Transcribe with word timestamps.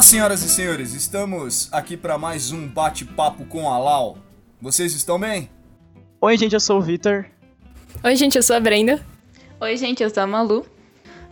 Olá, 0.00 0.06
senhoras 0.06 0.42
e 0.42 0.48
senhores, 0.48 0.94
estamos 0.94 1.68
aqui 1.70 1.94
para 1.94 2.16
mais 2.16 2.52
um 2.52 2.66
bate-papo 2.66 3.44
com 3.44 3.70
a 3.70 3.78
Lau. 3.78 4.16
Vocês 4.58 4.94
estão 4.94 5.20
bem? 5.20 5.50
Oi, 6.22 6.38
gente, 6.38 6.54
eu 6.54 6.58
sou 6.58 6.78
o 6.78 6.80
Vitor. 6.80 7.26
Oi, 8.02 8.16
gente, 8.16 8.34
eu 8.34 8.42
sou 8.42 8.56
a 8.56 8.60
Brenda. 8.60 9.04
Oi, 9.60 9.76
gente, 9.76 10.02
eu 10.02 10.08
sou 10.08 10.22
a 10.22 10.26
Malu. 10.26 10.64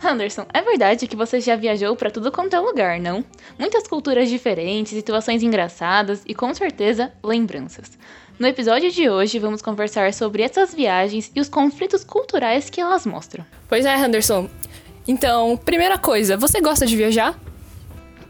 Anderson, 0.03 0.45
é 0.53 0.61
verdade 0.61 1.07
que 1.07 1.15
você 1.15 1.41
já 1.41 1.55
viajou 1.55 1.95
para 1.95 2.11
tudo 2.11 2.31
quanto 2.31 2.55
é 2.55 2.59
lugar, 2.59 2.99
não? 2.99 3.25
Muitas 3.57 3.87
culturas 3.87 4.29
diferentes, 4.29 4.93
situações 4.93 5.41
engraçadas 5.41 6.21
e 6.27 6.35
com 6.35 6.53
certeza 6.53 7.11
lembranças. 7.23 7.97
No 8.37 8.45
episódio 8.45 8.91
de 8.91 9.09
hoje, 9.09 9.39
vamos 9.39 9.63
conversar 9.63 10.13
sobre 10.13 10.43
essas 10.43 10.75
viagens 10.75 11.31
e 11.33 11.41
os 11.41 11.49
conflitos 11.49 12.03
culturais 12.03 12.69
que 12.69 12.79
elas 12.79 13.03
mostram. 13.03 13.43
Pois 13.67 13.83
é, 13.83 13.95
Anderson. 13.95 14.47
Então, 15.07 15.57
primeira 15.57 15.97
coisa, 15.97 16.37
você 16.37 16.61
gosta 16.61 16.85
de 16.85 16.95
viajar? 16.95 17.35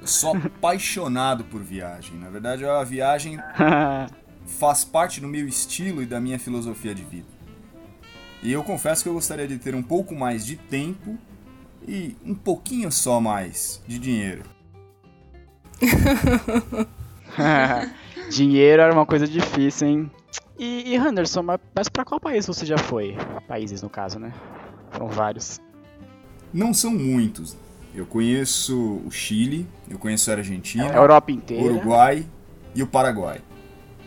Sou 0.09 0.35
apaixonado 0.35 1.43
por 1.43 1.61
viagem. 1.61 2.17
Na 2.17 2.29
verdade, 2.29 2.65
a 2.65 2.83
viagem 2.83 3.39
faz 4.45 4.83
parte 4.83 5.21
do 5.21 5.27
meu 5.27 5.47
estilo 5.47 6.01
e 6.01 6.05
da 6.05 6.19
minha 6.19 6.39
filosofia 6.39 6.95
de 6.95 7.03
vida. 7.03 7.27
E 8.41 8.51
eu 8.51 8.63
confesso 8.63 9.03
que 9.03 9.09
eu 9.09 9.13
gostaria 9.13 9.47
de 9.47 9.57
ter 9.57 9.75
um 9.75 9.83
pouco 9.83 10.15
mais 10.15 10.45
de 10.45 10.55
tempo 10.55 11.17
e 11.87 12.15
um 12.25 12.33
pouquinho 12.33 12.91
só 12.91 13.19
mais 13.19 13.81
de 13.87 13.99
dinheiro. 13.99 14.43
dinheiro 18.29 18.81
era 18.81 18.93
uma 18.93 19.05
coisa 19.05 19.27
difícil, 19.27 19.87
hein? 19.87 20.11
E, 20.57 20.91
e 20.91 20.95
Henderson, 20.95 21.41
mas, 21.73 21.87
pra 21.87 22.03
qual 22.03 22.19
país 22.19 22.45
você 22.45 22.65
já 22.65 22.77
foi? 22.77 23.15
Países, 23.47 23.81
no 23.81 23.89
caso, 23.89 24.19
né? 24.19 24.33
Foram 24.91 25.07
vários. 25.07 25.59
Não 26.53 26.73
são 26.73 26.91
muitos. 26.91 27.55
Eu 27.93 28.05
conheço 28.05 29.01
o 29.05 29.11
Chile, 29.11 29.67
eu 29.89 29.97
conheço 29.97 30.29
a 30.29 30.35
Argentina, 30.35 30.91
a 30.91 30.95
Europa 30.95 31.31
inteira, 31.31 31.63
Uruguai 31.63 32.25
e 32.75 32.83
o 32.83 32.87
Paraguai. 32.87 33.41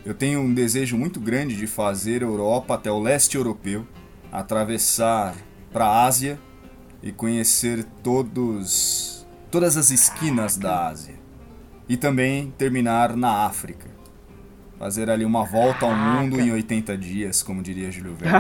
Eu 0.05 0.15
tenho 0.15 0.41
um 0.41 0.53
desejo 0.53 0.97
muito 0.97 1.21
grande 1.21 1.57
de 1.57 1.67
fazer 1.67 2.23
a 2.23 2.27
Europa 2.27 2.75
até 2.75 2.91
o 2.91 3.01
leste 3.01 3.37
europeu, 3.37 3.87
atravessar 4.31 5.35
para 5.73 5.87
a 5.87 6.05
Ásia 6.05 6.39
e 7.03 7.13
conhecer 7.13 7.85
todos 8.03 9.27
todas 9.51 9.77
as 9.77 9.91
esquinas 9.91 10.57
da 10.57 10.89
Ásia. 10.89 11.15
E 11.89 11.97
também 11.97 12.51
terminar 12.57 13.15
na 13.15 13.45
África. 13.45 13.91
Fazer 14.79 15.11
ali 15.11 15.25
uma 15.25 15.45
volta 15.45 15.85
ao 15.85 15.95
mundo 15.95 16.41
em 16.41 16.51
80 16.51 16.97
dias, 16.97 17.43
como 17.43 17.63
diria 17.63 17.91
Júlio 17.91 18.15
Verne. 18.19 18.39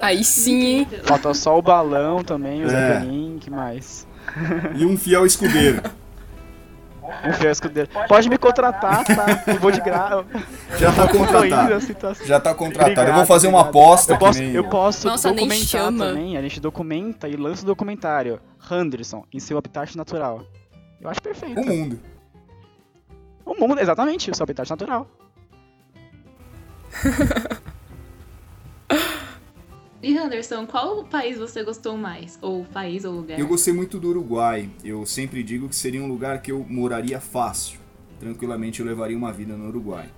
Aí 0.00 0.24
sim. 0.24 0.86
Falta 1.04 1.34
só 1.34 1.58
o 1.58 1.62
balão 1.62 2.24
também, 2.24 2.64
o 2.64 2.66
é. 2.66 2.68
Zeppelin, 2.68 3.38
que 3.38 3.50
mais? 3.50 4.06
E 4.76 4.84
um 4.84 4.96
fiel 4.96 5.26
escudeiro. 5.26 5.82
Um 7.24 7.32
fiel 7.32 7.50
escudeiro. 7.50 7.90
Pode 8.08 8.28
me 8.28 8.38
contratar, 8.38 9.04
tá? 9.04 9.44
Eu 9.46 9.58
vou 9.58 9.70
de 9.70 9.80
graça. 9.80 10.24
Já 10.78 10.92
tá 10.92 11.08
contratado. 11.08 11.80
Já 12.24 12.40
tá 12.40 12.54
contratado. 12.54 12.92
Obrigado, 12.92 13.08
eu 13.08 13.14
vou 13.14 13.26
fazer 13.26 13.48
uma 13.48 13.62
aposta. 13.62 14.12
Eu 14.12 14.18
posso, 14.18 14.42
eu 14.42 14.68
posso 14.68 15.08
Nossa, 15.08 15.28
documentar 15.32 15.92
também. 15.92 16.36
A 16.36 16.42
gente 16.42 16.60
documenta 16.60 17.28
e 17.28 17.36
lança 17.36 17.62
o 17.62 17.66
documentário. 17.66 18.40
Henderson, 18.70 19.24
em 19.32 19.40
seu 19.40 19.58
habitat 19.58 19.96
natural. 19.96 20.44
Eu 21.00 21.10
acho 21.10 21.20
perfeito. 21.20 21.60
O 21.60 21.66
mundo. 21.66 21.98
O 23.44 23.54
mundo, 23.54 23.80
exatamente, 23.80 24.30
o 24.30 24.34
seu 24.34 24.44
habitat 24.44 24.70
natural. 24.70 25.08
E 30.02 30.16
Anderson, 30.16 30.66
qual 30.66 31.04
país 31.04 31.36
você 31.36 31.62
gostou 31.62 31.94
mais? 31.94 32.38
Ou 32.40 32.64
país 32.64 33.04
ou 33.04 33.12
lugar? 33.12 33.38
Eu 33.38 33.46
gostei 33.46 33.74
muito 33.74 33.98
do 34.00 34.08
Uruguai. 34.08 34.70
Eu 34.82 35.04
sempre 35.04 35.42
digo 35.42 35.68
que 35.68 35.76
seria 35.76 36.02
um 36.02 36.08
lugar 36.08 36.40
que 36.40 36.50
eu 36.50 36.64
moraria 36.66 37.20
fácil. 37.20 37.78
Tranquilamente 38.18 38.80
eu 38.80 38.86
levaria 38.86 39.16
uma 39.16 39.30
vida 39.30 39.54
no 39.54 39.68
Uruguai. 39.68 40.08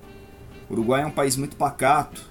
O 0.71 0.75
Uruguai 0.75 1.03
é 1.03 1.07
um 1.07 1.11
país 1.11 1.37
muito 1.37 1.57
pacato 1.57 2.23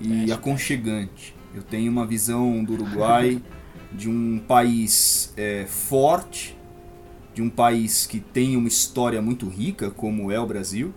e 0.00 0.30
é, 0.30 0.34
aconchegante. 0.34 1.36
Eu 1.54 1.62
tenho 1.62 1.92
uma 1.92 2.06
visão 2.06 2.64
do 2.64 2.72
Uruguai 2.72 3.42
de 3.92 4.08
um 4.08 4.38
país 4.38 5.34
é, 5.36 5.66
forte, 5.66 6.56
de 7.34 7.42
um 7.42 7.50
país 7.50 8.06
que 8.06 8.20
tem 8.20 8.56
uma 8.56 8.68
história 8.68 9.20
muito 9.20 9.46
rica, 9.48 9.90
como 9.90 10.32
é 10.32 10.40
o 10.40 10.46
Brasil 10.46 10.94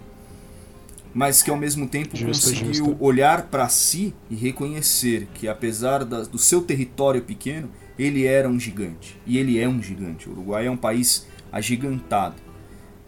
mas 1.13 1.41
que 1.41 1.49
ao 1.49 1.57
mesmo 1.57 1.87
tempo 1.87 2.15
justo, 2.15 2.49
conseguiu 2.49 2.73
justo. 2.73 2.97
olhar 2.99 3.43
para 3.43 3.67
si 3.69 4.13
e 4.29 4.35
reconhecer 4.35 5.27
que 5.33 5.47
apesar 5.47 6.05
da, 6.05 6.21
do 6.21 6.37
seu 6.37 6.61
território 6.61 7.21
pequeno, 7.21 7.69
ele 7.97 8.25
era 8.25 8.47
um 8.47 8.59
gigante. 8.59 9.19
E 9.25 9.37
ele 9.37 9.59
é 9.59 9.67
um 9.67 9.81
gigante. 9.81 10.29
O 10.29 10.31
Uruguai 10.31 10.67
é 10.67 10.71
um 10.71 10.77
país 10.77 11.27
agigantado. 11.51 12.35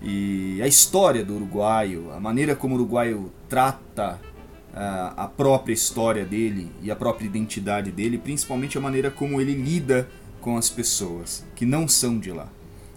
E 0.02 0.60
a 0.62 0.68
história 0.68 1.24
do 1.24 1.36
uruguaio, 1.36 2.12
a 2.12 2.20
maneira 2.20 2.56
como 2.56 2.74
o 2.74 2.78
uruguaio 2.78 3.32
trata 3.48 4.20
uh, 4.74 5.14
a 5.16 5.28
própria 5.28 5.74
história 5.74 6.26
dele 6.26 6.72
e 6.82 6.90
a 6.90 6.96
própria 6.96 7.28
identidade 7.28 7.92
dele, 7.92 8.18
principalmente 8.18 8.78
a 8.78 8.82
maneira 8.82 9.12
como 9.12 9.40
ele 9.40 9.54
lida 9.54 10.10
com 10.42 10.58
as 10.58 10.72
pessoas 10.72 11.46
que 11.56 11.68
não 11.68 11.88
são 11.88 12.18
de 12.18 12.32
lá. 12.32 12.50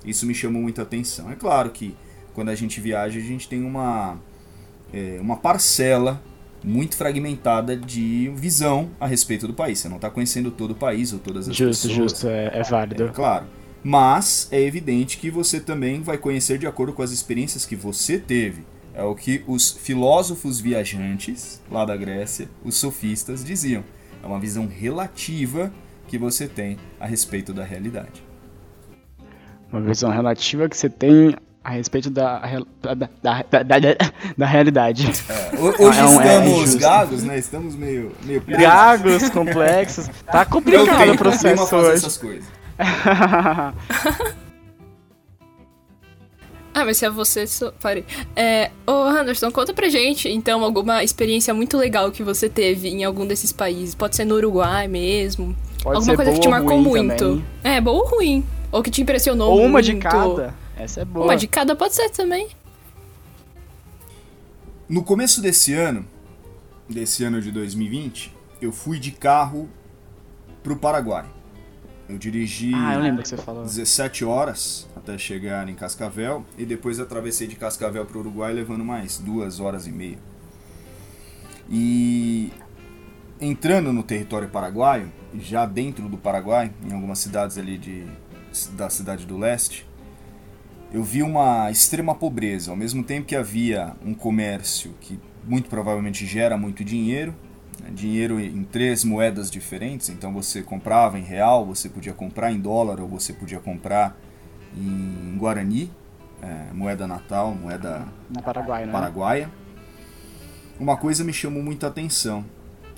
Isso 0.03 0.25
me 0.25 0.35
chamou 0.35 0.63
muita 0.63 0.81
atenção. 0.81 1.31
É 1.31 1.35
claro 1.35 1.71
que 1.71 1.95
quando 2.33 2.49
a 2.49 2.55
gente 2.55 2.81
viaja, 2.81 3.19
a 3.19 3.23
gente 3.23 3.49
tem 3.49 3.63
uma 3.63 4.19
é, 4.95 5.21
uma 5.21 5.37
parcela 5.37 6.23
muito 6.63 6.97
fragmentada 6.97 7.77
de 7.77 8.33
visão 8.37 8.91
a 9.01 9.07
respeito 9.07 9.47
do 9.47 9.53
país. 9.53 9.81
Você 9.81 9.89
não 9.89 9.97
está 9.97 10.09
conhecendo 10.09 10.51
todo 10.51 10.71
o 10.71 10.75
país 10.75 11.13
ou 11.13 11.19
todas 11.19 11.49
as 11.49 11.57
justo, 11.57 11.89
pessoas. 11.89 11.93
Justo, 11.93 12.17
justo, 12.21 12.29
é, 12.29 12.61
é 12.61 12.63
válido. 12.63 13.05
É, 13.05 13.09
claro. 13.09 13.47
Mas 13.83 14.49
é 14.51 14.61
evidente 14.61 15.19
que 15.19 15.31
você 15.31 15.61
também 15.61 16.01
vai 16.01 16.17
conhecer 16.17 16.57
de 16.57 16.67
acordo 16.67 16.93
com 16.93 17.03
as 17.03 17.11
experiências 17.11 17.67
que 17.67 17.77
você 17.77 18.19
teve. 18.19 18.65
É 18.95 19.03
o 19.03 19.15
que 19.15 19.43
os 19.47 19.73
filósofos 19.73 20.61
viajantes 20.61 21.61
lá 21.71 21.85
da 21.85 21.97
Grécia, 21.97 22.49
os 22.65 22.77
sofistas, 22.77 23.45
diziam. 23.45 23.83
É 24.23 24.27
uma 24.27 24.39
visão 24.39 24.67
relativa 24.67 25.71
que 26.07 26.17
você 26.17 26.47
tem 26.47 26.79
a 26.99 27.05
respeito 27.05 27.53
da 27.53 27.65
realidade. 27.65 28.25
Uma 29.71 29.83
visão 29.83 30.11
relativa 30.11 30.69
que 30.69 30.77
você 30.77 30.89
tem 30.89 31.35
a 31.65 31.71
respeito 31.71 32.11
da, 32.11 32.41
da, 32.83 32.95
da, 33.23 33.63
da, 33.63 33.79
da 34.37 34.47
realidade. 34.47 35.11
É, 35.31 35.59
hoje 35.59 35.99
é 35.99 36.05
um, 36.05 36.21
estamos 36.21 36.75
é 36.75 36.79
gagos, 36.79 37.23
né? 37.23 37.39
Estamos 37.39 37.75
meio, 37.75 38.13
meio 38.23 38.43
presos. 38.43 38.63
Gagos, 38.63 39.31
complexos. 39.31 40.11
Tá 40.27 40.45
complicado 40.45 41.13
o 41.13 41.17
processo 41.17 41.75
hoje. 41.75 41.95
essas 41.95 42.19
coisas. 42.19 42.45
Ah, 46.77 46.85
mas 46.85 46.97
se 46.97 47.07
é 47.07 47.11
você, 47.11 47.47
só... 47.47 47.71
parei. 47.81 48.05
É, 48.35 48.73
ô 48.85 48.91
Anderson, 48.91 49.49
conta 49.53 49.73
pra 49.73 49.89
gente, 49.89 50.29
então, 50.29 50.65
alguma 50.65 51.05
experiência 51.05 51.55
muito 51.55 51.77
legal 51.77 52.11
que 52.11 52.21
você 52.21 52.49
teve 52.49 52.89
em 52.89 53.05
algum 53.05 53.25
desses 53.25 53.53
países. 53.53 53.95
Pode 53.95 54.17
ser 54.17 54.25
no 54.25 54.35
Uruguai 54.35 54.89
mesmo. 54.89 55.55
Pode 55.85 55.99
alguma 55.99 56.17
coisa 56.17 56.33
que 56.33 56.41
te 56.41 56.49
marcou 56.49 56.77
muito. 56.81 57.17
Também. 57.17 57.45
É, 57.63 57.81
boa 57.81 58.03
ou 58.03 58.09
ruim. 58.09 58.45
Ou 58.73 58.83
que 58.83 58.91
te 58.91 59.03
impressionou 59.03 59.53
ou 59.53 59.59
muito. 59.59 59.71
uma 59.71 59.81
de 59.81 59.95
cada. 59.95 60.64
Essa 60.77 61.03
é 61.03 61.05
boa. 61.05 61.27
Uma 61.27 61.37
de 61.37 61.47
cada 61.47 61.77
pode 61.77 61.95
ser 61.95 62.11
também. 62.11 62.49
No 64.89 65.03
começo 65.03 65.41
desse 65.41 65.73
ano, 65.73 66.07
desse 66.89 67.25
ano 67.25 67.41
de 67.41 67.51
2020, 67.51 68.35
eu 68.61 68.73
fui 68.73 68.99
de 68.99 69.11
carro 69.11 69.69
pro 70.63 70.77
Paraguai. 70.77 71.27
Eu 72.09 72.19
dirigi 72.19 72.73
ah, 72.75 72.95
eu 72.95 73.01
lembro 73.01 73.23
que 73.23 73.29
você 73.29 73.37
falou. 73.37 73.65
17 73.65 74.25
horas 74.27 74.87
até 74.95 75.17
chegar 75.17 75.67
em 75.69 75.75
Cascavel 75.75 76.45
e 76.59 76.67
depois 76.67 77.01
atravessei 77.01 77.47
de 77.47 77.57
Cascavel 77.57 78.05
para 78.05 78.17
o 78.19 78.21
Uruguai 78.21 78.53
levando 78.53 78.85
mais 78.85 79.19
duas 79.19 79.59
horas 79.59 79.87
e 79.87 79.93
meia. 79.93 80.19
E 81.71 82.53
entrando 83.41 83.93
no 83.93 84.03
território 84.03 84.49
paraguaio, 84.49 85.11
já 85.35 85.65
dentro 85.65 86.09
do 86.09 86.19
Paraguai, 86.19 86.73
em 86.87 86.93
algumas 86.93 87.19
cidades 87.19 87.57
ali 87.57 87.79
de, 87.79 88.07
da 88.73 88.91
cidade 88.91 89.25
do 89.25 89.39
leste, 89.39 89.87
eu 90.95 91.03
vi 91.03 91.25
uma 91.25 91.73
extrema 91.73 92.15
pobreza. 92.15 92.71
Ao 92.71 92.77
mesmo 92.77 93.03
tempo 93.03 93.27
que 93.27 93.35
havia 93.35 93.97
um 94.07 94.15
comércio 94.15 94.95
que 95.01 95.19
muito 95.45 95.69
provavelmente 95.69 96.25
gera 96.25 96.57
muito 96.57 96.85
dinheiro, 96.85 97.35
né? 97.83 97.91
dinheiro 97.93 98.39
em 98.39 98.63
três 98.63 99.03
moedas 99.03 99.51
diferentes. 99.51 100.09
Então 100.09 100.33
você 100.33 100.63
comprava 100.63 101.19
em 101.19 101.25
real, 101.25 101.67
você 101.67 101.89
podia 101.89 102.13
comprar 102.13 102.53
em 102.53 102.61
dólar 102.61 103.01
ou 103.01 103.09
você 103.09 103.33
podia 103.33 103.59
comprar 103.59 104.17
em 104.77 105.37
guarani, 105.37 105.91
é, 106.41 106.73
moeda 106.73 107.09
natal, 107.09 107.53
moeda 107.53 108.07
Na 108.31 108.41
Paraguai, 108.41 108.87
né? 108.87 108.93
paraguaia. 108.93 109.51
Uma 110.79 110.97
coisa 110.97 111.25
me 111.25 111.33
chamou 111.33 111.61
muita 111.61 111.89
atenção: 111.89 112.45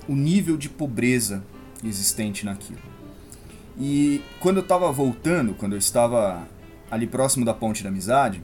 o 0.07 0.13
nível 0.15 0.55
de 0.55 0.69
pobreza 0.69 1.43
existente 1.83 2.45
naquilo. 2.45 2.79
E 3.75 4.21
quando 4.39 4.57
eu 4.57 4.63
estava 4.63 4.91
voltando, 4.91 5.55
quando 5.55 5.73
eu 5.73 5.79
estava 5.79 6.47
ali 6.89 7.07
próximo 7.07 7.45
da 7.45 7.53
Ponte 7.53 7.83
da 7.83 7.89
Amizade, 7.89 8.43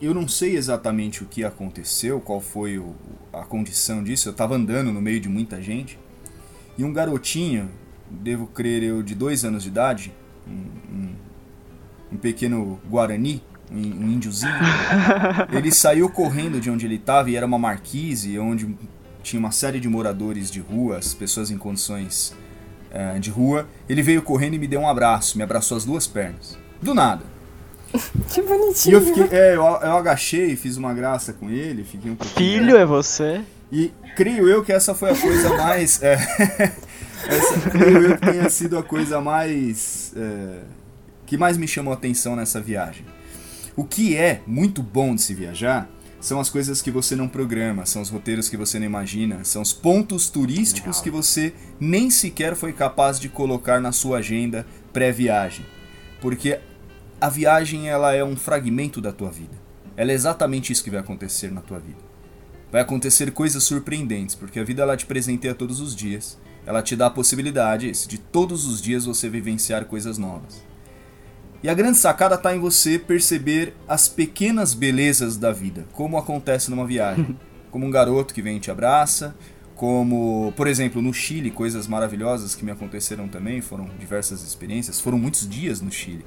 eu 0.00 0.12
não 0.12 0.28
sei 0.28 0.56
exatamente 0.56 1.22
o 1.22 1.26
que 1.26 1.44
aconteceu, 1.44 2.20
qual 2.20 2.40
foi 2.40 2.78
o, 2.78 2.94
a 3.32 3.42
condição 3.42 4.02
disso. 4.02 4.28
Eu 4.28 4.32
estava 4.32 4.54
andando 4.56 4.92
no 4.92 5.00
meio 5.00 5.20
de 5.20 5.28
muita 5.28 5.62
gente 5.62 5.98
e 6.76 6.84
um 6.84 6.92
garotinho, 6.92 7.70
devo 8.10 8.46
crer 8.46 8.82
eu, 8.82 9.02
de 9.02 9.14
dois 9.14 9.44
anos 9.44 9.62
de 9.62 9.68
idade, 9.68 10.12
um, 10.46 10.94
um, 10.94 11.14
um 12.12 12.16
pequeno 12.16 12.80
Guarani, 12.88 13.42
um 13.70 13.76
um 13.76 14.10
índiozinho. 14.10 14.52
ele 15.52 15.72
saiu 15.72 16.10
correndo 16.10 16.60
de 16.60 16.70
onde 16.70 16.86
ele 16.86 16.96
estava 16.96 17.30
e 17.30 17.36
era 17.36 17.46
uma 17.46 17.58
marquise 17.58 18.38
onde 18.38 18.76
tinha 19.22 19.40
uma 19.40 19.52
série 19.52 19.80
de 19.80 19.88
moradores 19.88 20.50
de 20.50 20.60
rua, 20.60 20.98
as 20.98 21.14
pessoas 21.14 21.50
em 21.50 21.56
condições 21.56 22.36
eh, 22.90 23.18
de 23.18 23.30
rua. 23.30 23.66
Ele 23.88 24.02
veio 24.02 24.22
correndo 24.22 24.54
e 24.54 24.58
me 24.58 24.66
deu 24.66 24.80
um 24.80 24.88
abraço, 24.88 25.38
me 25.38 25.42
abraçou 25.42 25.76
as 25.76 25.84
duas 25.84 26.06
pernas. 26.06 26.58
Do 26.84 26.94
nada. 26.94 27.24
Que 28.28 28.40
E 28.40 28.42
bonitinho. 28.42 28.96
eu 28.96 29.00
fiquei, 29.00 29.38
é, 29.38 29.50
eu, 29.56 29.62
eu 29.62 29.96
agachei, 29.96 30.56
fiz 30.56 30.76
uma 30.76 30.92
graça 30.92 31.32
com 31.32 31.48
ele, 31.48 31.84
fiquei 31.84 32.10
um 32.10 32.16
pouquinho. 32.16 32.60
Filho, 32.60 32.76
é 32.76 32.84
você? 32.84 33.40
E 33.72 33.92
creio 34.16 34.48
eu 34.48 34.62
que 34.62 34.72
essa 34.72 34.94
foi 34.94 35.10
a 35.12 35.16
coisa 35.16 35.56
mais. 35.56 36.02
é, 36.02 36.14
essa, 37.26 37.70
creio 37.70 37.98
eu 38.02 38.18
que 38.18 38.26
tenha 38.30 38.50
sido 38.50 38.76
a 38.76 38.82
coisa 38.82 39.20
mais. 39.20 40.12
é, 40.16 40.58
que 41.26 41.38
mais 41.38 41.56
me 41.56 41.66
chamou 41.66 41.92
a 41.92 41.96
atenção 41.96 42.36
nessa 42.36 42.60
viagem. 42.60 43.06
O 43.76 43.84
que 43.84 44.16
é 44.16 44.42
muito 44.46 44.82
bom 44.82 45.14
de 45.14 45.22
se 45.22 45.32
viajar 45.34 45.88
são 46.20 46.40
as 46.40 46.48
coisas 46.50 46.80
que 46.82 46.90
você 46.90 47.14
não 47.16 47.28
programa, 47.28 47.86
são 47.86 48.02
os 48.02 48.10
roteiros 48.10 48.48
que 48.48 48.56
você 48.56 48.78
não 48.78 48.86
imagina, 48.86 49.44
são 49.44 49.62
os 49.62 49.72
pontos 49.72 50.28
turísticos 50.28 51.00
que 51.00 51.10
você 51.10 51.52
nem 51.78 52.10
sequer 52.10 52.54
foi 52.56 52.72
capaz 52.72 53.18
de 53.20 53.28
colocar 53.28 53.80
na 53.80 53.92
sua 53.92 54.18
agenda 54.18 54.66
pré-viagem. 54.92 55.64
Porque 56.20 56.60
a 57.20 57.28
viagem 57.28 57.88
ela 57.88 58.14
é 58.14 58.24
um 58.24 58.36
fragmento 58.36 59.00
da 59.00 59.12
tua 59.12 59.30
vida. 59.30 59.56
Ela 59.96 60.12
é 60.12 60.14
exatamente 60.14 60.72
isso 60.72 60.82
que 60.82 60.90
vai 60.90 61.00
acontecer 61.00 61.50
na 61.50 61.60
tua 61.60 61.78
vida 61.78 62.14
vai 62.74 62.82
acontecer 62.82 63.30
coisas 63.30 63.62
surpreendentes, 63.62 64.34
porque 64.34 64.58
a 64.58 64.64
vida 64.64 64.82
ela 64.82 64.96
te 64.96 65.06
presenteia 65.06 65.54
todos 65.54 65.78
os 65.78 65.94
dias. 65.94 66.36
Ela 66.66 66.82
te 66.82 66.96
dá 66.96 67.06
a 67.06 67.10
possibilidade 67.10 67.92
de 68.08 68.18
todos 68.18 68.66
os 68.66 68.82
dias 68.82 69.04
você 69.04 69.28
vivenciar 69.28 69.84
coisas 69.84 70.18
novas. 70.18 70.60
E 71.62 71.68
a 71.68 71.74
grande 71.74 71.98
sacada 71.98 72.34
está 72.34 72.52
em 72.52 72.58
você 72.58 72.98
perceber 72.98 73.76
as 73.86 74.08
pequenas 74.08 74.74
belezas 74.74 75.36
da 75.36 75.52
vida, 75.52 75.86
como 75.92 76.18
acontece 76.18 76.68
numa 76.68 76.84
viagem. 76.84 77.38
Como 77.70 77.86
um 77.86 77.90
garoto 77.90 78.32
que 78.32 78.40
vem 78.40 78.58
e 78.58 78.60
te 78.60 78.70
abraça, 78.70 79.34
como, 79.74 80.52
por 80.56 80.68
exemplo, 80.68 81.02
no 81.02 81.12
Chile, 81.12 81.50
coisas 81.50 81.88
maravilhosas 81.88 82.54
que 82.54 82.64
me 82.64 82.70
aconteceram 82.70 83.26
também, 83.26 83.60
foram 83.60 83.90
diversas 83.98 84.44
experiências, 84.44 85.00
foram 85.00 85.18
muitos 85.18 85.48
dias 85.48 85.80
no 85.80 85.90
Chile. 85.90 86.24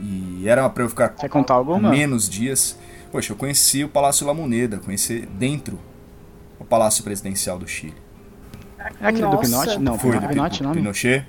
E 0.00 0.48
era 0.48 0.68
para 0.68 0.82
eu 0.82 0.88
ficar 0.88 1.08
Quer 1.10 1.28
contar 1.28 1.54
alguma? 1.54 1.90
menos 1.90 2.28
dias. 2.28 2.78
Poxa, 3.12 3.32
eu 3.32 3.36
conheci 3.36 3.84
o 3.84 3.88
Palácio 3.88 4.26
La 4.26 4.34
Moneda, 4.34 4.78
conheci 4.78 5.20
dentro 5.38 5.78
o 6.58 6.64
Palácio 6.64 7.04
Presidencial 7.04 7.58
do 7.58 7.66
Chile. 7.68 7.94
É 9.00 9.06
aquele 9.08 9.22
do 9.26 9.30
Nossa. 9.32 9.42
Pinochet? 9.42 9.78
Não, 9.78 9.98
Foi 9.98 10.12
do 10.12 10.20
do 10.20 10.28
Pinochet 10.28 10.60
o 10.60 10.64
nome? 10.64 10.76
Pinochet? 10.80 11.26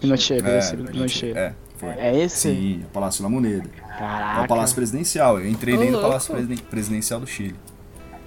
Pinochet, 0.00 0.42
É, 0.44 0.58
esse 0.58 0.76
do 0.76 0.84
Pinochet. 0.84 1.36
É, 1.36 1.54
foi. 1.76 1.88
É 1.90 2.16
esse? 2.18 2.52
Sim, 2.52 2.82
o 2.84 2.88
Palácio 2.90 3.22
La 3.22 3.28
Moneda. 3.28 3.68
Caraca. 3.98 4.40
É 4.40 4.44
o 4.44 4.48
Palácio 4.48 4.74
Presidencial. 4.76 5.38
Eu 5.38 5.48
entrei 5.48 5.76
dentro 5.76 5.96
do. 5.96 6.02
Palácio 6.02 6.32
Presiden- 6.32 6.58
Presidencial 6.70 7.20
do 7.20 7.26
Chile. 7.26 7.56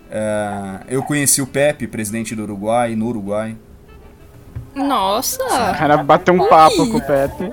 É, 0.09 0.81
eu 0.89 1.01
conheci 1.03 1.41
o 1.41 1.47
Pepe, 1.47 1.87
presidente 1.87 2.35
do 2.35 2.43
Uruguai, 2.43 2.95
no 2.95 3.07
Uruguai. 3.07 3.55
O 4.75 4.83
Nossa! 4.83 5.37
cara 5.77 5.97
bateu 6.03 6.33
um 6.33 6.47
papo 6.47 6.89
com 6.89 6.97
o 6.97 7.01
Pepe. 7.01 7.51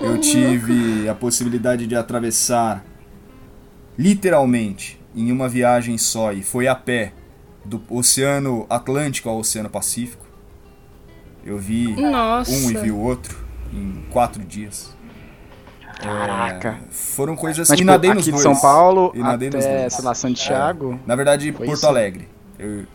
Eu 0.00 0.18
tive 0.18 1.08
a 1.08 1.14
possibilidade 1.14 1.86
de 1.86 1.96
atravessar 1.96 2.84
literalmente 3.98 5.00
em 5.14 5.32
uma 5.32 5.48
viagem 5.48 5.98
só 5.98 6.32
e 6.32 6.42
foi 6.42 6.68
a 6.68 6.74
pé 6.74 7.12
do 7.64 7.82
Oceano 7.90 8.66
Atlântico 8.70 9.28
ao 9.28 9.38
Oceano 9.38 9.68
Pacífico. 9.68 10.24
Eu 11.44 11.58
vi 11.58 12.00
Nossa! 12.00 12.50
um 12.50 12.70
e 12.70 12.74
vi 12.74 12.90
o 12.90 12.98
outro 12.98 13.36
em 13.72 14.04
quatro 14.10 14.42
dias. 14.44 14.96
Caraca. 15.98 16.78
Foram 16.90 17.34
coisas 17.34 17.68
Mas, 17.68 17.76
e 17.76 17.82
tipo, 17.82 17.86
nadei 17.90 18.10
aqui 18.10 18.16
nos 18.18 18.24
de 18.24 18.30
dois. 18.30 18.42
São 18.42 18.56
Paulo 18.56 19.12
E 19.16 19.20
até, 19.20 19.90
sei 19.90 20.04
lá, 20.04 20.14
Santiago. 20.14 21.00
Na 21.04 21.16
verdade, 21.16 21.52
Foi 21.52 21.66
Porto 21.66 21.78
isso? 21.78 21.86
Alegre. 21.86 22.28
Eu 22.56 22.86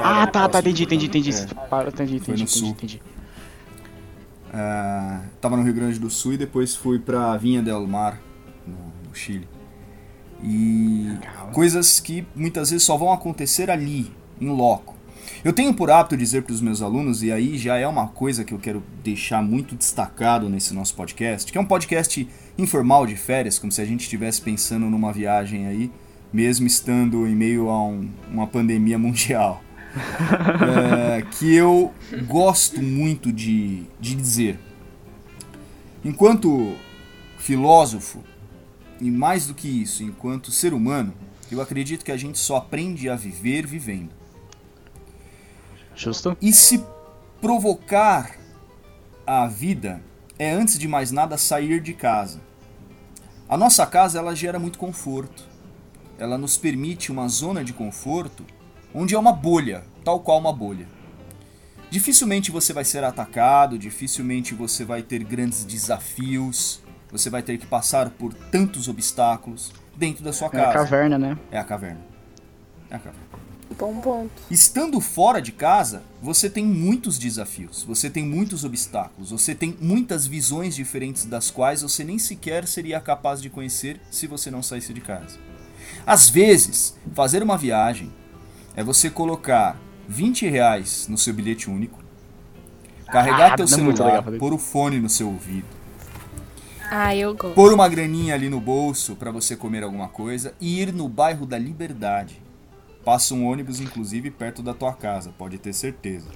Ah, 0.00 0.26
tá, 0.26 0.48
tá, 0.48 0.60
entendi, 0.60 0.86
de 0.86 0.94
entendi, 0.94 1.06
entendi. 1.06 1.54
Para, 1.68 1.88
entendi, 1.88 2.16
entendi, 2.16 2.42
entendi, 2.44 2.66
entendi. 2.66 3.02
Ah, 4.52 5.22
tava 5.40 5.56
no 5.56 5.62
Rio 5.62 5.72
Grande 5.74 5.98
do 5.98 6.10
Sul 6.10 6.34
e 6.34 6.36
depois 6.36 6.74
fui 6.74 6.98
pra 6.98 7.36
Vinha 7.36 7.62
del 7.62 7.86
Mar, 7.86 8.20
no, 8.66 8.74
no 9.08 9.14
Chile. 9.14 9.48
E 10.42 11.08
Legal. 11.20 11.48
coisas 11.52 12.00
que 12.00 12.26
muitas 12.34 12.70
vezes 12.70 12.84
só 12.84 12.96
vão 12.96 13.12
acontecer 13.12 13.70
ali, 13.70 14.10
em 14.40 14.48
loco. 14.48 14.96
Eu 15.44 15.52
tenho 15.52 15.72
por 15.72 15.90
hábito 15.90 16.16
dizer 16.16 16.42
para 16.42 16.52
os 16.52 16.60
meus 16.60 16.82
alunos, 16.82 17.22
e 17.22 17.30
aí 17.32 17.56
já 17.56 17.76
é 17.76 17.86
uma 17.86 18.08
coisa 18.08 18.44
que 18.44 18.52
eu 18.52 18.58
quero 18.58 18.82
deixar 19.02 19.42
muito 19.42 19.74
destacado 19.74 20.48
nesse 20.48 20.74
nosso 20.74 20.94
podcast, 20.94 21.50
que 21.50 21.56
é 21.56 21.60
um 21.60 21.64
podcast 21.66 22.28
informal 22.58 23.06
de 23.06 23.16
férias, 23.16 23.58
como 23.58 23.70
se 23.72 23.80
a 23.80 23.84
gente 23.84 24.00
estivesse 24.02 24.40
pensando 24.40 24.86
numa 24.86 25.12
viagem 25.12 25.66
aí, 25.66 25.90
mesmo 26.32 26.66
estando 26.66 27.26
em 27.26 27.34
meio 27.34 27.68
a 27.70 27.84
um- 27.84 28.08
uma 28.30 28.46
pandemia 28.46 28.98
mundial. 28.98 29.62
É, 29.92 31.22
que 31.22 31.54
eu 31.54 31.92
gosto 32.26 32.82
muito 32.82 33.32
de, 33.32 33.84
de 34.00 34.14
dizer. 34.14 34.58
Enquanto 36.04 36.76
filósofo, 37.38 38.24
e 39.00 39.10
mais 39.10 39.46
do 39.46 39.54
que 39.54 39.68
isso, 39.68 40.02
enquanto 40.02 40.50
ser 40.50 40.72
humano, 40.72 41.12
eu 41.50 41.60
acredito 41.60 42.04
que 42.04 42.12
a 42.12 42.16
gente 42.16 42.38
só 42.38 42.56
aprende 42.56 43.08
a 43.08 43.16
viver 43.16 43.66
vivendo. 43.66 44.10
Justo? 45.94 46.36
E 46.40 46.52
se 46.52 46.82
provocar 47.40 48.36
a 49.26 49.46
vida 49.46 50.02
é 50.38 50.50
antes 50.50 50.78
de 50.78 50.88
mais 50.88 51.10
nada 51.10 51.36
sair 51.36 51.80
de 51.80 51.92
casa. 51.92 52.40
A 53.48 53.56
nossa 53.56 53.84
casa 53.86 54.18
ela 54.18 54.34
gera 54.34 54.58
muito 54.58 54.78
conforto. 54.78 55.44
Ela 56.18 56.38
nos 56.38 56.56
permite 56.56 57.12
uma 57.12 57.28
zona 57.28 57.62
de 57.62 57.72
conforto 57.72 58.44
onde 58.94 59.14
é 59.14 59.18
uma 59.18 59.32
bolha, 59.32 59.84
tal 60.04 60.20
qual 60.20 60.38
uma 60.38 60.52
bolha. 60.52 60.86
Dificilmente 61.90 62.50
você 62.50 62.72
vai 62.72 62.84
ser 62.84 63.04
atacado, 63.04 63.78
dificilmente 63.78 64.54
você 64.54 64.84
vai 64.84 65.02
ter 65.02 65.22
grandes 65.24 65.64
desafios, 65.64 66.80
você 67.10 67.28
vai 67.28 67.42
ter 67.42 67.58
que 67.58 67.66
passar 67.66 68.08
por 68.10 68.32
tantos 68.32 68.88
obstáculos 68.88 69.72
dentro 69.94 70.24
da 70.24 70.32
sua 70.32 70.46
É 70.46 70.48
a 70.48 70.50
casa. 70.50 70.72
caverna, 70.72 71.18
né? 71.18 71.38
É 71.50 71.58
a 71.58 71.64
caverna. 71.64 72.00
É 72.90 72.96
a 72.96 72.98
caverna. 72.98 73.32
Bom 73.78 74.00
ponto. 74.00 74.30
Estando 74.50 75.00
fora 75.00 75.40
de 75.40 75.50
casa, 75.52 76.02
você 76.20 76.48
tem 76.48 76.64
muitos 76.64 77.18
desafios, 77.18 77.82
você 77.82 78.08
tem 78.10 78.24
muitos 78.24 78.64
obstáculos, 78.64 79.30
você 79.30 79.54
tem 79.54 79.76
muitas 79.80 80.26
visões 80.26 80.74
diferentes 80.74 81.24
das 81.24 81.50
quais 81.50 81.82
você 81.82 82.04
nem 82.04 82.18
sequer 82.18 82.66
seria 82.66 83.00
capaz 83.00 83.40
de 83.40 83.48
conhecer 83.48 84.00
se 84.10 84.26
você 84.26 84.50
não 84.50 84.62
saísse 84.62 84.92
de 84.92 85.00
casa. 85.00 85.38
Às 86.06 86.28
vezes, 86.28 86.96
fazer 87.14 87.42
uma 87.42 87.56
viagem 87.56 88.12
é 88.76 88.82
você 88.82 89.10
colocar 89.10 89.76
20 90.08 90.46
reais 90.48 91.06
no 91.08 91.16
seu 91.18 91.32
bilhete 91.34 91.68
único, 91.70 91.98
carregar 93.06 93.52
Ah, 93.52 93.56
teu 93.56 93.64
é 93.64 93.68
celular, 93.68 94.22
pôr 94.38 94.52
o 94.52 94.58
fone 94.58 94.98
no 94.98 95.08
seu 95.08 95.28
ouvido, 95.28 95.66
Ah, 96.90 97.14
eu 97.14 97.34
gosto. 97.34 97.54
pôr 97.54 97.72
uma 97.72 97.88
graninha 97.88 98.34
ali 98.34 98.48
no 98.48 98.60
bolso 98.60 99.14
para 99.16 99.30
você 99.30 99.56
comer 99.56 99.82
alguma 99.82 100.08
coisa 100.08 100.54
e 100.60 100.80
ir 100.80 100.92
no 100.92 101.08
bairro 101.08 101.46
da 101.46 101.58
Liberdade. 101.58 102.40
Passa 103.04 103.34
um 103.34 103.44
ônibus, 103.46 103.80
inclusive, 103.80 104.30
perto 104.30 104.62
da 104.62 104.72
tua 104.72 104.92
casa, 104.92 105.32
pode 105.36 105.58
ter 105.58 105.72
certeza. 105.72 106.28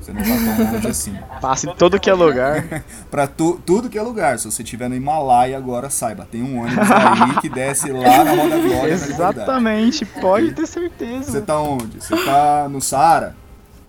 Você 0.00 0.12
não 0.12 0.22
tá 0.22 0.28
tão 0.56 0.72
longe 0.72 0.86
assim. 0.88 1.16
Passa 1.40 1.68
em 1.70 1.74
todo 1.74 1.98
que 1.98 2.08
é 2.08 2.14
lugar. 2.14 2.84
Pra 3.10 3.26
tu, 3.26 3.60
tudo 3.66 3.88
que 3.88 3.98
é 3.98 4.02
lugar. 4.02 4.38
Se 4.38 4.44
você 4.50 4.62
estiver 4.62 4.88
no 4.88 4.94
Himalaia 4.94 5.56
agora, 5.56 5.90
saiba, 5.90 6.26
tem 6.30 6.42
um 6.42 6.60
ônibus 6.60 6.88
aí 6.90 7.40
que 7.40 7.48
desce 7.48 7.90
lá 7.90 8.24
na 8.24 8.30
Roda 8.32 8.58
Glória. 8.58 8.94
Liberdade. 8.94 9.10
Exatamente, 9.12 10.04
pode 10.04 10.52
ter 10.52 10.66
Você 10.66 10.80
certeza. 10.80 11.40
tá 11.42 11.58
onde? 11.60 11.98
Você 12.00 12.16
tá 12.24 12.68
no 12.68 12.80
Saara? 12.80 13.36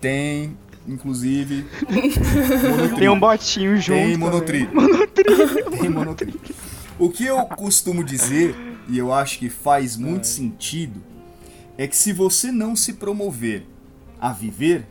Tem, 0.00 0.56
inclusive. 0.86 1.66
Tem 2.98 3.08
um 3.08 3.18
botinho 3.18 3.76
junto. 3.76 3.94
Tem 3.98 4.12
também. 4.12 4.16
monotrilho. 4.18 4.70
Tem 5.80 5.88
monotrilho. 5.88 6.40
O 6.98 7.10
que 7.10 7.24
eu 7.24 7.40
costumo 7.46 8.02
dizer, 8.02 8.56
e 8.88 8.98
eu 8.98 9.12
acho 9.12 9.38
que 9.38 9.48
faz 9.48 9.96
muito 9.96 10.26
sentido, 10.26 11.00
é 11.76 11.86
que 11.86 11.96
se 11.96 12.12
você 12.12 12.50
não 12.50 12.74
se 12.74 12.94
promover 12.94 13.64
a 14.20 14.32
viver, 14.32 14.84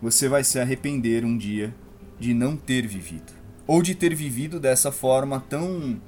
você 0.00 0.28
vai 0.28 0.44
se 0.44 0.58
arrepender 0.58 1.24
um 1.24 1.36
dia 1.36 1.74
de 2.18 2.32
não 2.34 2.56
ter 2.56 2.86
vivido. 2.86 3.32
Ou 3.66 3.82
de 3.82 3.94
ter 3.94 4.14
vivido 4.14 4.60
dessa 4.60 4.92
forma 4.92 5.40
tão 5.48 6.00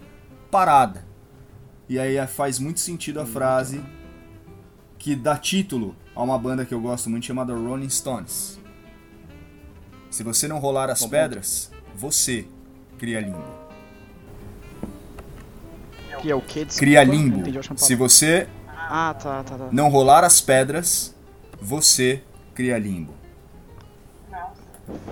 parada. 0.50 1.04
E 1.88 1.98
aí 1.98 2.24
faz 2.26 2.58
muito 2.58 2.80
sentido 2.80 3.20
a 3.20 3.26
frase 3.26 3.82
que 4.98 5.16
dá 5.16 5.36
título 5.36 5.96
a 6.14 6.22
uma 6.22 6.38
banda 6.38 6.64
que 6.64 6.74
eu 6.74 6.80
gosto 6.80 7.08
muito 7.08 7.26
chamada 7.26 7.54
Rolling 7.54 7.88
Stones. 7.88 8.58
Se 10.10 10.22
você 10.22 10.48
não 10.48 10.58
rolar 10.58 10.90
as 10.90 11.04
pedras, 11.04 11.70
você 11.94 12.46
cria 12.98 13.20
limbo. 13.20 13.44
Que 16.20 16.30
é 16.30 16.34
o 16.34 16.40
quê? 16.40 16.64
Desculpa, 16.64 16.78
Cria 16.78 17.04
limbo. 17.04 17.42
Se 17.76 17.94
você 17.94 18.48
Ah, 18.66 19.14
tá, 19.14 19.44
tá, 19.44 19.56
tá. 19.56 19.68
não 19.70 19.88
rolar 19.88 20.24
as 20.24 20.40
pedras, 20.40 21.14
você 21.60 22.22
cria 22.54 22.78
limbo. 22.78 23.14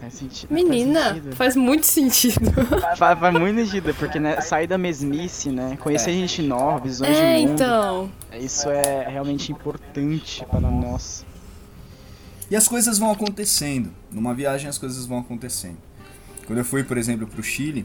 Faz 0.00 0.14
sentido. 0.14 0.52
Menina, 0.52 1.00
faz, 1.00 1.14
sentido. 1.16 1.36
faz 1.36 1.56
muito 1.56 1.86
sentido. 1.86 2.52
Faz, 2.96 3.18
faz 3.18 3.34
muito 3.38 3.64
sentido, 3.66 3.94
porque 3.94 4.18
né, 4.18 4.40
sair 4.40 4.66
da 4.66 4.78
mesmice, 4.78 5.50
né? 5.50 5.76
Conhecer 5.80 6.12
gente 6.12 6.40
nova, 6.42 6.80
visões 6.80 7.16
É, 7.16 7.36
de 7.36 7.42
mundo. 7.46 7.52
então. 7.52 8.10
Isso 8.40 8.68
é 8.70 9.08
realmente 9.08 9.52
importante 9.52 10.44
para 10.50 10.60
nós. 10.60 11.24
E 12.50 12.56
as 12.56 12.68
coisas 12.68 12.98
vão 12.98 13.10
acontecendo. 13.10 13.90
Numa 14.10 14.32
viagem 14.34 14.68
as 14.68 14.78
coisas 14.78 15.04
vão 15.04 15.18
acontecendo. 15.18 15.76
Quando 16.46 16.58
eu 16.60 16.64
fui, 16.64 16.84
por 16.84 16.96
exemplo, 16.96 17.26
pro 17.26 17.42
Chile, 17.42 17.84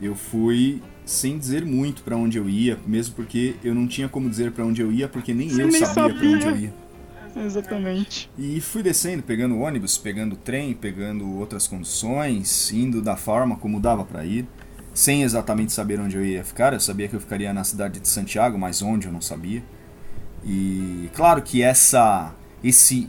eu 0.00 0.14
fui 0.14 0.80
sem 1.04 1.36
dizer 1.36 1.64
muito 1.64 2.02
para 2.02 2.16
onde 2.16 2.38
eu 2.38 2.48
ia, 2.48 2.78
mesmo 2.86 3.14
porque 3.16 3.56
eu 3.64 3.74
não 3.74 3.88
tinha 3.88 4.08
como 4.08 4.30
dizer 4.30 4.52
para 4.52 4.64
onde 4.64 4.80
eu 4.80 4.92
ia, 4.92 5.08
porque 5.08 5.34
nem 5.34 5.48
Você 5.48 5.62
eu 5.62 5.66
nem 5.68 5.84
sabia 5.84 5.94
para 6.04 6.12
sabia. 6.14 6.36
onde 6.36 6.46
eu 6.46 6.56
ia. 6.56 6.74
Exatamente. 7.44 8.30
E 8.38 8.60
fui 8.60 8.82
descendo, 8.82 9.22
pegando 9.22 9.58
ônibus, 9.58 9.98
pegando 9.98 10.36
trem, 10.36 10.74
pegando 10.74 11.30
outras 11.38 11.66
condições, 11.66 12.72
indo 12.72 13.00
da 13.00 13.16
forma 13.16 13.56
como 13.56 13.80
dava 13.80 14.04
para 14.04 14.24
ir, 14.24 14.46
sem 14.94 15.22
exatamente 15.22 15.72
saber 15.72 16.00
onde 16.00 16.16
eu 16.16 16.24
ia 16.24 16.44
ficar. 16.44 16.72
Eu 16.72 16.80
sabia 16.80 17.08
que 17.08 17.16
eu 17.16 17.20
ficaria 17.20 17.52
na 17.52 17.64
cidade 17.64 18.00
de 18.00 18.08
Santiago, 18.08 18.58
mas 18.58 18.82
onde 18.82 19.06
eu 19.06 19.12
não 19.12 19.20
sabia. 19.20 19.62
E 20.44 21.08
claro 21.14 21.40
que 21.42 21.62
essa 21.62 22.34
esse 22.62 23.08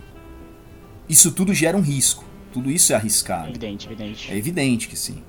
isso 1.09 1.31
tudo 1.31 1.53
gera 1.53 1.77
um 1.77 1.81
risco. 1.81 2.23
Tudo 2.51 2.69
isso 2.69 2.93
é 2.93 2.95
arriscado. 2.95 3.49
Evidente, 3.49 3.87
evidente. 3.87 4.31
É 4.31 4.37
evidente 4.37 4.87
que 4.87 4.95
sim. 4.95 5.23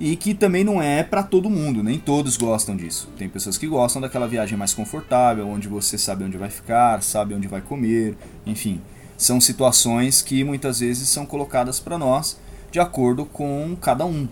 E 0.00 0.14
que 0.16 0.32
também 0.32 0.62
não 0.62 0.80
é 0.80 1.02
para 1.02 1.22
todo 1.24 1.50
mundo, 1.50 1.82
nem 1.82 1.98
todos 1.98 2.36
gostam 2.36 2.76
disso. 2.76 3.08
Tem 3.18 3.28
pessoas 3.28 3.58
que 3.58 3.66
gostam 3.66 4.00
daquela 4.00 4.28
viagem 4.28 4.56
mais 4.56 4.72
confortável, 4.72 5.48
onde 5.48 5.66
você 5.66 5.98
sabe 5.98 6.22
onde 6.24 6.36
vai 6.36 6.50
ficar, 6.50 7.02
sabe 7.02 7.34
onde 7.34 7.48
vai 7.48 7.60
comer, 7.60 8.16
enfim. 8.46 8.80
São 9.16 9.40
situações 9.40 10.22
que 10.22 10.44
muitas 10.44 10.78
vezes 10.78 11.08
são 11.08 11.26
colocadas 11.26 11.80
para 11.80 11.98
nós 11.98 12.38
de 12.70 12.78
acordo 12.78 13.24
com 13.24 13.76
cada 13.80 14.06
um. 14.06 14.28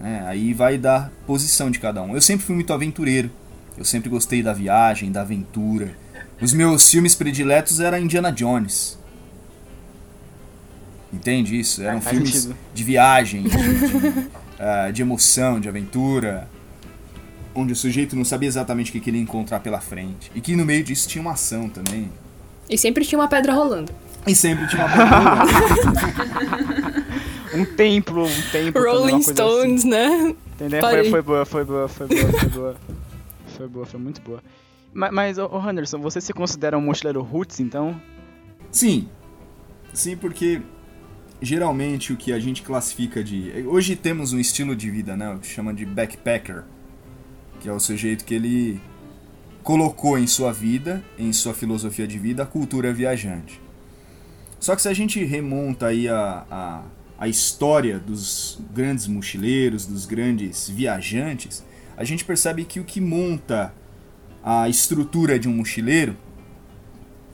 né? 0.00 0.24
Aí 0.26 0.52
vai 0.52 0.76
dar 0.78 1.12
posição 1.26 1.70
de 1.70 1.78
cada 1.78 2.02
um. 2.02 2.14
Eu 2.14 2.20
sempre 2.20 2.44
fui 2.44 2.54
muito 2.56 2.72
aventureiro. 2.72 3.30
Eu 3.78 3.84
sempre 3.84 4.08
gostei 4.08 4.42
da 4.42 4.52
viagem, 4.52 5.12
da 5.12 5.20
aventura. 5.20 5.96
Os 6.40 6.52
meus 6.52 6.90
filmes 6.90 7.14
prediletos 7.14 7.78
eram 7.78 7.98
Indiana 7.98 8.32
Jones. 8.32 8.98
Entende 11.12 11.58
isso? 11.58 11.82
Eram 11.82 12.00
Faz 12.00 12.16
filmes 12.16 12.34
sentido. 12.34 12.56
de 12.74 12.84
viagem, 12.84 13.42
de, 13.44 13.50
de, 13.50 14.26
ah, 14.58 14.90
de 14.90 15.02
emoção, 15.02 15.60
de 15.60 15.68
aventura, 15.68 16.48
onde 17.54 17.72
o 17.72 17.76
sujeito 17.76 18.16
não 18.16 18.24
sabia 18.24 18.48
exatamente 18.48 18.90
o 18.90 18.92
que 18.92 19.00
que 19.00 19.10
ele 19.10 19.18
ia 19.18 19.22
encontrar 19.22 19.60
pela 19.60 19.80
frente. 19.80 20.30
E 20.34 20.40
que 20.40 20.56
no 20.56 20.64
meio 20.64 20.82
disso 20.82 21.08
tinha 21.08 21.22
uma 21.22 21.32
ação 21.32 21.68
também. 21.68 22.10
E 22.68 22.76
sempre 22.78 23.04
tinha 23.04 23.18
uma 23.18 23.28
pedra 23.28 23.52
rolando. 23.52 23.92
E 24.26 24.34
sempre 24.34 24.66
tinha 24.68 24.86
uma 24.86 25.42
aventura. 25.42 27.04
Um 27.54 27.64
templo, 27.64 28.26
um 28.26 28.42
templo. 28.50 28.82
Rolling 28.82 29.22
Stones, 29.22 29.82
Assim. 29.82 29.90
né? 29.90 30.34
Entendeu? 30.54 30.80
Foi, 30.80 31.10
foi 31.10 31.22
boa, 31.22 31.46
foi 31.46 31.64
boa, 31.64 31.88
foi 31.88 32.06
boa, 32.08 32.32
foi 32.32 32.48
boa. 32.48 32.76
Foi 33.56 33.68
boa, 33.68 33.86
foi 33.86 34.00
muito 34.00 34.20
boa. 34.20 34.42
Mas, 34.92 35.12
mas 35.12 35.38
Henderson, 35.38 36.00
você 36.00 36.20
se 36.20 36.32
considera 36.32 36.76
um 36.76 36.80
mochileiro 36.80 37.22
roots, 37.22 37.60
então? 37.60 38.00
Sim. 38.72 39.08
Sim, 39.92 40.16
porque 40.16 40.60
geralmente 41.44 42.12
o 42.12 42.16
que 42.16 42.32
a 42.32 42.38
gente 42.38 42.62
classifica 42.62 43.22
de. 43.22 43.64
Hoje 43.66 43.94
temos 43.94 44.32
um 44.32 44.40
estilo 44.40 44.74
de 44.74 44.90
vida, 44.90 45.16
né? 45.16 45.38
Chama 45.42 45.74
de 45.74 45.84
backpacker. 45.84 46.64
Que 47.60 47.68
é 47.68 47.72
o 47.72 47.80
sujeito 47.80 48.24
que 48.24 48.34
ele 48.34 48.80
colocou 49.62 50.18
em 50.18 50.26
sua 50.26 50.52
vida, 50.52 51.02
em 51.18 51.32
sua 51.32 51.54
filosofia 51.54 52.06
de 52.06 52.18
vida, 52.18 52.42
a 52.42 52.46
cultura 52.46 52.92
viajante. 52.92 53.60
Só 54.60 54.74
que 54.74 54.82
se 54.82 54.88
a 54.88 54.94
gente 54.94 55.22
remonta 55.24 55.86
aí 55.86 56.08
a, 56.08 56.46
a, 56.50 56.82
a 57.18 57.28
história 57.28 57.98
dos 57.98 58.60
grandes 58.72 59.06
mochileiros, 59.06 59.86
dos 59.86 60.06
grandes 60.06 60.68
viajantes, 60.68 61.64
a 61.96 62.04
gente 62.04 62.24
percebe 62.24 62.64
que 62.64 62.80
o 62.80 62.84
que 62.84 63.00
monta 63.00 63.74
a 64.42 64.68
estrutura 64.68 65.38
de 65.38 65.48
um 65.48 65.52
mochileiro 65.52 66.16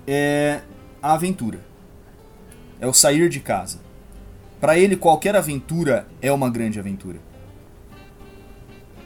é 0.06 0.60
a 1.02 1.14
aventura. 1.14 1.60
É 2.80 2.86
o 2.86 2.92
sair 2.92 3.28
de 3.28 3.40
casa. 3.40 3.89
Para 4.60 4.78
ele, 4.78 4.96
qualquer 4.96 5.34
aventura 5.34 6.06
é 6.20 6.30
uma 6.30 6.50
grande 6.50 6.78
aventura. 6.78 7.18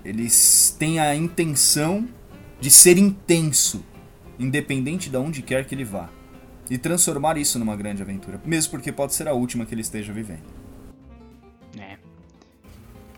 Eles 0.04 0.74
têm 0.78 0.98
a 0.98 1.14
intenção 1.14 2.08
de 2.60 2.70
ser 2.70 2.98
intenso, 2.98 3.84
independente 4.38 5.08
de 5.08 5.16
onde 5.16 5.42
quer 5.42 5.64
que 5.64 5.74
ele 5.74 5.84
vá, 5.84 6.10
e 6.68 6.76
transformar 6.76 7.36
isso 7.36 7.58
numa 7.58 7.76
grande 7.76 8.02
aventura, 8.02 8.40
mesmo 8.44 8.72
porque 8.72 8.90
pode 8.90 9.14
ser 9.14 9.28
a 9.28 9.32
última 9.32 9.64
que 9.64 9.74
ele 9.74 9.82
esteja 9.82 10.12
vivendo. 10.12 10.42
É. 11.78 11.96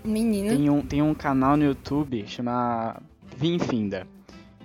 Menina. 0.04 0.50
Tem 0.50 0.70
um, 0.70 0.82
tem 0.82 1.02
um 1.02 1.14
canal 1.14 1.56
no 1.56 1.64
YouTube 1.64 2.24
chama 2.26 3.00
Vinfinda. 3.36 4.06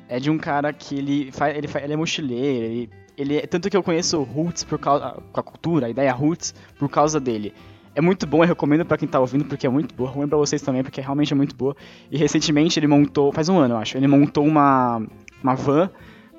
É 0.08 0.20
de 0.20 0.30
um 0.30 0.38
cara 0.38 0.74
que 0.74 0.96
ele 0.96 1.32
faz, 1.32 1.58
ele, 1.58 1.68
faz, 1.68 1.86
ele 1.86 1.94
é 1.94 1.96
mochileiro, 1.96 2.66
ele, 2.66 2.90
ele 3.22 3.38
é- 3.38 3.48
tanto 3.48 3.70
que 3.70 3.78
eu 3.78 3.84
conheço 3.84 4.18
o 4.20 4.24
Roots 4.24 4.64
por 4.64 4.78
causa 4.80 5.18
com 5.32 5.40
a 5.40 5.44
cultura, 5.44 5.86
a 5.88 5.90
ideia 5.90 6.12
Roots 6.12 6.54
por 6.78 6.90
causa 6.90 7.20
dele. 7.20 7.54
É 7.94 8.02
muito 8.02 8.26
bom, 8.26 8.44
eu 8.44 8.48
recomendo 8.48 8.86
pra 8.86 8.98
quem 8.98 9.08
tá 9.08 9.20
ouvindo 9.20 9.46
porque 9.46 9.68
é 9.68 9.70
muito 9.70 9.94
boa. 9.94 10.10
Recomendo 10.10 10.30
pra 10.30 10.38
vocês 10.38 10.62
também 10.62 10.82
porque 10.84 11.02
realmente 11.02 11.34
é 11.34 11.36
muito 11.36 11.56
boa. 11.56 11.76
E 12.10 12.18
recentemente 12.18 12.80
ele 12.80 12.88
montou, 12.88 13.32
faz 13.34 13.50
um 13.50 13.58
ano 13.60 13.74
eu 13.74 13.78
acho, 13.78 13.98
ele 13.98 14.08
montou 14.08 14.46
uma 14.46 15.02
uma 15.44 15.56
van 15.56 15.90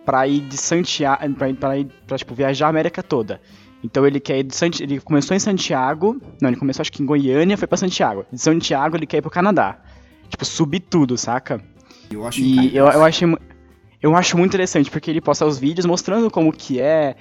pra 0.05 0.27
ir 0.27 0.41
de 0.41 0.57
Santiago, 0.57 1.35
pra, 1.35 1.49
ir- 1.49 1.55
pra, 1.55 1.79
ir, 1.79 1.89
pra 2.07 2.17
tipo 2.19 2.35
viajar 2.35 2.67
a 2.67 2.71
América 2.71 3.03
toda. 3.03 3.41
Então 3.85 4.07
ele 4.07 4.19
quer 4.21 4.39
ir 4.39 4.45
de 4.45 4.55
Santi 4.55 4.83
ele 4.83 5.01
começou 5.01 5.37
em 5.37 5.41
Santiago, 5.41 6.21
não, 6.41 6.49
ele 6.49 6.57
começou 6.57 6.83
acho 6.83 6.93
que 6.93 7.03
em 7.03 7.07
Goiânia, 7.07 7.57
foi 7.59 7.67
pra 7.69 7.77
Santiago. 7.77 8.25
De 8.33 8.41
Santiago 8.41 8.97
ele 8.97 9.07
quer 9.07 9.19
ir 9.19 9.23
pro 9.23 9.31
Canadá. 9.31 9.79
Tipo, 10.29 10.45
subir 10.45 10.81
tudo, 10.81 11.19
saca? 11.19 11.61
Eu 12.11 12.27
acho 12.27 12.41
E 12.41 12.75
eu, 12.77 12.87
eu 12.87 13.05
achei 13.05 13.29
eu 14.03 14.17
acho 14.17 14.37
muito 14.37 14.51
interessante, 14.51 14.91
porque 14.91 15.11
ele 15.11 15.21
posta 15.21 15.47
os 15.47 15.59
vídeos 15.59 15.87
mostrando 15.87 16.31
como 16.31 16.53
que 16.53 16.81
é 16.81 17.15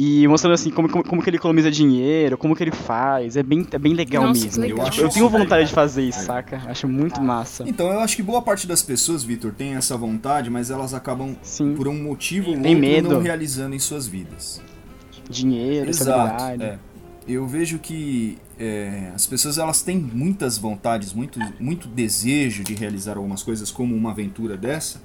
e 0.00 0.28
mostrando 0.28 0.52
assim 0.52 0.70
como, 0.70 0.88
como, 0.88 1.02
como 1.02 1.20
que 1.20 1.28
ele 1.28 1.38
economiza 1.38 1.72
dinheiro, 1.72 2.38
como 2.38 2.54
que 2.54 2.62
ele 2.62 2.70
faz. 2.70 3.36
É 3.36 3.42
bem, 3.42 3.66
é 3.72 3.78
bem 3.78 3.94
legal 3.94 4.26
Nossa, 4.26 4.44
mesmo. 4.44 4.62
legal. 4.62 4.78
Eu 4.78 4.86
acho 4.86 5.00
Eu 5.00 5.08
tenho 5.08 5.28
vontade 5.28 5.66
de 5.66 5.72
fazer 5.74 6.04
isso, 6.04 6.20
saca? 6.24 6.62
Acho 6.66 6.86
muito 6.86 7.20
massa. 7.20 7.64
Então, 7.66 7.90
eu 7.92 7.98
acho 7.98 8.14
que 8.14 8.22
boa 8.22 8.40
parte 8.40 8.64
das 8.64 8.80
pessoas, 8.80 9.24
Vitor, 9.24 9.52
tem 9.52 9.74
essa 9.74 9.96
vontade, 9.96 10.50
mas 10.50 10.70
elas 10.70 10.94
acabam, 10.94 11.34
Sim. 11.42 11.74
por 11.74 11.88
um 11.88 12.00
motivo 12.00 12.50
ou 12.50 12.60
Tem 12.60 12.76
outro, 12.76 12.88
medo. 12.88 13.08
não 13.08 13.20
realizando 13.20 13.74
em 13.74 13.80
suas 13.80 14.06
vidas. 14.06 14.62
Dinheiro, 15.28 15.90
Exato. 15.90 16.62
é. 16.62 16.78
Eu 17.26 17.46
vejo 17.46 17.80
que 17.80 18.38
é, 18.56 19.10
as 19.14 19.26
pessoas 19.26 19.58
elas 19.58 19.82
têm 19.82 19.98
muitas 19.98 20.56
vontades, 20.56 21.12
muito, 21.12 21.40
muito 21.58 21.88
desejo 21.88 22.62
de 22.62 22.72
realizar 22.72 23.16
algumas 23.16 23.42
coisas, 23.42 23.70
como 23.70 23.96
uma 23.96 24.12
aventura 24.12 24.56
dessa. 24.56 25.02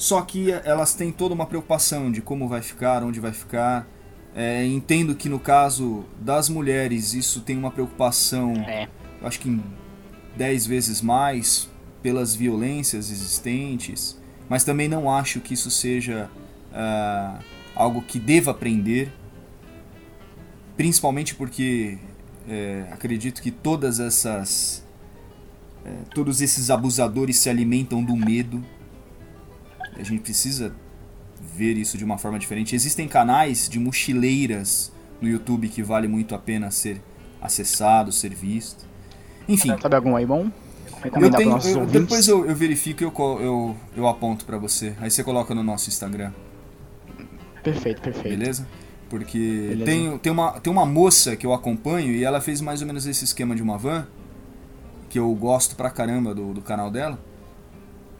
Só 0.00 0.22
que 0.22 0.50
elas 0.50 0.94
têm 0.94 1.12
toda 1.12 1.34
uma 1.34 1.44
preocupação 1.44 2.10
de 2.10 2.22
como 2.22 2.48
vai 2.48 2.62
ficar, 2.62 3.04
onde 3.04 3.20
vai 3.20 3.34
ficar. 3.34 3.86
É, 4.34 4.64
entendo 4.64 5.14
que 5.14 5.28
no 5.28 5.38
caso 5.38 6.06
das 6.18 6.48
mulheres 6.48 7.12
isso 7.12 7.42
tem 7.42 7.54
uma 7.54 7.70
preocupação, 7.70 8.54
É. 8.66 8.88
eu 9.20 9.28
acho 9.28 9.38
que 9.38 9.50
em 9.50 9.62
10 10.38 10.66
vezes 10.66 11.02
mais 11.02 11.68
pelas 12.02 12.34
violências 12.34 13.10
existentes, 13.10 14.18
mas 14.48 14.64
também 14.64 14.88
não 14.88 15.12
acho 15.14 15.38
que 15.38 15.52
isso 15.52 15.70
seja 15.70 16.30
ah, 16.72 17.38
algo 17.76 18.00
que 18.00 18.18
deva 18.18 18.52
aprender, 18.52 19.12
principalmente 20.78 21.34
porque 21.34 21.98
é, 22.48 22.86
acredito 22.90 23.42
que 23.42 23.50
todas 23.50 24.00
essas 24.00 24.82
é, 25.84 25.90
todos 26.14 26.40
esses 26.40 26.70
abusadores 26.70 27.36
se 27.36 27.50
alimentam 27.50 28.02
do 28.02 28.16
medo. 28.16 28.64
A 29.98 30.02
gente 30.02 30.20
precisa 30.22 30.72
ver 31.56 31.76
isso 31.76 31.96
de 31.98 32.04
uma 32.04 32.18
forma 32.18 32.38
diferente. 32.38 32.74
Existem 32.74 33.06
canais 33.08 33.68
de 33.68 33.78
mochileiras 33.78 34.92
no 35.20 35.28
YouTube 35.28 35.68
que 35.68 35.82
vale 35.82 36.08
muito 36.08 36.34
a 36.34 36.38
pena 36.38 36.70
ser 36.70 37.02
acessado, 37.40 38.12
ser 38.12 38.34
visto. 38.34 38.84
Enfim, 39.48 39.74
Sabe 39.80 39.96
algum 39.96 40.16
aí 40.16 40.24
bom? 40.26 40.50
eu 41.04 41.30
tenho, 41.30 41.58
para 41.58 41.70
eu- 41.70 41.86
depois 41.86 42.28
eu, 42.28 42.44
eu 42.46 42.54
verifico 42.54 43.02
e 43.02 43.06
eu, 43.06 43.12
eu, 43.40 43.76
eu 43.96 44.06
aponto 44.08 44.44
pra 44.44 44.58
você. 44.58 44.94
Aí 45.00 45.10
você 45.10 45.24
coloca 45.24 45.54
no 45.54 45.62
nosso 45.62 45.88
Instagram, 45.88 46.30
Perfeito, 47.62 48.00
perfeito. 48.00 48.28
beleza? 48.28 48.66
Porque 49.08 49.38
Beleza. 49.38 49.84
tem, 49.84 50.18
tem, 50.18 50.32
uma, 50.32 50.60
tem 50.60 50.72
uma 50.72 50.86
moça 50.86 51.36
que 51.36 51.44
eu 51.44 51.52
acompanho 51.52 52.12
e 52.12 52.22
ela 52.22 52.40
fez 52.40 52.60
mais 52.60 52.80
ou 52.80 52.86
menos 52.86 53.06
esse 53.06 53.24
esquema 53.24 53.56
de 53.56 53.62
uma 53.62 53.76
van, 53.76 54.06
que 55.08 55.18
eu 55.18 55.32
gosto 55.34 55.74
pra 55.74 55.90
caramba 55.90 56.34
do, 56.34 56.54
do 56.54 56.62
canal 56.62 56.90
dela. 56.90 57.18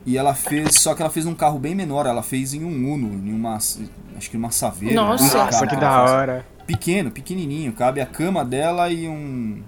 E 0.06 0.16
ela 0.16 0.34
fez, 0.34 0.76
só 0.80 0.94
que 0.94 1.02
ela 1.02 1.10
fez 1.10 1.26
num 1.26 1.34
carro 1.34 1.58
bem 1.58 1.74
menor, 1.74 2.06
ela 2.06 2.22
fez 2.22 2.54
em 2.54 2.64
um 2.64 2.92
Uno, 2.92 3.12
em 3.12 3.34
uma, 3.34 3.56
acho 3.56 4.30
que 4.30 4.36
uma 4.36 4.50
Saveira. 4.50 4.94
Nossa. 4.94 5.24
né? 5.24 5.44
Nossa, 5.44 5.58
Carro 5.58 5.68
que 5.68 5.76
da 5.76 6.02
hora. 6.02 6.46
Pequeno, 6.66 7.10
pequenininho, 7.10 7.72
cabe 7.72 8.00
a 8.00 8.06
cama 8.06 8.44
dela 8.44 8.90
e 8.90 9.08
um, 9.08 9.62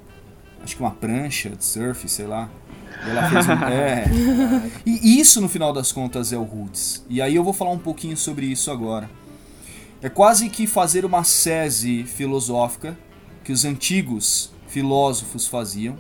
acho 0.62 0.77
que 0.77 0.83
uma 0.83 0.91
prancha 0.91 1.51
de 1.51 1.65
surf, 1.65 2.09
sei 2.09 2.27
lá. 2.27 2.49
E 3.07 3.11
ela 3.11 3.29
fez 3.29 3.49
um, 3.49 3.53
é. 3.69 4.05
E 4.87 5.21
isso 5.21 5.41
no 5.41 5.49
final 5.49 5.73
das 5.73 5.93
contas 5.93 6.33
é 6.33 6.39
o 6.39 6.45
Roots. 6.45 7.05
E 7.09 7.21
aí 7.21 7.35
eu 7.35 7.45
vou 7.45 7.53
falar 7.53 7.71
um 7.71 7.79
pouquinho 7.79 8.17
sobre 8.17 8.47
isso 8.47 8.71
agora. 8.71 9.11
É 10.01 10.09
quase 10.09 10.49
que 10.49 10.67
fazer 10.67 11.05
uma 11.05 11.25
sese 11.25 12.05
filosófica 12.05 12.97
que 13.45 13.53
os 13.53 13.65
antigos 13.65 14.53
filósofos 14.67 15.47
faziam, 15.47 15.97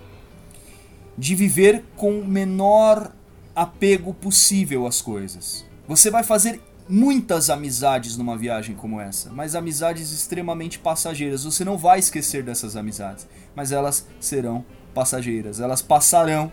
de 1.18 1.34
viver 1.34 1.84
com 1.96 2.20
o 2.20 2.26
menor 2.26 3.12
apego 3.54 4.14
possível 4.14 4.86
às 4.86 5.00
coisas. 5.00 5.64
Você 5.86 6.10
vai 6.10 6.24
fazer 6.24 6.60
muitas 6.88 7.50
amizades 7.50 8.16
numa 8.16 8.36
viagem 8.36 8.74
como 8.74 9.00
essa, 9.00 9.30
mas 9.30 9.54
amizades 9.54 10.10
extremamente 10.12 10.78
passageiras. 10.78 11.44
Você 11.44 11.64
não 11.64 11.78
vai 11.78 11.98
esquecer 11.98 12.42
dessas 12.42 12.76
amizades, 12.76 13.26
mas 13.54 13.72
elas 13.72 14.06
serão 14.20 14.64
passageiras, 14.94 15.60
elas 15.60 15.82
passarão. 15.82 16.52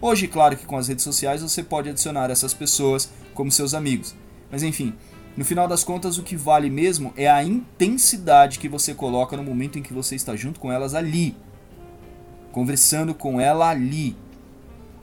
Hoje, 0.00 0.28
claro 0.28 0.56
que 0.56 0.66
com 0.66 0.76
as 0.76 0.88
redes 0.88 1.04
sociais 1.04 1.42
você 1.42 1.62
pode 1.62 1.88
adicionar 1.88 2.30
essas 2.30 2.52
pessoas 2.52 3.10
como 3.34 3.50
seus 3.50 3.74
amigos, 3.74 4.14
mas 4.50 4.62
enfim, 4.62 4.94
no 5.36 5.44
final 5.44 5.68
das 5.68 5.84
contas, 5.84 6.16
o 6.16 6.22
que 6.22 6.34
vale 6.34 6.70
mesmo 6.70 7.12
é 7.14 7.28
a 7.28 7.44
intensidade 7.44 8.58
que 8.58 8.68
você 8.68 8.94
coloca 8.94 9.36
no 9.36 9.44
momento 9.44 9.78
em 9.78 9.82
que 9.82 9.92
você 9.92 10.14
está 10.14 10.34
junto 10.34 10.58
com 10.58 10.72
elas 10.72 10.94
ali, 10.94 11.36
conversando 12.52 13.14
com 13.14 13.38
ela 13.38 13.68
ali. 13.68 14.16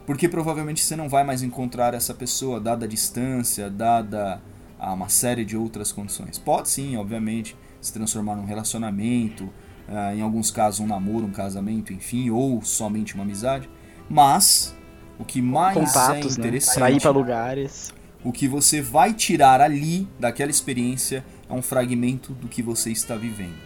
Porque 0.06 0.28
provavelmente 0.28 0.82
você 0.82 0.94
não 0.96 1.08
vai 1.08 1.24
mais 1.24 1.42
encontrar 1.42 1.94
essa 1.94 2.12
pessoa, 2.12 2.60
dada 2.60 2.84
a 2.84 2.88
distância, 2.88 3.70
dada 3.70 4.40
a 4.78 4.92
uma 4.92 5.08
série 5.08 5.44
de 5.44 5.56
outras 5.56 5.90
condições. 5.92 6.38
Pode 6.38 6.68
sim, 6.68 6.96
obviamente, 6.96 7.56
se 7.80 7.92
transformar 7.92 8.36
num 8.36 8.44
relacionamento, 8.44 9.44
uh, 9.44 10.14
em 10.14 10.20
alguns 10.20 10.50
casos 10.50 10.80
um 10.80 10.86
namoro, 10.86 11.24
um 11.24 11.30
casamento, 11.30 11.92
enfim, 11.92 12.30
ou 12.30 12.62
somente 12.62 13.14
uma 13.14 13.24
amizade. 13.24 13.68
Mas 14.08 14.74
o 15.18 15.24
que 15.24 15.40
mais 15.40 15.76
Contatos, 15.76 16.36
é 16.36 16.40
interessante. 16.40 16.80
Né? 16.80 16.92
Ir 16.92 17.00
pra 17.00 17.10
lugares. 17.10 17.94
O 18.22 18.32
que 18.32 18.48
você 18.48 18.80
vai 18.80 19.12
tirar 19.12 19.60
ali 19.60 20.08
daquela 20.18 20.50
experiência 20.50 21.24
é 21.48 21.52
um 21.52 21.62
fragmento 21.62 22.32
do 22.32 22.48
que 22.48 22.62
você 22.62 22.90
está 22.90 23.16
vivendo. 23.16 23.56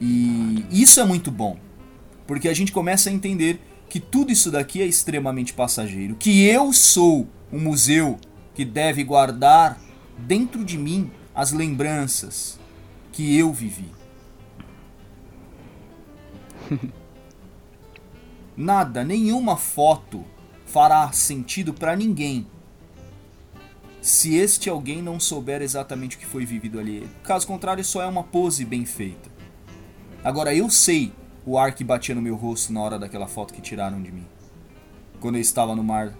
E 0.00 0.64
isso 0.70 1.00
é 1.00 1.04
muito 1.04 1.30
bom, 1.30 1.56
porque 2.26 2.48
a 2.48 2.54
gente 2.54 2.70
começa 2.70 3.10
a 3.10 3.12
entender 3.12 3.60
que 3.88 3.98
tudo 4.00 4.32
isso 4.32 4.50
daqui 4.50 4.82
é 4.82 4.86
extremamente 4.86 5.52
passageiro, 5.52 6.14
que 6.14 6.44
eu 6.46 6.72
sou 6.72 7.26
um 7.52 7.58
museu 7.58 8.18
que 8.54 8.64
deve 8.64 9.02
guardar 9.04 9.80
dentro 10.18 10.64
de 10.64 10.76
mim 10.76 11.10
as 11.34 11.52
lembranças 11.52 12.58
que 13.12 13.36
eu 13.36 13.52
vivi. 13.52 13.90
Nada, 18.56 19.04
nenhuma 19.04 19.56
foto 19.56 20.24
fará 20.66 21.10
sentido 21.12 21.72
para 21.72 21.96
ninguém 21.96 22.46
se 24.00 24.36
este 24.36 24.68
alguém 24.68 25.02
não 25.02 25.18
souber 25.18 25.62
exatamente 25.62 26.16
o 26.16 26.18
que 26.18 26.26
foi 26.26 26.44
vivido 26.44 26.78
ali. 26.78 27.08
Caso 27.22 27.46
contrário, 27.46 27.84
só 27.84 28.02
é 28.02 28.06
uma 28.06 28.22
pose 28.24 28.64
bem 28.64 28.84
feita. 28.84 29.30
Agora 30.22 30.54
eu 30.54 30.68
sei 30.70 31.12
o 31.48 31.56
ar 31.56 31.72
que 31.72 31.82
batia 31.82 32.14
no 32.14 32.20
meu 32.20 32.36
rosto 32.36 32.72
na 32.74 32.80
hora 32.80 32.98
daquela 32.98 33.26
foto 33.26 33.54
que 33.54 33.62
tiraram 33.62 34.02
de 34.02 34.12
mim. 34.12 34.26
Quando 35.18 35.36
eu 35.36 35.40
estava 35.40 35.74
no 35.74 35.82
mar. 35.82 36.12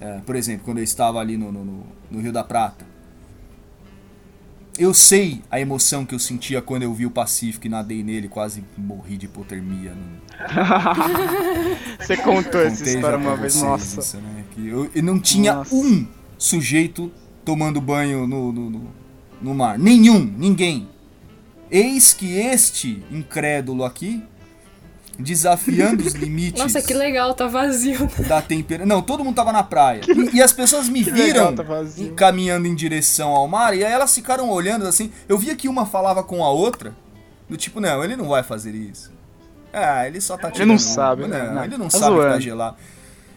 É, 0.00 0.18
por 0.18 0.34
exemplo, 0.34 0.64
quando 0.64 0.78
eu 0.78 0.84
estava 0.84 1.20
ali 1.20 1.36
no, 1.36 1.52
no, 1.52 1.86
no 2.10 2.20
Rio 2.20 2.32
da 2.32 2.42
Prata. 2.42 2.84
Eu 4.76 4.94
sei 4.94 5.42
a 5.50 5.60
emoção 5.60 6.04
que 6.04 6.14
eu 6.14 6.18
sentia 6.18 6.62
quando 6.62 6.84
eu 6.84 6.94
vi 6.94 7.04
o 7.04 7.10
Pacífico 7.10 7.66
e 7.66 7.68
nadei 7.68 8.02
nele, 8.04 8.28
quase 8.28 8.64
morri 8.76 9.16
de 9.16 9.26
hipotermia. 9.26 9.92
Você 11.98 12.16
contou 12.16 12.60
essa 12.60 12.88
história 12.88 13.18
uma 13.18 13.36
vez, 13.36 13.60
nossa. 13.60 13.98
Isso, 13.98 14.16
né? 14.18 14.44
que 14.52 14.68
eu, 14.68 14.88
eu 14.94 15.02
não 15.02 15.18
tinha 15.18 15.54
nossa. 15.54 15.74
um 15.74 16.06
sujeito 16.36 17.10
tomando 17.44 17.80
banho 17.80 18.24
no, 18.26 18.52
no, 18.52 18.70
no, 18.70 18.88
no 19.42 19.54
mar. 19.54 19.78
Nenhum, 19.78 20.20
ninguém. 20.20 20.88
Eis 21.70 22.12
que 22.12 22.38
este 22.38 23.02
incrédulo 23.10 23.84
aqui, 23.84 24.22
desafiando 25.18 26.04
os 26.06 26.14
limites. 26.14 26.62
Nossa, 26.62 26.80
que 26.80 26.94
legal, 26.94 27.34
tá 27.34 27.46
vazio. 27.46 28.08
Da 28.28 28.40
temperatura. 28.40 28.86
Não, 28.86 29.02
todo 29.02 29.24
mundo 29.24 29.34
tava 29.34 29.52
na 29.52 29.62
praia. 29.62 30.00
E, 30.06 30.36
e 30.36 30.42
as 30.42 30.52
pessoas 30.52 30.88
me 30.88 31.02
viram 31.04 31.50
legal, 31.50 31.54
tá 31.54 31.64
caminhando 32.16 32.66
em 32.66 32.74
direção 32.74 33.30
ao 33.30 33.48
mar, 33.48 33.76
e 33.76 33.84
aí 33.84 33.92
elas 33.92 34.14
ficaram 34.14 34.48
olhando 34.48 34.86
assim. 34.86 35.10
Eu 35.28 35.36
via 35.36 35.56
que 35.56 35.68
uma 35.68 35.84
falava 35.84 36.22
com 36.22 36.44
a 36.44 36.50
outra, 36.50 36.94
do 37.48 37.56
tipo, 37.56 37.80
não, 37.80 38.02
ele 38.04 38.16
não 38.16 38.28
vai 38.28 38.42
fazer 38.42 38.74
isso. 38.74 39.10
Ah, 39.72 40.06
ele 40.06 40.20
só 40.20 40.36
tá 40.36 40.50
tirando. 40.50 40.68
Ele 40.68 40.72
não 40.72 40.78
sabe, 40.78 41.22
não, 41.22 41.28
né? 41.28 41.50
Não, 41.50 41.64
ele 41.64 41.76
não 41.76 41.88
tá 41.88 41.98
sabe 41.98 42.14
zoando. 42.16 42.26
que 42.28 42.34
tá 42.34 42.40
gelado. 42.40 42.76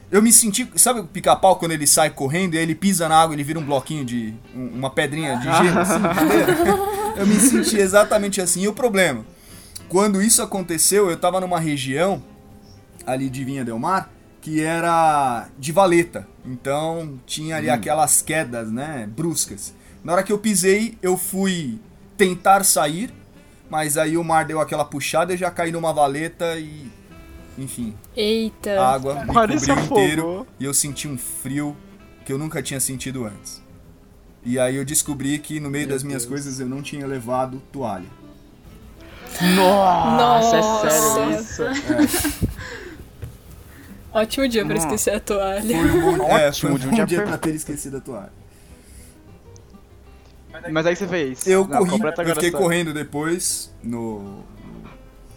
Eu 0.10 0.22
me 0.22 0.32
senti. 0.32 0.70
Sabe 0.76 1.00
o 1.00 1.06
pica-pau 1.06 1.56
quando 1.56 1.72
ele 1.72 1.88
sai 1.88 2.10
correndo 2.10 2.56
e 2.56 2.58
aí 2.58 2.63
ele 2.63 2.76
pisa 2.76 3.08
na 3.08 3.15
água 3.15 3.34
e 3.34 3.36
ele 3.38 3.44
vira 3.44 3.60
um 3.60 3.63
bloquinho 3.63 4.04
de. 4.04 4.34
uma 4.54 4.89
pedrinha 4.89 5.38
de 5.38 5.44
gelo, 5.44 5.80
assim, 5.80 6.00
Eu 7.15 7.28
me 7.28 7.39
senti 7.39 7.78
exatamente 7.78 8.41
assim. 8.41 8.62
E 8.62 8.67
o 8.67 8.74
problema? 8.74 9.26
Quando 9.89 10.21
isso 10.21 10.41
aconteceu, 10.41 11.10
eu 11.10 11.17
tava 11.17 11.39
numa 11.41 11.60
região 11.60 12.24
ali 13.06 13.30
de 13.30 13.43
Vinha 13.43 13.65
Del 13.65 13.80
Mar 13.80 14.10
que 14.41 14.62
era 14.62 15.47
de 15.58 15.71
valeta. 15.71 16.28
Então 16.45 17.19
tinha 17.26 17.58
ali 17.58 17.69
hum. 17.69 17.74
aquelas 17.74 18.21
quedas, 18.21 18.71
né? 18.71 19.08
Bruscas. 19.15 19.74
Na 20.04 20.13
hora 20.13 20.24
que 20.24 20.34
eu 20.34 20.39
pisei, 20.39 20.97
eu 21.02 21.15
fui 21.15 21.80
tentar 22.17 22.65
sair, 22.65 23.13
mas 23.69 23.97
aí 23.97 24.17
o 24.17 24.24
mar 24.24 24.45
deu 24.45 24.60
aquela 24.60 24.84
puxada 24.84 25.34
e 25.34 25.38
já 25.38 25.52
caí 25.52 25.71
numa 25.71 25.93
valeta 25.93 26.58
e 26.58 26.89
enfim. 27.58 27.95
Eita. 28.15 28.80
A 28.80 28.93
água 28.93 29.15
me 29.24 29.28
cobriu 29.28 29.58
inteiro 29.58 30.47
e 30.60 30.65
eu 30.65 30.74
senti 30.74 31.08
um 31.08 31.17
frio 31.17 31.78
que 32.26 32.34
eu 32.34 32.38
nunca 32.38 32.63
tinha 32.63 32.80
sentido 32.80 33.26
antes. 33.26 33.62
E 34.43 34.60
aí 34.60 34.75
eu 34.75 34.86
descobri 34.86 35.38
que 35.39 35.60
no 35.60 35.69
meio 35.69 35.88
Meu 35.88 35.95
das 35.95 36.04
minhas 36.04 36.23
Deus. 36.23 36.30
coisas 36.30 36.60
eu 36.60 36.67
não 36.67 36.82
tinha 36.82 37.06
levado 37.06 37.62
toalha. 37.71 38.10
Nossa, 39.56 40.58
Nossa. 40.58 40.88
é 40.88 40.91
sério 40.91 41.39
isso? 41.39 41.63
É. 41.63 42.51
Ótimo 44.13 44.47
dia 44.47 44.65
pra 44.65 44.75
esquecer 44.75 45.15
a 45.15 45.19
toalha. 45.19 45.62
Foi 45.62 45.91
um 45.91 46.17
bom, 46.17 46.27
é, 46.27 46.47
Ótimo 46.47 46.77
foi 46.77 46.89
um 46.89 46.93
dia, 46.93 47.06
dia 47.06 47.21
pra 47.23 47.38
ter 47.38 47.56
esquecido 47.56 47.97
a 47.97 48.01
toalha. 48.01 48.34
Mas 50.69 50.86
aí 50.86 50.95
você 50.95 51.08
fez? 51.08 51.47
Eu 51.47 51.65
não, 51.65 51.86
corri, 51.86 52.01
eu 52.01 52.36
fiquei 52.36 52.51
correndo 52.51 52.93
depois 52.93 53.73
no, 53.82 54.43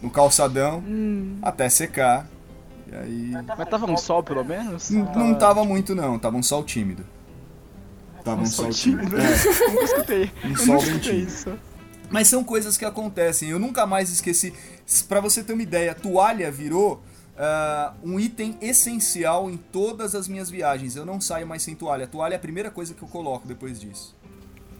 no 0.01 0.09
calçadão 0.09 0.83
hum. 0.85 1.37
até 1.41 1.69
secar. 1.69 2.27
E 2.91 2.95
aí... 2.95 3.31
Mas 3.57 3.69
tava 3.69 3.89
um 3.89 3.97
sol 3.97 4.21
pelo 4.21 4.43
menos? 4.43 4.89
Não, 4.89 5.05
não 5.13 5.35
tava 5.35 5.63
muito 5.63 5.95
não, 5.95 6.19
tava 6.19 6.35
um 6.35 6.43
sol 6.43 6.63
tímido. 6.63 7.05
Tava 8.25 8.41
um, 8.41 8.43
um 8.43 8.47
sol 8.47 8.69
tímido. 8.71 9.15
É. 9.15 9.69
Nunca 9.69 9.83
escutei. 9.83 10.31
Um 10.43 10.55
sol 10.55 10.81
bem 10.81 10.99
tímido. 10.99 11.59
Mas 12.09 12.27
são 12.27 12.43
coisas 12.43 12.75
que 12.75 12.83
acontecem. 12.83 13.49
Eu 13.49 13.59
nunca 13.59 13.85
mais 13.85 14.09
esqueci. 14.09 14.53
Para 15.07 15.19
você 15.19 15.43
ter 15.43 15.53
uma 15.53 15.61
ideia, 15.61 15.91
a 15.91 15.95
toalha 15.95 16.51
virou 16.51 17.01
uh, 17.35 17.93
um 18.03 18.19
item 18.19 18.57
essencial 18.61 19.49
em 19.49 19.57
todas 19.57 20.15
as 20.15 20.27
minhas 20.27 20.49
viagens. 20.49 20.95
Eu 20.95 21.05
não 21.05 21.21
saio 21.21 21.47
mais 21.47 21.61
sem 21.61 21.75
toalha. 21.75 22.05
A 22.05 22.07
toalha 22.07 22.33
é 22.33 22.37
a 22.37 22.39
primeira 22.39 22.71
coisa 22.71 22.93
que 22.93 23.01
eu 23.01 23.07
coloco 23.07 23.47
depois 23.47 23.79
disso. 23.79 24.15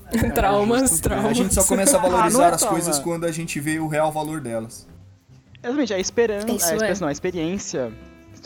traumas, 0.33 0.99
traumas. 0.99 1.31
A 1.31 1.33
gente 1.33 1.53
só 1.53 1.63
começa 1.63 1.97
a 1.97 2.01
valorizar 2.01 2.51
ah, 2.51 2.55
as 2.55 2.63
coisas 2.63 2.99
quando 2.99 3.25
a 3.25 3.31
gente 3.31 3.59
vê 3.59 3.79
o 3.79 3.87
real 3.87 4.11
valor 4.11 4.41
delas. 4.41 4.87
Exatamente, 5.63 5.93
a 5.93 5.99
esperança. 5.99 6.51
Isso 6.51 6.83
a, 6.83 6.87
é. 6.87 6.93
não, 6.99 7.07
a 7.07 7.11
experiência. 7.11 7.91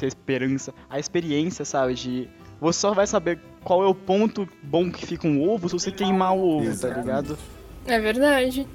A 0.01 0.05
esperança. 0.05 0.73
A 0.89 0.99
experiência, 0.99 1.65
sabe? 1.65 1.93
De. 1.93 2.29
Você 2.59 2.79
só 2.79 2.93
vai 2.93 3.07
saber 3.07 3.39
qual 3.63 3.83
é 3.83 3.87
o 3.87 3.95
ponto 3.95 4.47
bom 4.63 4.91
que 4.91 5.05
fica 5.05 5.27
um 5.27 5.47
ovo 5.47 5.69
se 5.69 5.73
você 5.73 5.91
queimar 5.91 6.35
o 6.35 6.57
ovo, 6.57 6.65
tá 6.65 6.71
Exatamente. 6.71 6.95
tá 6.95 7.01
ligado? 7.01 7.37
É 7.85 7.99
verdade. 7.99 8.67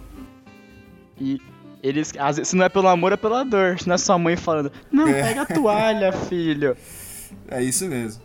E 1.21 1.41
eles. 1.83 2.13
Às 2.19 2.37
vezes, 2.37 2.49
se 2.49 2.57
não 2.57 2.65
é 2.65 2.69
pelo 2.69 2.89
amor, 2.89 3.13
é 3.13 3.17
pela 3.17 3.45
dor. 3.45 3.79
Se 3.79 3.87
não 3.87 3.95
é 3.95 3.99
sua 3.99 4.19
mãe 4.19 4.37
falando, 4.37 4.73
não, 4.91 5.07
é. 5.07 5.23
pega 5.23 5.43
a 5.43 5.47
toalha, 5.47 6.13
filho. 6.29 6.77
É 7.49 7.63
isso 7.63 7.87
mesmo. 7.87 8.23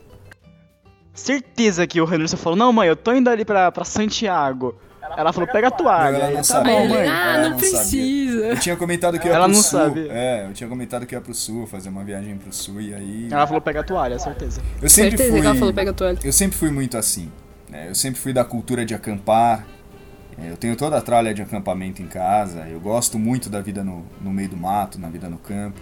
Certeza 1.13 1.86
que 1.86 2.00
o 2.00 2.06
Henderson 2.06 2.38
falou, 2.38 2.58
não, 2.58 2.72
mãe, 2.72 2.88
eu 2.88 2.95
tô 2.95 3.13
indo 3.13 3.30
ali 3.30 3.43
pra, 3.43 3.69
pra 3.72 3.84
Santiago. 3.84 4.80
Ela 5.17 5.34
falou, 5.34 5.50
pega 5.50 5.67
a 5.67 5.72
toalha. 5.72 6.17
Ela 6.17 6.32
não 6.32 6.41
tá 6.41 6.63
bom, 6.63 6.88
mãe. 6.88 7.08
Ah, 7.08 7.34
ela 7.36 7.50
não, 7.50 7.58
precisa. 7.58 8.45
Eu 8.45 8.60
tinha 8.60 8.76
comentado 8.76 9.19
que 9.19 9.28
ia 9.28 9.34
ela 9.34 9.45
pro 9.45 9.54
não 9.54 9.62
sul. 9.62 9.80
Sabe. 9.80 10.08
É, 10.10 10.45
eu 10.48 10.54
tinha 10.54 10.69
comentado 10.69 11.06
que 11.06 11.15
ia 11.15 11.22
pro 11.22 11.34
sul, 11.34 11.67
fazer 11.67 11.89
uma 11.89 12.04
viagem 12.04 12.38
pro 12.38 12.54
sul 12.54 12.82
e 12.82 12.93
aí. 12.93 13.28
Ela 13.32 13.45
falou, 13.48 13.62
pega 13.62 13.82
a 13.82 13.84
toalha, 13.84 14.19
certeza. 14.19 14.62
Eu 14.82 14.89
sempre 14.89 15.12
certeza 15.12 15.32
fui, 15.32 15.41
que 15.41 15.48
ela 15.48 15.56
falou, 15.56 15.74
pega 15.74 15.91
a 15.91 15.93
toalha. 15.93 16.19
Eu 16.24 16.34
sempre 16.34 16.58
fui 16.58 16.72
muito 16.72 16.98
assim. 16.98 17.32
Né? 17.69 17.88
Eu 17.89 17.95
sempre 17.95 18.19
fui 18.19 18.34
da 18.34 18.43
cultura 18.43 18.86
de 18.86 18.93
acampar. 18.93 19.65
É, 20.38 20.52
eu 20.52 20.58
tenho 20.58 20.76
toda 20.76 20.98
a 20.98 21.02
tralha 21.02 21.34
de 21.34 21.41
acampamento 21.41 22.02
em 22.02 22.08
casa. 22.08 22.67
Eu 22.67 22.80
gosto 22.80 23.19
muito 23.19 23.50
da 23.50 23.62
vida 23.62 23.84
no, 23.84 24.06
no 24.22 24.32
meio 24.32 24.50
do 24.50 24.58
mato, 24.58 25.00
na 25.00 25.10
vida 25.10 25.30
no 25.30 25.38
campo. 25.38 25.80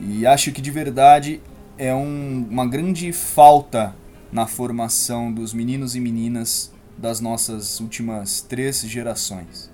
E 0.00 0.26
acho 0.26 0.50
que 0.50 0.62
de 0.62 0.70
verdade 0.70 1.40
é 1.76 1.94
um, 1.94 2.46
uma 2.50 2.66
grande 2.66 3.12
falta 3.12 3.94
na 4.32 4.46
formação 4.46 5.32
dos 5.32 5.52
meninos 5.52 5.94
e 5.94 6.00
meninas 6.00 6.72
das 7.00 7.18
nossas 7.18 7.80
últimas 7.80 8.42
três 8.42 8.80
gerações. 8.82 9.70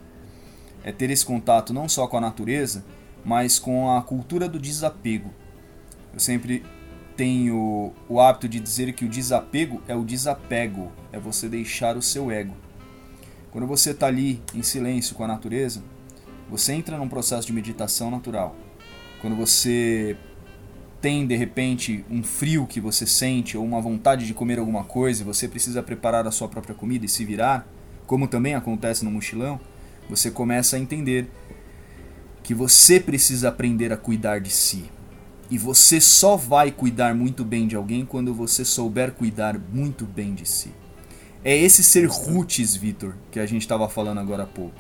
É 0.85 0.93
ter 0.93 1.11
esse 1.11 1.27
contato 1.27 1.75
não 1.75 1.89
só 1.89 2.07
com 2.07 2.17
a 2.17 2.21
natureza, 2.21 2.85
mas 3.25 3.59
com 3.59 3.91
a 3.91 4.01
cultura 4.03 4.49
do 4.49 4.61
desapego. 4.61 5.35
Eu 6.15 6.21
sempre 6.21 6.65
tenho 7.17 7.93
o 8.09 8.21
hábito 8.21 8.49
de 8.49 8.61
dizer 8.61 8.93
que 8.93 9.05
o 9.05 9.09
desapego 9.09 9.83
é 9.89 9.97
o 9.97 10.05
desapego, 10.05 10.93
é 11.11 11.19
você 11.19 11.49
deixar 11.49 11.97
o 11.97 12.03
seu 12.03 12.31
ego. 12.31 12.55
Quando 13.51 13.67
você 13.67 13.91
está 13.91 14.07
ali 14.07 14.41
em 14.55 14.63
silêncio 14.63 15.17
com 15.17 15.25
a 15.25 15.29
natureza, 15.29 15.83
você 16.49 16.75
entra 16.75 16.97
num 16.97 17.09
processo 17.09 17.47
de 17.47 17.53
meditação 17.53 18.11
natural. 18.11 18.55
quando 19.21 19.35
você 19.35 20.17
tem 21.01 21.27
de 21.27 21.37
repente 21.37 22.05
um 22.11 22.23
frio 22.23 22.67
que 22.67 22.81
você 22.81 23.07
sente 23.07 23.57
ou 23.57 23.65
uma 23.65 23.81
vontade 23.81 24.27
de 24.27 24.35
comer 24.35 24.59
alguma 24.59 24.85
coisa 24.85 25.23
e 25.23 25.25
você 25.25 25.47
precisa 25.47 25.83
preparar 25.83 26.27
a 26.27 26.31
sua 26.31 26.49
própria 26.49 26.75
comida 26.75 27.05
e 27.05 27.09
se 27.09 27.25
virar, 27.25 27.69
como 28.07 28.29
também 28.29 28.55
acontece 28.55 29.05
no 29.05 29.11
mochilão, 29.11 29.61
você 30.09 30.31
começa 30.31 30.77
a 30.77 30.79
entender 30.79 31.29
que 32.43 32.55
você 32.55 33.01
precisa 33.01 33.49
aprender 33.49 33.93
a 33.93 33.97
cuidar 33.97 34.41
de 34.41 34.51
si. 34.51 34.85
E 35.51 35.59
você 35.59 36.01
só 36.01 36.37
vai 36.37 36.71
cuidar 36.71 37.15
muito 37.15 37.45
bem 37.45 37.67
de 37.67 37.77
alguém 37.77 38.05
quando 38.05 38.35
você 38.35 38.65
souber 38.65 39.13
cuidar 39.13 39.59
muito 39.73 40.05
bem 40.05 40.35
de 40.35 40.47
si. 40.47 40.73
É 41.45 41.57
esse 41.57 41.83
ser 41.85 42.07
roots, 42.07 42.75
Vitor, 42.75 43.15
que 43.31 43.39
a 43.39 43.47
gente 43.47 43.63
estava 43.63 43.89
falando 43.89 44.19
agora 44.19 44.43
há 44.43 44.47
pouco. 44.47 44.75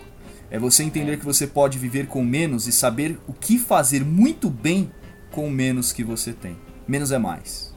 É 0.50 0.59
você 0.59 0.83
entender 0.83 1.12
é. 1.12 1.16
que 1.16 1.24
você 1.24 1.46
pode 1.46 1.79
viver 1.79 2.07
com 2.07 2.24
menos 2.24 2.66
e 2.66 2.72
saber 2.72 3.18
o 3.26 3.33
que 3.33 3.59
fazer 3.59 4.05
muito 4.05 4.48
bem 4.48 4.90
com 5.37 5.51
menos 5.51 5.92
que 5.92 6.03
você 6.03 6.33
tem. 6.33 6.57
Menos 6.88 7.12
é 7.12 7.18
mais. 7.18 7.77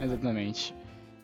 Exatamente. 0.00 0.72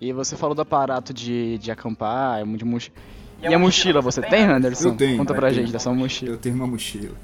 E 0.01 0.13
você 0.13 0.35
falou 0.37 0.57
do 0.57 0.63
aparato 0.63 1.15
de, 1.15 1.57
de 1.59 1.71
acampar, 1.71 2.45
de 2.45 2.65
mochila. 2.65 2.97
E, 3.41 3.55
a 3.55 3.57
mochila 3.57 4.01
você 4.01 4.21
tem, 4.23 4.43
Anderson? 4.43 4.89
Eu 4.89 4.97
tenho. 4.97 5.19
Conta 5.19 5.35
pra 5.35 5.53
gente 5.53 5.71
da 5.71 5.79
sua 5.79 5.95
mochila. 5.95 6.33
Eu 6.33 6.37
tenho 6.37 6.57
uma 6.57 6.67
mochila. 6.67 7.15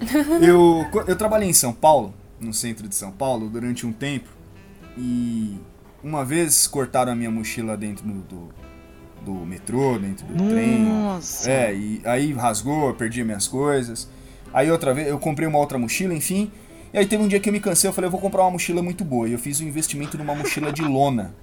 eu, 0.46 0.84
eu 1.06 1.16
trabalhei 1.16 1.48
em 1.48 1.54
São 1.54 1.72
Paulo, 1.72 2.12
no 2.38 2.52
centro 2.52 2.86
de 2.86 2.94
São 2.94 3.10
Paulo, 3.10 3.48
durante 3.48 3.86
um 3.86 3.92
tempo. 3.92 4.28
E 4.98 5.58
uma 6.04 6.26
vez 6.26 6.66
cortaram 6.66 7.12
a 7.12 7.16
minha 7.16 7.30
mochila 7.30 7.74
dentro 7.74 8.04
do, 8.04 8.50
do 9.24 9.32
metrô, 9.46 9.98
dentro 9.98 10.26
do 10.26 10.34
Nossa. 10.34 10.50
trem. 10.50 10.84
Nossa! 10.84 11.50
É, 11.50 11.74
e 11.74 12.02
aí 12.04 12.34
rasgou, 12.34 12.88
eu 12.88 12.94
perdi 12.94 13.24
minhas 13.24 13.48
coisas. 13.48 14.10
Aí 14.52 14.70
outra 14.70 14.92
vez, 14.92 15.08
eu 15.08 15.18
comprei 15.18 15.48
uma 15.48 15.58
outra 15.58 15.78
mochila, 15.78 16.12
enfim. 16.12 16.50
E 16.92 16.98
aí 16.98 17.06
teve 17.06 17.22
um 17.22 17.28
dia 17.28 17.40
que 17.40 17.48
eu 17.48 17.52
me 17.52 17.60
cansei, 17.60 17.88
eu 17.88 17.92
falei, 17.92 18.06
eu 18.06 18.12
vou 18.12 18.20
comprar 18.20 18.42
uma 18.42 18.52
mochila 18.52 18.82
muito 18.82 19.04
boa. 19.04 19.28
E 19.28 19.32
eu 19.32 19.38
fiz 19.38 19.60
um 19.60 19.66
investimento 19.66 20.16
numa 20.16 20.34
mochila 20.34 20.72
de 20.72 20.82
lona. 20.82 21.34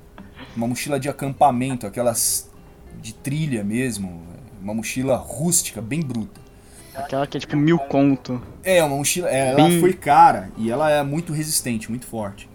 Uma 0.56 0.68
mochila 0.68 1.00
de 1.00 1.10
acampamento, 1.10 1.86
aquelas 1.86 2.50
de 3.02 3.14
trilha 3.14 3.64
mesmo. 3.64 4.24
Uma 4.62 4.74
mochila 4.74 5.16
rústica, 5.16 5.82
bem 5.82 6.02
bruta. 6.02 6.42
Aquela 6.96 7.26
que 7.26 7.38
é 7.38 7.40
tipo 7.40 7.58
mil 7.58 7.80
conto. 7.80 8.42
É, 8.64 8.84
uma 8.84 8.96
mochila. 8.96 9.30
Ela 9.30 9.68
Bem... 9.68 9.80
foi 9.80 9.94
cara 9.94 10.52
e 10.58 10.70
ela 10.70 10.90
é 10.90 11.02
muito 11.04 11.34
resistente, 11.34 11.90
muito 11.90 12.06
forte. 12.06 12.48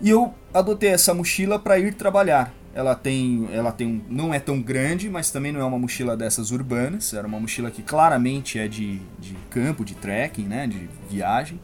E 0.00 0.10
eu 0.10 0.34
adotei 0.52 0.90
essa 0.90 1.14
mochila 1.14 1.58
para 1.58 1.78
ir 1.78 1.94
trabalhar. 1.94 2.52
Ela 2.74 2.94
tem, 2.94 3.48
ela 3.52 3.72
tem 3.72 3.86
um, 3.86 4.02
não 4.10 4.34
é 4.34 4.38
tão 4.38 4.60
grande, 4.60 5.08
mas 5.08 5.30
também 5.30 5.50
não 5.50 5.60
é 5.60 5.64
uma 5.64 5.78
mochila 5.78 6.14
dessas 6.16 6.50
urbanas. 6.50 7.14
Era 7.14 7.26
uma 7.26 7.40
mochila 7.40 7.70
que 7.70 7.82
claramente 7.82 8.58
é 8.58 8.68
de, 8.68 9.00
de 9.18 9.34
campo, 9.48 9.84
de 9.84 9.94
trekking, 9.94 10.44
né, 10.44 10.66
de 10.66 10.88
viagem. 11.08 11.58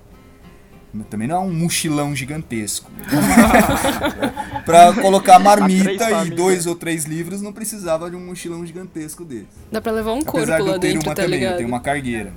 Também 1.09 1.27
não 1.27 1.37
é 1.37 1.39
um 1.39 1.53
mochilão 1.53 2.15
gigantesco. 2.15 2.91
pra 4.67 4.93
colocar 4.93 5.39
marmita 5.39 6.25
e 6.27 6.31
dois 6.31 6.67
ou 6.67 6.75
três 6.75 7.05
livros, 7.05 7.41
não 7.41 7.53
precisava 7.53 8.11
de 8.11 8.17
um 8.17 8.21
mochilão 8.21 8.65
gigantesco 8.67 9.25
desse. 9.25 9.47
Dá 9.71 9.81
pra 9.81 9.91
levar 9.91 10.13
um 10.13 10.21
corpo 10.23 10.39
Apesar 10.39 10.57
de 10.57 10.67
eu 10.67 10.73
lá 10.73 10.79
ter 10.79 10.93
dentro, 10.93 11.09
uma 11.09 11.15
tá 11.15 11.23
também, 11.23 11.39
ligado? 11.39 11.53
eu 11.53 11.57
tenho 11.57 11.69
uma 11.69 11.81
cargueira. 11.81 12.33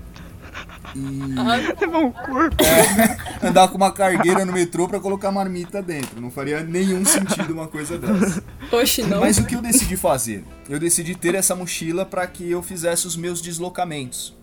E... 0.95 1.35
Ah, 1.37 1.75
levar 1.81 1.99
um 1.99 2.11
corpo? 2.11 2.55
É, 2.63 3.17
andar 3.45 3.67
com 3.67 3.75
uma 3.75 3.91
cargueira 3.91 4.45
no 4.45 4.53
metrô 4.53 4.87
pra 4.87 5.01
colocar 5.01 5.29
marmita 5.31 5.81
dentro. 5.81 6.21
Não 6.21 6.31
faria 6.31 6.61
nenhum 6.63 7.03
sentido 7.03 7.51
uma 7.51 7.67
coisa 7.67 7.97
dessa. 7.97 8.41
Oxe, 8.71 9.03
não. 9.03 9.19
Mas 9.19 9.37
o 9.37 9.45
que 9.45 9.55
eu 9.55 9.61
decidi 9.61 9.97
fazer? 9.97 10.45
Eu 10.69 10.79
decidi 10.79 11.13
ter 11.13 11.35
essa 11.35 11.53
mochila 11.53 12.05
para 12.05 12.25
que 12.25 12.49
eu 12.49 12.63
fizesse 12.63 13.05
os 13.05 13.17
meus 13.17 13.41
deslocamentos. 13.41 14.33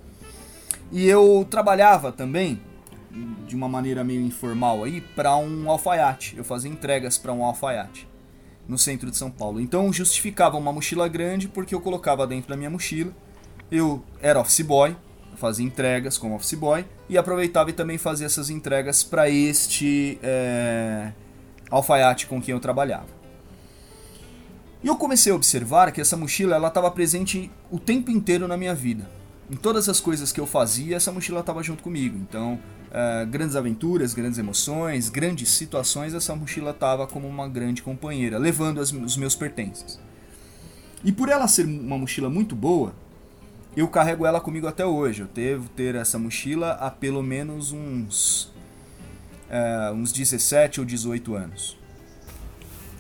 E 0.91 1.09
eu 1.09 1.47
trabalhava 1.51 2.13
também 2.13 2.61
de 3.47 3.55
uma 3.55 3.69
maneira 3.69 4.03
meio 4.03 4.21
informal 4.21 4.85
aí 4.85 5.01
para 5.01 5.37
um 5.37 5.71
alfaiate. 5.71 6.37
Eu 6.37 6.45
fazia 6.45 6.71
entregas 6.71 7.19
para 7.19 7.33
um 7.33 7.45
alfaiate 7.45 8.09
no 8.67 8.79
centro 8.79 9.11
de 9.11 9.17
São 9.17 9.31
Paulo. 9.31 9.61
Então 9.61 9.93
justificava 9.93 10.57
uma 10.57 10.73
mochila 10.73 11.09
grande 11.09 11.49
porque 11.49 11.75
eu 11.75 11.81
colocava 11.81 12.27
dentro 12.27 12.49
da 12.49 12.57
minha 12.57 12.71
mochila. 12.71 13.13
Eu 13.71 14.03
era 14.21 14.41
office 14.41 14.61
boy, 14.63 14.97
fazia 15.37 15.65
entregas 15.65 16.17
como 16.17 16.35
office 16.35 16.55
boy 16.55 16.85
e 17.09 17.19
aproveitava 17.19 17.71
e 17.71 17.73
também 17.73 17.99
fazia 17.99 18.27
essas 18.27 18.51
entregas 18.51 19.03
para 19.03 19.29
este 19.29 20.19
é, 20.23 21.13
alfaiate 21.71 22.27
com 22.27 22.41
quem 22.41 22.53
eu 22.53 22.61
trabalhava. 22.61 23.23
E 24.83 24.89
eu 24.89 24.97
comecei 24.97 25.33
a 25.33 25.37
observar 25.37 25.93
que 25.93 26.01
essa 26.01 26.17
mochila 26.17 26.57
ela 26.57 26.69
estava 26.69 26.91
presente 26.91 27.51
o 27.71 27.79
tempo 27.79 28.11
inteiro 28.11 28.49
na 28.49 28.57
minha 28.57 28.75
vida. 28.75 29.09
Em 29.53 29.57
todas 29.57 29.87
as 29.87 30.01
coisas 30.01 30.33
que 30.33 30.41
eu 30.41 30.47
fazia, 30.47 30.97
essa 30.97 31.13
mochila 31.13 31.41
estava 31.41 31.63
junto 31.63 31.83
comigo. 31.83 32.17
Então, 32.17 32.59
uh, 32.89 33.27
grandes 33.27 33.55
aventuras, 33.55 34.15
grandes 34.15 34.39
emoções, 34.39 35.11
grandes 35.11 35.51
situações, 35.51 36.15
essa 36.15 36.35
mochila 36.35 36.71
estava 36.71 37.07
como 37.07 37.29
uma 37.29 37.47
grande 37.47 37.83
companheira, 37.83 38.39
levando 38.39 38.81
as, 38.81 38.91
os 38.91 39.15
meus 39.15 39.37
pertences. 39.37 40.01
E 41.05 41.13
por 41.13 41.29
ela 41.29 41.47
ser 41.47 41.67
uma 41.67 41.99
mochila 41.99 42.31
muito 42.31 42.57
boa, 42.57 42.95
eu 43.77 43.87
carrego 43.89 44.25
ela 44.25 44.41
comigo 44.41 44.67
até 44.67 44.87
hoje. 44.87 45.21
Eu 45.21 45.27
devo 45.27 45.69
ter 45.69 45.97
essa 45.97 46.19
mochila 46.19 46.71
há 46.81 46.91
pelo 46.91 47.23
menos 47.23 47.73
uns, 47.73 48.45
uh, 49.51 49.93
uns 49.93 50.13
17 50.13 50.81
ou 50.81 50.87
18 50.87 51.35
anos. 51.35 51.77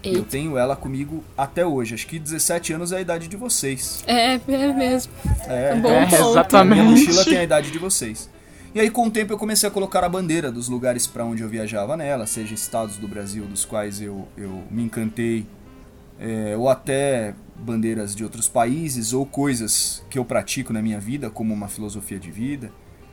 Eita. 0.03 0.19
Eu 0.19 0.25
tenho 0.25 0.59
ela 0.59 0.75
comigo 0.75 1.23
até 1.37 1.65
hoje. 1.65 1.95
Acho 1.95 2.07
que 2.07 2.19
17 2.19 2.73
anos 2.73 2.93
é 2.93 2.97
a 2.97 3.01
idade 3.01 3.29
de 3.29 3.37
vocês. 3.37 4.03
É, 4.07 4.35
é 4.35 4.73
mesmo. 4.73 5.13
É, 5.47 5.71
é 5.71 5.77
bom 5.77 5.91
é, 5.91 6.05
exatamente. 6.05 6.81
Minha 6.81 6.91
mochila 6.91 7.25
tem 7.25 7.39
a 7.39 7.45
idade 7.45 7.71
de 7.71 7.79
vocês. 7.79 8.29
E 8.75 8.81
aí, 8.81 8.89
com 8.89 9.07
o 9.07 9.11
tempo, 9.11 9.35
eu 9.35 9.39
comecei 9.39 9.69
a 9.69 9.73
colocar 9.73 10.03
a 10.03 10.09
bandeira 10.09 10.51
dos 10.51 10.67
lugares 10.67 11.07
para 11.07 11.25
onde 11.25 11.43
eu 11.43 11.49
viajava 11.49 11.95
nela, 11.95 12.27
seja 12.27 12.55
estados 12.55 12.97
do 12.97 13.07
Brasil 13.07 13.45
dos 13.45 13.67
quais 13.67 14.01
eu, 14.01 14.27
eu 14.35 14.63
me 14.71 14.83
encantei, 14.83 15.47
é, 16.19 16.57
ou 16.57 16.71
até 16.71 17.35
bandeiras 17.55 18.15
de 18.15 18.25
outros 18.25 18.49
países, 18.49 19.13
ou 19.13 19.27
coisas 19.27 20.03
que 20.09 20.19
eu 20.19 20.25
pratico 20.25 20.73
na 20.73 20.81
minha 20.81 20.99
vida, 20.99 21.29
como 21.29 21.53
uma 21.53 21.69
filosofia 21.69 22.19
de 22.19 22.31
vida. 22.31 22.73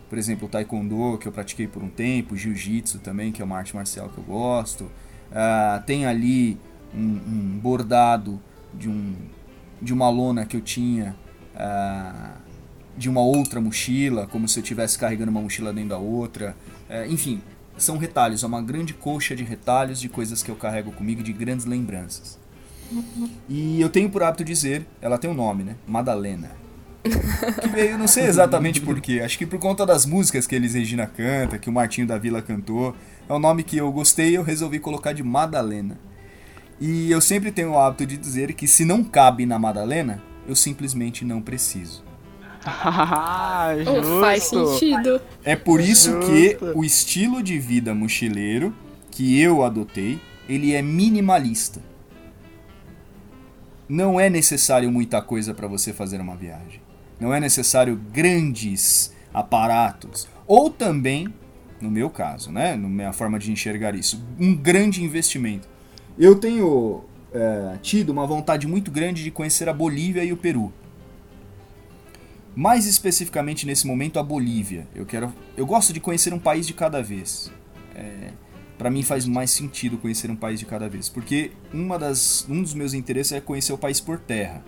Por 0.09 0.17
exemplo, 0.17 0.47
o 0.47 0.49
taekwondo, 0.49 1.17
que 1.17 1.27
eu 1.27 1.31
pratiquei 1.31 1.67
por 1.67 1.83
um 1.83 1.89
tempo, 1.89 2.37
jiu-jitsu 2.37 2.99
também, 2.99 3.31
que 3.31 3.41
é 3.41 3.45
uma 3.45 3.57
arte 3.57 3.75
marcial 3.75 4.07
que 4.07 4.17
eu 4.17 4.23
gosto. 4.23 4.85
Uh, 4.85 5.83
tem 5.85 6.05
ali 6.05 6.57
um, 6.93 6.99
um, 6.99 7.59
bordado 7.61 8.39
de, 8.73 8.89
um, 8.89 9.15
de 9.81 9.93
uma 9.93 10.09
lona 10.09 10.45
que 10.45 10.55
eu 10.55 10.61
tinha. 10.61 11.15
Uh, 11.55 12.49
de 12.97 13.09
uma 13.09 13.21
outra 13.21 13.61
mochila, 13.61 14.27
como 14.27 14.45
se 14.47 14.59
eu 14.59 14.61
estivesse 14.61 14.99
carregando 14.99 15.31
uma 15.31 15.41
mochila 15.41 15.71
dentro 15.71 15.91
da 15.91 15.97
outra. 15.97 16.53
É, 16.89 17.07
enfim, 17.07 17.41
são 17.77 17.97
retalhos, 17.97 18.43
é 18.43 18.47
uma 18.47 18.61
grande 18.61 18.93
colcha 18.93 19.35
de 19.35 19.43
retalhos 19.43 20.01
de 20.01 20.09
coisas 20.09 20.43
que 20.43 20.51
eu 20.51 20.55
carrego 20.55 20.91
comigo, 20.91 21.23
de 21.23 21.31
grandes 21.31 21.65
lembranças. 21.65 22.37
E 23.47 23.79
eu 23.79 23.89
tenho 23.89 24.09
por 24.09 24.21
hábito 24.21 24.43
dizer, 24.43 24.85
ela 25.01 25.17
tem 25.17 25.29
um 25.29 25.33
nome, 25.33 25.63
né? 25.63 25.75
Madalena. 25.87 26.51
Que 27.61 27.67
veio, 27.69 27.97
não 27.97 28.07
sei 28.07 28.25
exatamente 28.25 28.81
porquê, 28.81 29.21
acho 29.21 29.37
que 29.37 29.45
por 29.45 29.57
conta 29.57 29.85
das 29.85 30.05
músicas 30.05 30.45
que 30.45 30.53
Elis 30.53 30.73
Regina 30.73 31.07
canta, 31.07 31.57
que 31.57 31.69
o 31.69 31.71
Martinho 31.71 32.05
da 32.05 32.17
Vila 32.17 32.41
cantou. 32.41 32.93
É 33.29 33.33
um 33.33 33.39
nome 33.39 33.63
que 33.63 33.77
eu 33.77 33.89
gostei 33.91 34.31
e 34.31 34.35
eu 34.35 34.43
resolvi 34.43 34.79
colocar 34.79 35.13
de 35.13 35.23
Madalena. 35.23 35.97
E 36.79 37.11
eu 37.11 37.19
sempre 37.19 37.51
tenho 37.51 37.71
o 37.71 37.77
hábito 37.77 38.05
de 38.05 38.17
dizer 38.17 38.53
que 38.53 38.67
se 38.67 38.85
não 38.85 39.03
cabe 39.03 39.45
na 39.45 39.59
Madalena, 39.59 40.21
eu 40.47 40.55
simplesmente 40.55 41.25
não 41.25 41.41
preciso. 41.41 42.03
Ah, 42.65 43.69
oh, 43.87 44.19
faz 44.19 44.43
sentido. 44.43 45.21
É 45.43 45.55
por 45.55 45.79
isso 45.79 46.11
justo. 46.11 46.31
que 46.31 46.57
o 46.75 46.83
estilo 46.83 47.41
de 47.41 47.57
vida 47.57 47.93
mochileiro 47.93 48.73
que 49.11 49.39
eu 49.41 49.63
adotei, 49.63 50.19
ele 50.47 50.73
é 50.73 50.81
minimalista. 50.81 51.81
Não 53.87 54.19
é 54.19 54.29
necessário 54.29 54.91
muita 54.91 55.21
coisa 55.21 55.53
para 55.53 55.67
você 55.67 55.91
fazer 55.91 56.21
uma 56.21 56.35
viagem. 56.35 56.81
Não 57.19 57.33
é 57.33 57.39
necessário 57.39 57.99
grandes 58.11 59.13
aparatos. 59.33 60.27
Ou 60.45 60.69
também, 60.69 61.33
no 61.81 61.89
meu 61.89 62.09
caso, 62.09 62.51
né, 62.51 62.75
na 62.75 62.87
minha 62.87 63.13
forma 63.13 63.39
de 63.39 63.51
enxergar 63.51 63.95
isso, 63.95 64.23
um 64.39 64.55
grande 64.55 65.03
investimento. 65.03 65.67
Eu 66.19 66.35
tenho 66.35 67.05
é, 67.33 67.77
tido 67.81 68.09
uma 68.09 68.27
vontade 68.27 68.67
muito 68.67 68.91
grande 68.91 69.23
de 69.23 69.31
conhecer 69.31 69.69
a 69.69 69.73
Bolívia 69.73 70.23
e 70.23 70.31
o 70.31 70.37
Peru 70.37 70.71
mais 72.59 72.85
especificamente 72.85 73.65
nesse 73.65 73.87
momento 73.87 74.19
a 74.19 74.23
Bolívia. 74.23 74.85
Eu 74.93 75.05
quero, 75.05 75.33
eu 75.55 75.65
gosto 75.65 75.93
de 75.93 75.99
conhecer 76.01 76.33
um 76.33 76.39
país 76.39 76.67
de 76.67 76.73
cada 76.73 77.01
vez. 77.01 77.49
É, 77.95 78.31
para 78.77 78.89
mim 78.89 79.01
faz 79.01 79.25
mais 79.25 79.51
sentido 79.51 79.97
conhecer 79.97 80.29
um 80.29 80.35
país 80.35 80.59
de 80.59 80.65
cada 80.65 80.89
vez, 80.89 81.07
porque 81.07 81.51
uma 81.73 81.97
das, 81.97 82.45
um 82.49 82.61
dos 82.61 82.73
meus 82.73 82.93
interesses 82.93 83.31
é 83.31 83.39
conhecer 83.39 83.71
o 83.71 83.77
país 83.77 84.01
por 84.01 84.19
terra. 84.19 84.61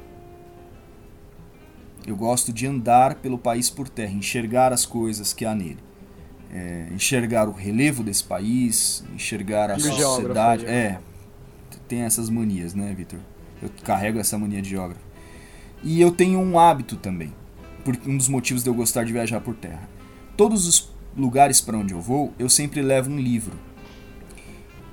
Eu 2.08 2.16
gosto 2.16 2.54
de 2.54 2.66
andar 2.66 3.16
pelo 3.16 3.38
país 3.38 3.70
por 3.70 3.90
terra, 3.90 4.14
enxergar 4.14 4.72
as 4.72 4.86
coisas 4.86 5.34
que 5.34 5.46
há 5.46 5.54
nele. 5.54 5.80
É, 6.50 6.88
enxergar 6.94 7.50
o 7.50 7.52
relevo 7.52 8.04
desse 8.04 8.24
país, 8.24 9.04
enxergar 9.14 9.70
a 9.70 9.78
sociedade. 9.78 10.66
É, 10.66 11.00
tem 11.92 12.04
essas 12.04 12.30
manias, 12.30 12.74
né, 12.74 12.94
Vitor? 12.98 13.20
Eu 13.62 13.70
carrego 13.84 14.18
essa 14.18 14.38
mania 14.38 14.62
de 14.62 14.70
geógrafo. 14.70 15.04
E 15.84 16.00
eu 16.00 16.10
tenho 16.10 16.40
um 16.40 16.58
hábito 16.58 16.96
também 16.96 17.34
por 17.84 17.98
um 18.08 18.16
dos 18.16 18.30
motivos 18.30 18.64
de 18.64 18.70
eu 18.70 18.74
gostar 18.74 19.04
de 19.04 19.12
viajar 19.12 19.42
por 19.42 19.56
terra. 19.56 19.90
Todos 20.38 20.66
os 20.66 20.90
lugares 21.18 21.60
para 21.60 21.78
onde 21.78 21.94
eu 21.94 22.00
vou, 22.00 22.34
eu 22.40 22.50
sempre 22.50 22.82
levo 22.82 23.12
um 23.12 23.20
livro. 23.20 23.60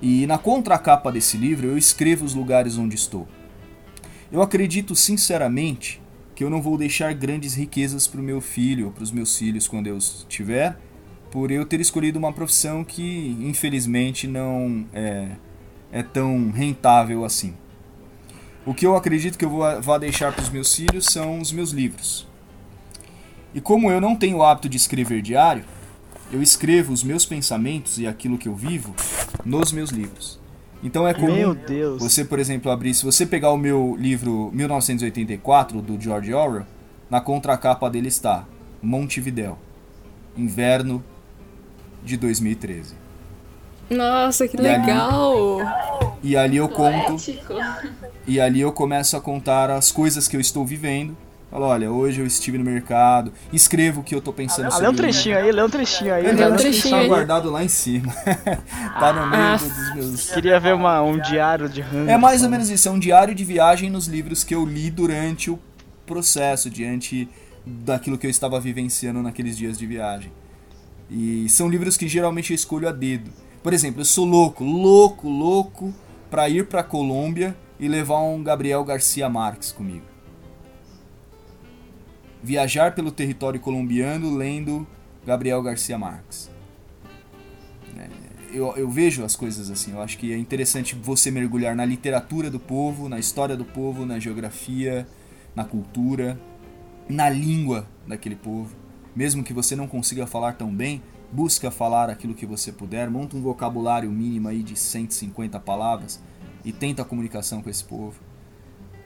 E 0.02 0.26
na 0.26 0.38
contracapa 0.38 1.12
desse 1.12 1.36
livro 1.36 1.68
eu 1.68 1.78
escrevo 1.78 2.24
os 2.24 2.34
lugares 2.34 2.76
onde 2.76 2.96
estou. 2.96 3.28
Eu 4.32 4.42
acredito 4.42 4.96
sinceramente 4.96 6.02
que 6.34 6.42
eu 6.42 6.50
não 6.50 6.60
vou 6.60 6.76
deixar 6.76 7.14
grandes 7.14 7.54
riquezas 7.54 8.08
para 8.08 8.20
o 8.20 8.24
meu 8.24 8.40
filho 8.40 8.86
ou 8.86 8.92
para 8.92 9.04
os 9.04 9.12
meus 9.12 9.38
filhos 9.38 9.68
quando 9.68 9.86
eu 9.86 9.98
tiver, 10.28 10.76
por 11.30 11.52
eu 11.52 11.64
ter 11.64 11.80
escolhido 11.80 12.18
uma 12.18 12.32
profissão 12.32 12.82
que 12.82 13.36
infelizmente 13.40 14.26
não 14.26 14.84
é, 14.92 15.36
é 15.90 16.02
tão 16.02 16.50
rentável 16.50 17.24
assim. 17.24 17.54
O 18.66 18.74
que 18.74 18.86
eu 18.86 18.94
acredito 18.94 19.38
que 19.38 19.44
eu 19.44 19.50
vou, 19.80 19.98
deixar 19.98 20.32
para 20.32 20.42
os 20.42 20.50
meus 20.50 20.74
filhos 20.74 21.06
são 21.06 21.40
os 21.40 21.52
meus 21.52 21.70
livros. 21.70 22.26
E 23.54 23.60
como 23.60 23.90
eu 23.90 24.00
não 24.00 24.14
tenho 24.14 24.38
o 24.38 24.42
hábito 24.42 24.68
de 24.68 24.76
escrever 24.76 25.22
diário, 25.22 25.64
eu 26.30 26.42
escrevo 26.42 26.92
os 26.92 27.02
meus 27.02 27.24
pensamentos 27.24 27.98
e 27.98 28.06
aquilo 28.06 28.36
que 28.36 28.46
eu 28.46 28.54
vivo 28.54 28.94
nos 29.44 29.72
meus 29.72 29.90
livros. 29.90 30.38
Então 30.82 31.08
é 31.08 31.14
comum 31.14 31.54
Deus. 31.66 32.00
você, 32.00 32.24
por 32.24 32.38
exemplo, 32.38 32.70
abrir. 32.70 32.94
Se 32.94 33.04
você 33.04 33.24
pegar 33.26 33.50
o 33.50 33.56
meu 33.56 33.96
livro 33.98 34.50
1984 34.52 35.80
do 35.80 36.00
George 36.00 36.32
Orwell, 36.32 36.66
na 37.08 37.20
contracapa 37.20 37.88
dele 37.88 38.08
está 38.08 38.46
Montevidéu, 38.82 39.58
inverno 40.36 41.02
de 42.04 42.16
2013. 42.16 43.07
Nossa, 43.90 44.46
que 44.46 44.56
E 44.56 44.60
ali- 44.66 44.68
legal! 44.86 45.58
E 46.22 46.36
ali 46.36 46.56
eu 46.56 46.68
conto, 46.68 47.06
Poético. 47.12 47.54
e 48.26 48.40
ali 48.40 48.60
eu 48.60 48.72
começo 48.72 49.16
a 49.16 49.20
contar 49.20 49.70
as 49.70 49.90
coisas 49.92 50.26
que 50.28 50.36
eu 50.36 50.40
estou 50.40 50.66
vivendo. 50.66 51.16
Falo, 51.50 51.64
olha, 51.64 51.90
hoje 51.90 52.20
eu 52.20 52.26
estive 52.26 52.58
no 52.58 52.64
mercado, 52.64 53.32
escrevo 53.50 54.00
o 54.02 54.04
que 54.04 54.14
eu 54.14 54.20
tô 54.20 54.34
pensando 54.34 54.66
Ah, 54.66 54.70
sobre 54.72 54.84
lê 54.86 54.92
um 54.92 54.94
trechinho 54.94 55.38
aí, 55.38 55.50
lê 55.50 55.62
um 55.62 55.70
trechinho 55.70 56.12
aí. 56.12 56.26
Eu 56.26 56.34
Lê 56.36 56.46
um 56.46 56.56
trechinho 56.56 56.94
tá 56.94 57.00
aí. 57.00 57.08
guardado 57.08 57.50
lá 57.50 57.64
em 57.64 57.68
cima. 57.68 58.12
tá 59.00 59.12
no 59.14 59.26
meio 59.30 59.42
Ah. 59.42 59.56
dos 59.56 59.94
meus. 59.94 60.30
Queria 60.30 60.60
ver 60.60 60.74
uma, 60.74 61.00
um 61.00 61.18
diário 61.18 61.66
de 61.66 61.80
Hans. 61.80 62.06
É 62.08 62.18
mais 62.18 62.42
ou 62.42 62.50
menos 62.50 62.68
isso, 62.68 62.86
é 62.86 62.92
um 62.92 62.98
diário 62.98 63.34
de 63.34 63.44
viagem 63.44 63.88
nos 63.88 64.06
livros 64.06 64.44
que 64.44 64.54
eu 64.54 64.66
li 64.66 64.90
durante 64.90 65.50
o 65.50 65.58
processo, 66.04 66.68
diante 66.68 67.26
daquilo 67.64 68.18
que 68.18 68.26
eu 68.26 68.30
estava 68.30 68.60
vivenciando 68.60 69.22
naqueles 69.22 69.56
dias 69.56 69.78
de 69.78 69.86
viagem. 69.86 70.30
E 71.10 71.48
são 71.48 71.66
livros 71.68 71.96
que 71.96 72.06
geralmente 72.06 72.50
eu 72.50 72.54
escolho 72.56 72.86
a 72.86 72.92
dedo. 72.92 73.30
Por 73.62 73.72
exemplo, 73.72 74.00
eu 74.00 74.04
sou 74.04 74.24
louco, 74.24 74.64
louco, 74.64 75.28
louco 75.28 75.94
para 76.30 76.48
ir 76.48 76.66
para 76.66 76.82
Colômbia 76.82 77.56
e 77.78 77.88
levar 77.88 78.20
um 78.20 78.42
Gabriel 78.42 78.84
Garcia 78.84 79.28
Marques 79.28 79.72
comigo. 79.72 80.04
Viajar 82.42 82.94
pelo 82.94 83.10
território 83.10 83.58
colombiano 83.58 84.34
lendo 84.34 84.86
Gabriel 85.26 85.62
Garcia 85.62 85.98
Marques. 85.98 86.50
É, 87.96 88.08
Eu, 88.52 88.74
eu 88.76 88.88
vejo 88.88 89.24
as 89.24 89.34
coisas 89.34 89.70
assim. 89.70 89.92
Eu 89.92 90.00
acho 90.00 90.16
que 90.18 90.32
é 90.32 90.38
interessante 90.38 90.94
você 90.94 91.30
mergulhar 91.30 91.74
na 91.74 91.84
literatura 91.84 92.50
do 92.50 92.60
povo, 92.60 93.08
na 93.08 93.18
história 93.18 93.56
do 93.56 93.64
povo, 93.64 94.06
na 94.06 94.18
geografia, 94.18 95.06
na 95.54 95.64
cultura, 95.64 96.40
na 97.08 97.28
língua 97.28 97.86
daquele 98.06 98.36
povo. 98.36 98.74
Mesmo 99.14 99.42
que 99.42 99.52
você 99.52 99.74
não 99.74 99.88
consiga 99.88 100.26
falar 100.26 100.52
tão 100.52 100.72
bem, 100.72 101.02
busca 101.30 101.70
falar 101.70 102.08
aquilo 102.10 102.34
que 102.34 102.46
você 102.46 102.72
puder, 102.72 103.10
monta 103.10 103.36
um 103.36 103.42
vocabulário 103.42 104.10
mínimo 104.10 104.48
aí 104.48 104.62
de 104.62 104.76
150 104.76 105.58
palavras 105.60 106.20
e 106.64 106.72
tenta 106.72 107.02
a 107.02 107.04
comunicação 107.04 107.62
com 107.62 107.70
esse 107.70 107.84
povo. 107.84 108.14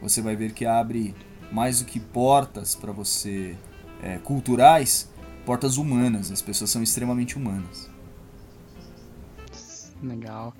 Você 0.00 0.20
vai 0.20 0.34
ver 0.36 0.52
que 0.52 0.64
abre 0.66 1.14
mais 1.50 1.80
do 1.80 1.84
que 1.84 2.00
portas 2.00 2.74
para 2.74 2.92
você 2.92 3.56
é, 4.02 4.18
culturais, 4.18 5.10
portas 5.44 5.76
humanas. 5.76 6.30
As 6.32 6.42
pessoas 6.42 6.70
são 6.70 6.82
extremamente 6.82 7.36
humanas. 7.36 7.88
Legal. 10.02 10.52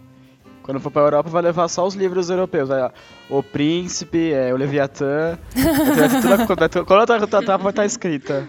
Quando 0.63 0.79
for 0.79 0.93
pra 0.93 1.03
Europa, 1.03 1.29
vai 1.29 1.43
levar 1.43 1.67
só 1.67 1.85
os 1.85 1.95
livros 1.95 2.31
europeus. 2.31 2.69
Vai, 2.69 2.89
o 3.29 3.43
Príncipe, 3.43 4.33
é, 4.33 4.55
o 4.55 4.57
Leviatã. 4.57 5.37
Vai 6.57 6.69
ter- 6.69 6.85
Qual 6.85 7.01
outra 7.01 7.17
etapa 7.17 7.59
vai 7.59 7.71
estar 7.73 7.85
escrita? 7.85 8.49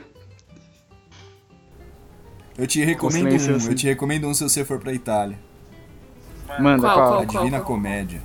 Eu 2.57 2.67
te 2.67 2.83
recomendo 2.83 3.31
um, 3.31 3.35
assim. 3.55 3.69
eu 3.69 3.75
te 3.75 3.87
recomendo 3.87 4.27
um 4.27 4.33
se 4.33 4.43
você 4.43 4.63
for 4.63 4.79
pra 4.79 4.93
Itália. 4.93 5.37
Manda, 6.59 6.87
Qual, 6.87 6.95
qual? 6.95 7.07
qual? 7.09 7.21
A 7.21 7.25
Divina 7.25 7.61
Comédia. 7.61 8.21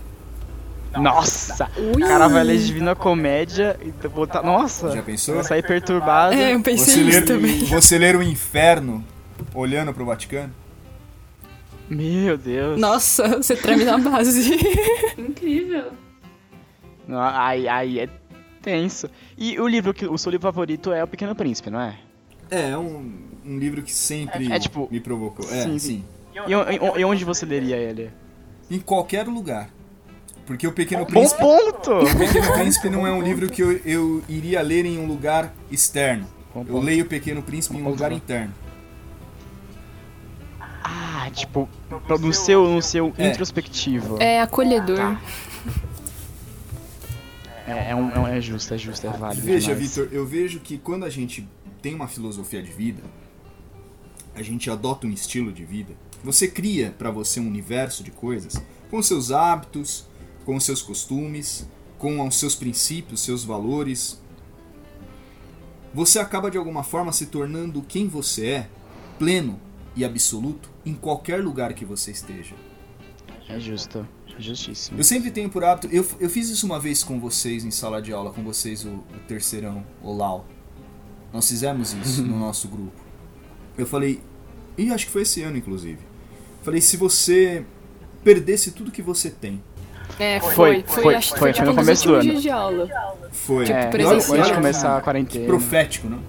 Nossa! 0.96 1.70
Ui. 1.76 2.02
O 2.02 2.06
cara 2.06 2.28
vai 2.28 2.44
ler 2.44 2.58
Divina 2.58 2.94
Comédia 2.94 3.78
e 3.82 4.08
botar. 4.08 4.42
Nossa! 4.42 4.90
Já 4.90 5.02
pensou? 5.02 5.36
Vai 5.36 5.44
sair 5.44 5.62
perturbado. 5.62 6.34
É, 6.34 6.54
eu 6.54 6.60
pensei 6.60 6.94
Você 6.94 7.04
nisso 7.04 7.20
ler, 7.20 7.26
também. 7.26 7.58
você 7.66 7.98
ler 7.98 8.16
o 8.16 8.22
inferno 8.22 9.04
olhando 9.54 9.92
pro 9.92 10.04
Vaticano? 10.04 10.52
Meu 11.88 12.36
Deus. 12.36 12.78
Nossa, 12.78 13.28
você 13.38 13.56
treme 13.56 13.84
na 13.84 13.96
base. 13.96 14.58
Incrível. 15.16 15.92
Aí, 17.08 17.66
aí 17.66 18.00
é 18.00 18.08
tenso. 18.60 19.08
E 19.36 19.58
o 19.58 19.66
livro 19.66 19.94
que 19.94 20.06
o 20.06 20.18
seu 20.18 20.30
livro 20.30 20.46
favorito 20.46 20.92
é 20.92 21.02
O 21.02 21.06
Pequeno 21.06 21.34
Príncipe, 21.34 21.70
não 21.70 21.80
é? 21.80 21.96
É, 22.50 22.70
é 22.70 22.78
um, 22.78 23.27
um 23.48 23.58
livro 23.58 23.82
que 23.82 23.92
sempre 23.92 24.50
É, 24.52 24.56
é 24.56 24.58
tipo- 24.60 24.88
me 24.90 25.00
provocou. 25.00 25.44
É, 25.50 25.62
Sim, 25.62 25.78
sim. 25.78 25.78
sim. 25.78 26.04
E, 26.46 26.54
o- 26.54 26.98
e 26.98 27.04
onde 27.04 27.24
você 27.24 27.44
leria 27.46 27.76
ele? 27.76 28.10
Em 28.70 28.78
qualquer 28.78 29.26
lugar. 29.26 29.70
Porque 30.46 30.66
o 30.66 30.72
Pequeno 30.72 31.04
Bom 31.04 31.10
Príncipe, 31.10 31.40
ponto! 31.40 31.90
o 31.92 32.16
Pequeno 32.18 32.52
Príncipe 32.54 32.88
não 32.88 33.06
é 33.06 33.12
um 33.12 33.20
livro 33.22 33.48
que 33.50 33.62
eu, 33.62 33.72
eu 33.84 34.22
iria 34.28 34.62
ler 34.62 34.84
em 34.86 34.98
um 34.98 35.06
lugar 35.06 35.52
externo. 35.70 36.26
Bom 36.54 36.60
Eu 36.60 36.66
ponto. 36.66 36.84
leio 36.86 37.04
o 37.04 37.08
Pequeno 37.08 37.42
Príncipe 37.42 37.76
em 37.76 37.82
um 37.82 37.88
lugar 37.88 38.12
interno. 38.12 38.54
Ah, 40.60 41.28
tipo, 41.34 41.68
no 42.20 42.32
seu, 42.32 42.66
no 42.68 42.80
seu 42.80 43.12
É. 43.18 43.28
introspectivo. 43.28 44.16
É 44.20 44.40
acolhedor. 44.40 45.18
É, 47.66 47.90
é, 47.90 47.94
um, 47.94 48.10
é, 48.10 48.18
um- 48.18 48.26
é 48.26 48.40
justo, 48.40 48.72
é 48.72 48.78
justo, 48.78 49.06
é 49.06 49.10
válido. 49.10 49.44
Veja. 49.44 49.74
Vitor, 49.74 50.08
eu 50.10 50.24
vejo 50.26 50.60
que 50.60 50.78
quando 50.78 51.04
a 51.04 51.10
gente 51.10 51.46
tem 51.82 51.94
uma 51.94 52.08
filosofia 52.08 52.62
de 52.62 52.70
vida, 52.72 53.02
a 54.38 54.42
gente 54.42 54.70
adota 54.70 55.06
um 55.06 55.10
estilo 55.10 55.52
de 55.52 55.64
vida, 55.64 55.94
você 56.22 56.46
cria 56.46 56.94
pra 56.96 57.10
você 57.10 57.40
um 57.40 57.46
universo 57.46 58.04
de 58.04 58.12
coisas 58.12 58.54
com 58.88 59.02
seus 59.02 59.32
hábitos, 59.32 60.06
com 60.44 60.58
seus 60.60 60.80
costumes, 60.80 61.68
com 61.98 62.26
os 62.26 62.36
seus 62.36 62.54
princípios, 62.54 63.20
seus 63.20 63.44
valores. 63.44 64.20
Você 65.92 66.20
acaba 66.20 66.50
de 66.50 66.56
alguma 66.56 66.84
forma 66.84 67.12
se 67.12 67.26
tornando 67.26 67.82
quem 67.82 68.06
você 68.06 68.46
é, 68.46 68.70
pleno 69.18 69.60
e 69.96 70.04
absoluto 70.04 70.70
em 70.86 70.94
qualquer 70.94 71.42
lugar 71.42 71.74
que 71.74 71.84
você 71.84 72.12
esteja. 72.12 72.54
É 73.48 73.58
justo, 73.58 74.06
é 74.36 74.40
justíssimo. 74.40 75.00
Eu 75.00 75.04
sempre 75.04 75.32
tenho 75.32 75.50
por 75.50 75.64
hábito. 75.64 75.88
Eu, 75.88 76.06
eu 76.20 76.30
fiz 76.30 76.48
isso 76.48 76.64
uma 76.64 76.78
vez 76.78 77.02
com 77.02 77.18
vocês 77.18 77.64
em 77.64 77.70
sala 77.72 78.00
de 78.00 78.12
aula, 78.12 78.30
com 78.30 78.44
vocês, 78.44 78.84
o, 78.84 78.90
o 78.90 79.18
terceirão, 79.26 79.84
o 80.00 80.14
Lau. 80.14 80.46
Nós 81.32 81.48
fizemos 81.48 81.92
isso 81.94 82.22
no 82.24 82.38
nosso 82.38 82.68
grupo. 82.68 83.07
Eu 83.78 83.86
falei, 83.86 84.20
e 84.76 84.90
acho 84.92 85.06
que 85.06 85.12
foi 85.12 85.22
esse 85.22 85.42
ano, 85.42 85.56
inclusive. 85.56 85.98
Falei, 86.62 86.80
se 86.80 86.96
você 86.96 87.64
perdesse 88.24 88.72
tudo 88.72 88.90
que 88.90 89.00
você 89.00 89.30
tem, 89.30 89.62
É, 90.18 90.40
Foi, 90.40 90.52
foi. 90.54 90.82
Foi, 90.86 91.02
foi, 91.02 91.14
acho 91.14 91.32
que 91.32 91.38
foi, 91.38 91.52
foi, 91.52 91.58
foi 91.58 91.64
no 91.64 91.70
tipo, 91.72 91.80
começo 91.84 92.06
do 92.08 92.14
ano. 92.14 92.40
de 92.40 92.50
aula. 92.50 92.88
foi. 93.30 93.64
Tipo, 93.66 93.78
É, 93.78 93.86
antes 94.12 94.26
de 94.26 94.42
que- 94.42 94.54
começar 94.54 94.96
a 94.96 95.00
quarentena. 95.00 95.46
profético, 95.46 96.08
não? 96.08 96.20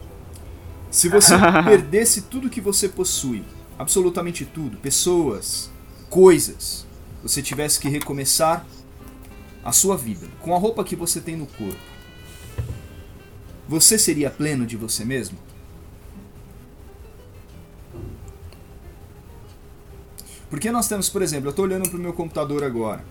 Se 0.91 1.09
você 1.09 1.33
perdesse 1.65 2.21
tudo 2.23 2.49
que 2.49 2.61
você 2.61 2.87
possui, 2.87 3.43
absolutamente 3.79 4.45
tudo, 4.45 4.77
pessoas, 4.77 5.71
coisas, 6.09 6.85
você 7.23 7.41
tivesse 7.41 7.79
que 7.79 7.89
recomeçar 7.89 8.63
a 9.63 9.71
sua 9.71 9.97
vida 9.97 10.27
com 10.41 10.53
a 10.53 10.59
roupa 10.59 10.83
que 10.83 10.95
você 10.95 11.19
tem 11.19 11.35
no 11.35 11.47
corpo, 11.47 11.79
você 13.67 13.97
seria 13.97 14.29
pleno 14.29 14.65
de 14.65 14.75
você 14.77 15.03
mesmo? 15.05 15.37
Porque 20.49 20.71
nós 20.71 20.87
temos, 20.87 21.09
por 21.09 21.21
exemplo, 21.21 21.47
eu 21.47 21.51
estou 21.51 21.65
olhando 21.65 21.87
para 21.89 21.97
o 21.97 22.01
meu 22.01 22.13
computador 22.13 22.63
agora. 22.63 23.05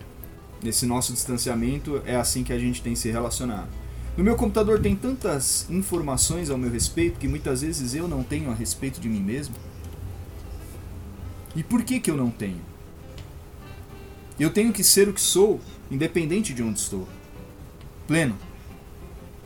Nesse 0.63 0.87
nosso 0.87 1.13
distanciamento, 1.13 2.03
é 2.05 2.17
assim 2.17 2.43
que 2.43 2.53
a 2.53 2.59
gente 2.59 2.83
tem 2.83 2.97
se 2.97 3.11
relacionado. 3.11 3.69
No 4.17 4.25
meu 4.25 4.35
computador 4.35 4.81
tem 4.81 4.97
tantas 4.97 5.71
informações 5.71 6.51
ao 6.51 6.59
meu 6.59 6.69
respeito 6.69 7.21
que 7.21 7.29
muitas 7.29 7.61
vezes 7.61 7.95
eu 7.95 8.09
não 8.09 8.25
tenho 8.25 8.51
a 8.51 8.55
respeito 8.55 9.01
de 9.01 9.09
mim 9.09 9.21
mesmo. 9.21 9.55
E 11.55 11.63
por 11.63 11.85
que 11.85 12.01
que 12.01 12.11
eu 12.11 12.17
não 12.17 12.29
tenho? 12.29 12.61
Eu 14.39 14.51
tenho 14.51 14.73
que 14.73 14.83
ser 14.83 15.09
o 15.09 15.13
que 15.13 15.21
sou, 15.21 15.61
independente 15.89 16.53
de 16.53 16.63
onde 16.63 16.81
estou. 16.81 17.07
Pleno. 18.09 18.37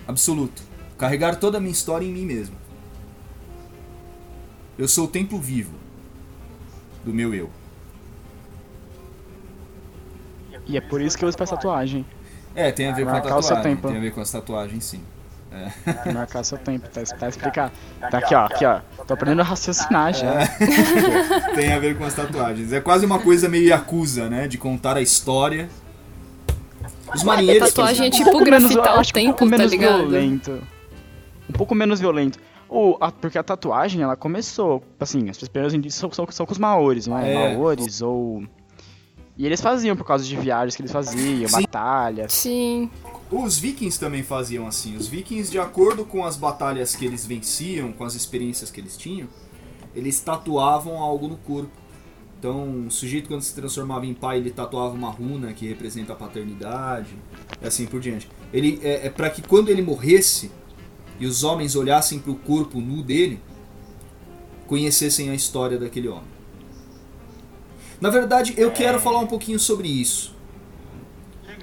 Absoluto. 0.08 0.62
Carregar 0.96 1.38
toda 1.38 1.58
a 1.58 1.60
minha 1.60 1.72
história 1.72 2.06
em 2.06 2.12
mim 2.12 2.24
mesmo. 2.24 2.56
Eu 4.78 4.88
sou 4.88 5.04
o 5.04 5.08
templo 5.08 5.38
vivo 5.38 5.74
do 7.04 7.12
meu 7.12 7.34
eu. 7.34 7.50
E 10.66 10.76
é 10.76 10.80
por 10.80 11.00
isso 11.00 11.16
que 11.18 11.24
eu 11.24 11.28
uso 11.28 11.36
pra 11.36 11.46
tatuagem. 11.46 12.04
É, 12.54 12.70
tem 12.70 12.88
a 12.88 12.92
ver 12.92 13.04
com 13.04 13.10
a 13.10 13.18
o 13.18 13.22
tatuagem. 13.22 13.62
tempo. 13.62 13.88
Tem 13.88 13.96
a 13.96 14.00
ver 14.00 14.12
com 14.12 14.20
as 14.20 14.30
tatuagens, 14.30 14.84
sim. 14.84 15.00
É. 15.52 16.12
Marcar 16.12 16.42
seu 16.44 16.56
tempo, 16.56 16.88
tá, 16.88 17.02
tá 17.02 17.28
explicado. 17.28 17.72
Tá 18.00 18.18
aqui, 18.18 18.34
ó, 18.34 18.46
aqui, 18.46 18.64
ó. 18.64 18.80
Tô 19.06 19.14
aprendendo 19.14 19.40
a 19.40 19.44
raciocinar 19.44 20.14
já. 20.14 20.42
É. 20.42 20.46
Tem 21.54 21.72
a 21.72 21.78
ver 21.78 21.96
com 21.98 22.04
as 22.04 22.14
tatuagens. 22.14 22.72
É 22.72 22.80
quase 22.80 23.04
uma 23.04 23.18
coisa 23.18 23.48
meio 23.48 23.68
Yakuza, 23.68 24.30
né? 24.30 24.48
De 24.48 24.56
contar 24.56 24.96
a 24.96 25.02
história. 25.02 25.68
Os 27.14 27.22
marinheiros. 27.22 27.64
A 27.64 27.66
tatuagem 27.66 28.06
é 28.06 28.10
tipo 28.10 28.30
um 28.34 28.44
grafitar 28.44 28.98
o 28.98 29.02
tempo, 29.04 29.28
um 29.28 29.34
pouco 29.34 29.50
tá 29.50 29.58
menos 29.58 29.72
ligado? 29.72 29.98
violento. 29.98 30.62
Um 31.50 31.52
pouco 31.52 31.74
menos 31.74 32.00
violento. 32.00 32.38
Ou, 32.66 32.96
a, 32.98 33.12
porque 33.12 33.36
a 33.36 33.42
tatuagem, 33.42 34.00
ela 34.00 34.16
começou, 34.16 34.82
assim, 34.98 35.28
as 35.28 35.36
primeiras 35.36 35.74
indícios 35.74 36.00
são, 36.00 36.10
são, 36.10 36.26
são 36.30 36.46
com 36.46 36.52
os 36.52 36.58
maores, 36.58 37.06
não 37.06 37.18
é? 37.18 37.30
é. 37.30 37.54
Maores 37.54 38.00
ou... 38.00 38.42
E 39.36 39.46
eles 39.46 39.60
faziam 39.60 39.96
por 39.96 40.04
causa 40.04 40.24
de 40.24 40.36
viagens 40.36 40.76
que 40.76 40.82
eles 40.82 40.92
faziam, 40.92 41.48
Sim. 41.48 41.62
batalhas. 41.62 42.32
Sim. 42.32 42.90
Os 43.30 43.58
vikings 43.58 43.98
também 43.98 44.22
faziam 44.22 44.66
assim. 44.66 44.94
Os 44.96 45.08
vikings, 45.08 45.50
de 45.50 45.58
acordo 45.58 46.04
com 46.04 46.24
as 46.24 46.36
batalhas 46.36 46.94
que 46.94 47.06
eles 47.06 47.24
venciam, 47.24 47.92
com 47.92 48.04
as 48.04 48.14
experiências 48.14 48.70
que 48.70 48.78
eles 48.78 48.96
tinham, 48.96 49.28
eles 49.94 50.20
tatuavam 50.20 50.98
algo 50.98 51.28
no 51.28 51.36
corpo. 51.38 51.70
Então, 52.38 52.86
o 52.88 52.90
sujeito 52.90 53.28
quando 53.28 53.40
se 53.40 53.54
transformava 53.54 54.04
em 54.04 54.12
pai, 54.12 54.38
ele 54.38 54.50
tatuava 54.50 54.94
uma 54.94 55.08
runa 55.08 55.52
que 55.52 55.66
representa 55.66 56.12
a 56.12 56.16
paternidade, 56.16 57.14
e 57.60 57.66
assim 57.66 57.86
por 57.86 58.00
diante. 58.00 58.28
Ele 58.52 58.80
é, 58.82 59.06
é 59.06 59.10
para 59.10 59.30
que 59.30 59.40
quando 59.40 59.68
ele 59.68 59.80
morresse, 59.80 60.50
e 61.20 61.26
os 61.26 61.44
homens 61.44 61.76
olhassem 61.76 62.18
para 62.18 62.32
o 62.32 62.34
corpo 62.34 62.80
nu 62.80 63.00
dele, 63.00 63.40
conhecessem 64.66 65.30
a 65.30 65.34
história 65.34 65.78
daquele 65.78 66.08
homem. 66.08 66.31
Na 68.02 68.10
verdade, 68.10 68.52
eu 68.56 68.72
quero 68.72 68.98
falar 68.98 69.20
um 69.20 69.28
pouquinho 69.28 69.60
sobre 69.60 69.86
isso. 69.86 70.34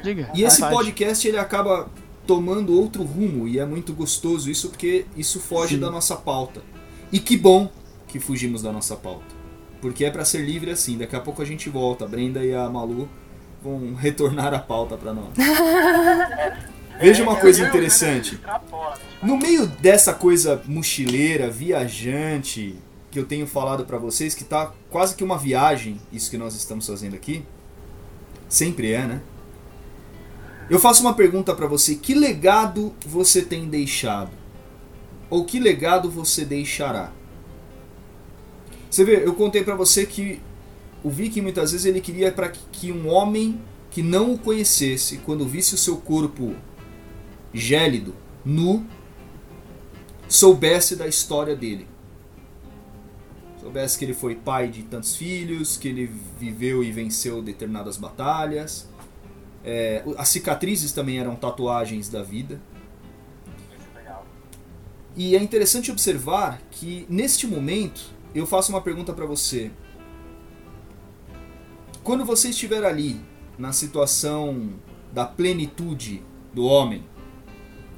Diga. 0.01 0.31
E 0.33 0.41
esse 0.41 0.61
podcast 0.61 1.27
ele 1.27 1.37
acaba 1.37 1.89
tomando 2.25 2.79
outro 2.79 3.03
rumo 3.03 3.45
e 3.45 3.59
é 3.59 3.65
muito 3.65 3.91
gostoso 3.91 4.49
isso 4.49 4.69
porque 4.69 5.05
isso 5.17 5.41
foge 5.41 5.75
Sim. 5.75 5.81
da 5.81 5.91
nossa 5.91 6.15
pauta. 6.15 6.61
E 7.11 7.19
que 7.19 7.35
bom 7.35 7.69
que 8.07 8.21
fugimos 8.21 8.61
da 8.61 8.71
nossa 8.71 8.95
pauta. 8.95 9.35
Porque 9.81 10.05
é 10.05 10.09
para 10.09 10.23
ser 10.23 10.37
livre 10.37 10.71
assim. 10.71 10.97
Daqui 10.97 11.13
a 11.13 11.19
pouco 11.19 11.41
a 11.41 11.45
gente 11.45 11.69
volta. 11.69 12.05
A 12.05 12.07
Brenda 12.07 12.41
e 12.41 12.55
a 12.55 12.69
Malu 12.69 13.09
vão 13.61 13.93
retornar 13.95 14.53
a 14.53 14.59
pauta 14.59 14.95
para 14.95 15.13
nós. 15.13 15.33
Veja 17.01 17.21
uma 17.21 17.35
coisa 17.35 17.67
interessante. 17.67 18.39
No 19.21 19.35
meio 19.37 19.67
dessa 19.67 20.13
coisa 20.13 20.61
mochileira, 20.65 21.49
viajante, 21.49 22.77
que 23.11 23.19
eu 23.19 23.25
tenho 23.25 23.47
falado 23.47 23.85
para 23.85 23.97
vocês, 23.97 24.35
que 24.35 24.43
tá 24.43 24.73
quase 24.89 25.15
que 25.15 25.23
uma 25.23 25.37
viagem, 25.37 25.99
isso 26.11 26.29
que 26.29 26.37
nós 26.37 26.55
estamos 26.55 26.85
fazendo 26.85 27.15
aqui. 27.15 27.43
Sempre 28.47 28.91
é, 28.91 29.05
né? 29.05 29.21
Eu 30.69 30.79
faço 30.79 31.01
uma 31.01 31.13
pergunta 31.13 31.55
para 31.55 31.67
você: 31.67 31.95
que 31.95 32.13
legado 32.13 32.93
você 33.05 33.41
tem 33.41 33.67
deixado? 33.67 34.31
Ou 35.29 35.45
que 35.45 35.59
legado 35.59 36.09
você 36.09 36.45
deixará? 36.45 37.11
Você 38.89 39.03
vê, 39.03 39.23
eu 39.23 39.33
contei 39.33 39.63
para 39.63 39.75
você 39.75 40.05
que 40.05 40.41
o 41.03 41.09
Viking 41.09 41.41
muitas 41.41 41.71
vezes 41.71 41.85
ele 41.85 42.01
queria 42.01 42.31
para 42.31 42.49
que 42.49 42.91
um 42.91 43.07
homem 43.07 43.59
que 43.91 44.01
não 44.01 44.33
o 44.33 44.37
conhecesse, 44.37 45.17
quando 45.17 45.47
visse 45.47 45.75
o 45.75 45.77
seu 45.77 45.97
corpo 45.97 46.55
gélido, 47.53 48.15
nu, 48.45 48.85
soubesse 50.27 50.95
da 50.95 51.07
história 51.07 51.55
dele. 51.55 51.87
Soubesse 53.59 53.97
que 53.97 54.05
ele 54.05 54.13
foi 54.13 54.35
pai 54.35 54.69
de 54.69 54.83
tantos 54.83 55.15
filhos, 55.15 55.75
que 55.75 55.87
ele 55.89 56.09
viveu 56.39 56.83
e 56.83 56.91
venceu 56.91 57.41
determinadas 57.41 57.97
batalhas. 57.97 58.87
É, 59.63 60.03
as 60.17 60.29
cicatrizes 60.29 60.93
também 60.93 61.19
eram 61.19 61.35
tatuagens 61.35 62.09
da 62.09 62.23
vida. 62.23 62.61
E 65.15 65.35
é 65.35 65.41
interessante 65.41 65.91
observar 65.91 66.61
que 66.71 67.05
neste 67.09 67.45
momento 67.45 68.11
eu 68.33 68.47
faço 68.47 68.71
uma 68.71 68.81
pergunta 68.81 69.11
para 69.11 69.25
você. 69.25 69.69
Quando 72.03 72.23
você 72.23 72.49
estiver 72.49 72.85
ali 72.85 73.19
na 73.57 73.73
situação 73.73 74.73
da 75.11 75.25
plenitude 75.25 76.23
do 76.53 76.63
homem, 76.63 77.03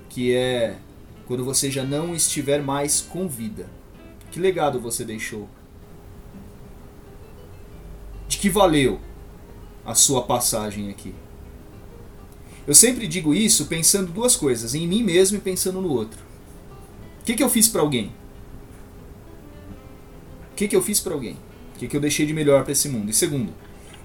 que 0.10 0.34
é 0.34 0.78
quando 1.28 1.46
você 1.46 1.70
já 1.70 1.84
não 1.84 2.16
estiver 2.16 2.64
mais 2.64 3.00
com 3.00 3.28
vida. 3.28 3.70
Que 4.32 4.40
legado 4.40 4.80
você 4.80 5.04
deixou? 5.04 5.48
De 8.30 8.38
que 8.38 8.50
valeu 8.50 9.00
a 9.86 9.94
sua 9.94 10.24
passagem 10.24 10.90
aqui? 10.90 11.14
Eu 12.66 12.74
sempre 12.74 13.08
digo 13.08 13.34
isso 13.34 13.66
pensando 13.66 14.12
duas 14.12 14.36
coisas, 14.36 14.74
em 14.74 14.88
mim 14.88 15.04
mesmo 15.04 15.38
e 15.38 15.42
pensando 15.42 15.82
no 15.82 15.90
outro. 15.92 16.22
O 17.20 17.26
que, 17.26 17.34
que 17.34 17.44
eu 17.44 17.50
fiz 17.50 17.68
para 17.68 17.82
alguém? 17.82 18.14
O 20.52 20.56
que, 20.56 20.68
que 20.68 20.76
eu 20.76 20.82
fiz 20.82 21.02
para 21.02 21.14
alguém? 21.14 21.38
O 21.76 21.80
que, 21.80 21.88
que 21.88 21.98
eu 21.98 22.02
deixei 22.02 22.26
de 22.26 22.34
melhor 22.34 22.64
para 22.64 22.72
esse 22.72 22.88
mundo? 22.88 23.10
E 23.10 23.14
segundo, 23.14 23.54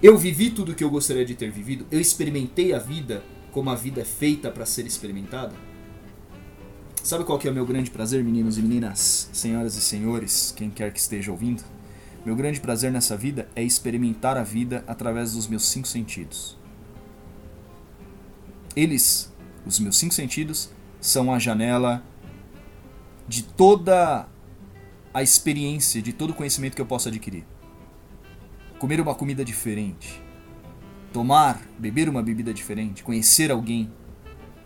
eu 0.02 0.18
vivi 0.18 0.50
tudo 0.50 0.72
o 0.72 0.74
que 0.74 0.82
eu 0.82 0.90
gostaria 0.90 1.24
de 1.24 1.34
ter 1.34 1.50
vivido? 1.50 1.86
Eu 1.90 2.00
experimentei 2.00 2.72
a 2.72 2.78
vida 2.78 3.22
como 3.52 3.70
a 3.70 3.74
vida 3.74 4.00
é 4.00 4.04
feita 4.04 4.50
para 4.50 4.66
ser 4.66 4.86
experimentada? 4.86 5.54
Sabe 7.06 7.22
qual 7.22 7.38
que 7.38 7.46
é 7.46 7.50
o 7.52 7.54
meu 7.54 7.64
grande 7.64 7.88
prazer, 7.88 8.24
meninos 8.24 8.58
e 8.58 8.62
meninas, 8.62 9.30
senhoras 9.32 9.76
e 9.76 9.80
senhores, 9.80 10.52
quem 10.56 10.68
quer 10.68 10.92
que 10.92 10.98
esteja 10.98 11.30
ouvindo? 11.30 11.62
Meu 12.24 12.34
grande 12.34 12.60
prazer 12.60 12.90
nessa 12.90 13.16
vida 13.16 13.48
é 13.54 13.62
experimentar 13.62 14.36
a 14.36 14.42
vida 14.42 14.82
através 14.88 15.34
dos 15.34 15.46
meus 15.46 15.68
cinco 15.68 15.86
sentidos. 15.86 16.58
Eles, 18.74 19.32
os 19.64 19.78
meus 19.78 19.96
cinco 19.96 20.14
sentidos, 20.14 20.68
são 21.00 21.32
a 21.32 21.38
janela 21.38 22.02
de 23.28 23.44
toda 23.44 24.26
a 25.14 25.22
experiência, 25.22 26.02
de 26.02 26.12
todo 26.12 26.30
o 26.30 26.34
conhecimento 26.34 26.74
que 26.74 26.82
eu 26.82 26.86
posso 26.86 27.06
adquirir. 27.06 27.44
Comer 28.80 29.00
uma 29.00 29.14
comida 29.14 29.44
diferente, 29.44 30.20
tomar, 31.12 31.62
beber 31.78 32.08
uma 32.08 32.20
bebida 32.20 32.52
diferente, 32.52 33.04
conhecer 33.04 33.52
alguém, 33.52 33.92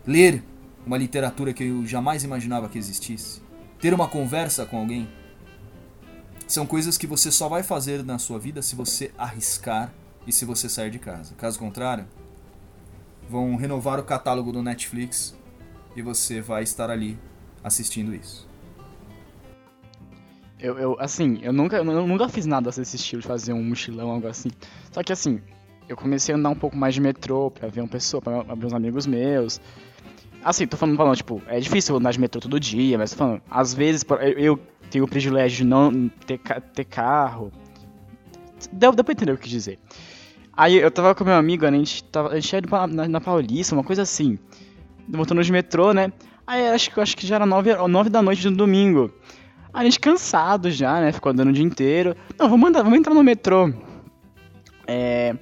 ler 0.07 0.42
uma 0.86 0.96
literatura 0.96 1.52
que 1.52 1.64
eu 1.64 1.86
jamais 1.86 2.24
imaginava 2.24 2.68
que 2.68 2.78
existisse, 2.78 3.42
ter 3.80 3.94
uma 3.94 4.08
conversa 4.08 4.66
com 4.66 4.78
alguém, 4.78 5.08
são 6.46 6.66
coisas 6.66 6.98
que 6.98 7.06
você 7.06 7.30
só 7.30 7.48
vai 7.48 7.62
fazer 7.62 8.04
na 8.04 8.18
sua 8.18 8.38
vida 8.38 8.60
se 8.60 8.74
você 8.74 9.12
arriscar 9.16 9.92
e 10.26 10.32
se 10.32 10.44
você 10.44 10.68
sair 10.68 10.90
de 10.90 10.98
casa. 10.98 11.34
Caso 11.36 11.58
contrário, 11.58 12.06
vão 13.28 13.54
renovar 13.56 14.00
o 14.00 14.02
catálogo 14.02 14.50
do 14.50 14.62
Netflix 14.62 15.36
e 15.94 16.02
você 16.02 16.40
vai 16.40 16.62
estar 16.64 16.90
ali 16.90 17.16
assistindo 17.62 18.14
isso. 18.14 18.48
Eu, 20.58 20.78
eu 20.78 20.96
assim, 21.00 21.38
eu 21.42 21.52
nunca, 21.52 21.76
eu 21.76 21.84
nunca 21.84 22.28
fiz 22.28 22.44
nada 22.44 22.70
desse 22.70 22.96
estilo 22.96 23.22
de 23.22 23.28
fazer 23.28 23.52
um 23.52 23.62
mochilão, 23.62 24.10
algo 24.10 24.26
assim. 24.26 24.50
Só 24.92 25.02
que 25.02 25.12
assim, 25.12 25.40
eu 25.88 25.96
comecei 25.96 26.34
a 26.34 26.38
andar 26.38 26.50
um 26.50 26.54
pouco 26.54 26.76
mais 26.76 26.94
de 26.94 27.00
metrô 27.00 27.50
pra 27.50 27.68
ver 27.68 27.80
uma 27.80 27.88
pessoa, 27.88 28.20
pra 28.20 28.42
ver 28.42 28.66
uns 28.66 28.74
amigos 28.74 29.06
meus. 29.06 29.60
Assim, 30.42 30.66
tô 30.66 30.76
falando, 30.76 30.96
falando, 30.96 31.16
tipo, 31.16 31.42
é 31.46 31.61
difícil 31.61 31.96
andar 31.96 32.12
de 32.12 32.20
metrô 32.20 32.40
todo 32.40 32.59
dia, 32.59 32.96
mas 32.96 33.11
tô 33.11 33.18
falando, 33.18 33.42
às 33.50 33.74
vezes 33.74 34.05
eu 34.37 34.59
tenho 34.90 35.05
o 35.05 35.09
privilégio 35.09 35.59
de 35.59 35.64
não 35.64 36.09
ter, 36.26 36.38
ter 36.38 36.85
carro. 36.85 37.53
Deu, 38.72 38.92
deu 38.92 39.05
pra 39.05 39.12
entender 39.12 39.33
o 39.33 39.38
que 39.38 39.48
dizer. 39.48 39.79
Aí 40.57 40.76
eu 40.76 40.90
tava 40.90 41.14
com 41.14 41.24
meu 41.24 41.35
amigo, 41.35 41.66
a 41.66 41.70
gente, 41.70 42.05
tava, 42.05 42.31
a 42.31 42.40
gente 42.40 42.53
ia 42.53 42.87
na, 42.88 43.09
na 43.09 43.20
Paulista, 43.20 43.74
uma 43.74 43.85
coisa 43.85 44.03
assim. 44.03 44.38
Voltando 45.09 45.42
de 45.42 45.53
metrô, 45.53 45.92
né? 45.92 46.12
Aí 46.46 46.68
acho 46.68 47.00
acho 47.00 47.16
que 47.16 47.26
já 47.26 47.37
era 47.37 47.46
nove, 47.46 47.74
nove 47.88 48.11
da 48.11 48.20
noite 48.20 48.48
no 48.48 48.57
domingo. 48.57 49.12
A 49.72 49.85
gente 49.85 50.00
cansado 50.00 50.70
já, 50.70 51.00
né? 51.00 51.12
Ficou 51.12 51.31
andando 51.31 51.50
o 51.50 51.53
dia 51.53 51.64
inteiro. 51.64 52.16
Não, 52.38 52.48
vamos, 52.48 52.68
andar, 52.68 52.83
vamos 52.83 52.98
entrar 52.98 53.14
no 53.14 53.22
metrô. 53.22 53.72
É. 54.87 55.37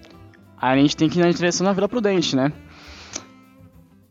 Aí 0.60 0.78
a 0.78 0.82
gente 0.82 0.96
tem 0.96 1.08
que 1.08 1.18
ir 1.18 1.22
na 1.22 1.30
direção 1.30 1.64
da 1.64 1.72
Vila 1.72 1.88
Prudente, 1.88 2.36
né? 2.36 2.52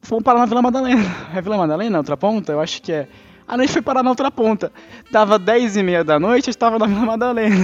Fomos 0.07 0.23
parar 0.23 0.39
na 0.39 0.45
Vila 0.45 0.61
Madalena. 0.61 1.03
É 1.35 1.41
Vila 1.41 1.57
Madalena, 1.57 1.97
outra 1.97 2.15
ponta? 2.15 2.53
Eu 2.53 2.61
acho 2.61 2.81
que 2.81 2.93
é. 2.93 3.09
A 3.45 3.57
gente 3.57 3.73
foi 3.73 3.81
parar 3.81 4.01
na 4.01 4.09
outra 4.09 4.31
ponta. 4.31 4.71
Dava 5.11 5.37
10 5.37 5.75
e 5.75 5.83
meia 5.83 6.01
da 6.01 6.17
noite, 6.17 6.47
eu 6.47 6.51
estava 6.51 6.79
na 6.79 6.87
Vila 6.87 7.05
Madalena. 7.05 7.57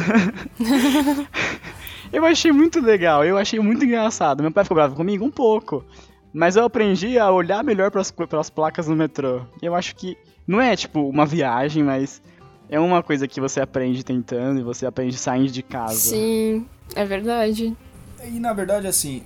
eu 2.12 2.26
achei 2.26 2.52
muito 2.52 2.82
legal, 2.82 3.24
eu 3.24 3.38
achei 3.38 3.62
muito 3.62 3.86
engraçado. 3.86 4.44
Meu 4.44 4.52
pai 4.52 4.66
ficou 4.66 4.76
bravo 4.76 4.94
comigo? 4.94 5.24
Um 5.24 5.32
pouco. 5.32 5.86
Mas 6.34 6.58
eu 6.58 6.66
aprendi 6.66 7.18
a 7.18 7.32
olhar 7.32 7.64
melhor 7.64 7.90
para 7.90 8.02
as 8.02 8.50
placas 8.50 8.90
no 8.90 8.96
metrô. 8.96 9.44
Eu 9.62 9.74
acho 9.74 9.96
que 9.96 10.18
não 10.46 10.60
é 10.60 10.76
tipo 10.76 11.08
uma 11.08 11.26
viagem, 11.26 11.82
mas 11.82 12.22
é 12.68 12.78
uma 12.78 13.02
coisa 13.02 13.26
que 13.26 13.40
você 13.40 13.62
aprende 13.62 14.04
tentando 14.04 14.60
e 14.60 14.64
você 14.64 14.86
aprende 14.86 15.16
saindo 15.16 15.50
de 15.50 15.64
casa. 15.64 15.96
Sim, 15.96 16.66
é 16.94 17.06
verdade. 17.06 17.74
E 18.22 18.38
na 18.38 18.52
verdade, 18.52 18.88
assim, 18.88 19.24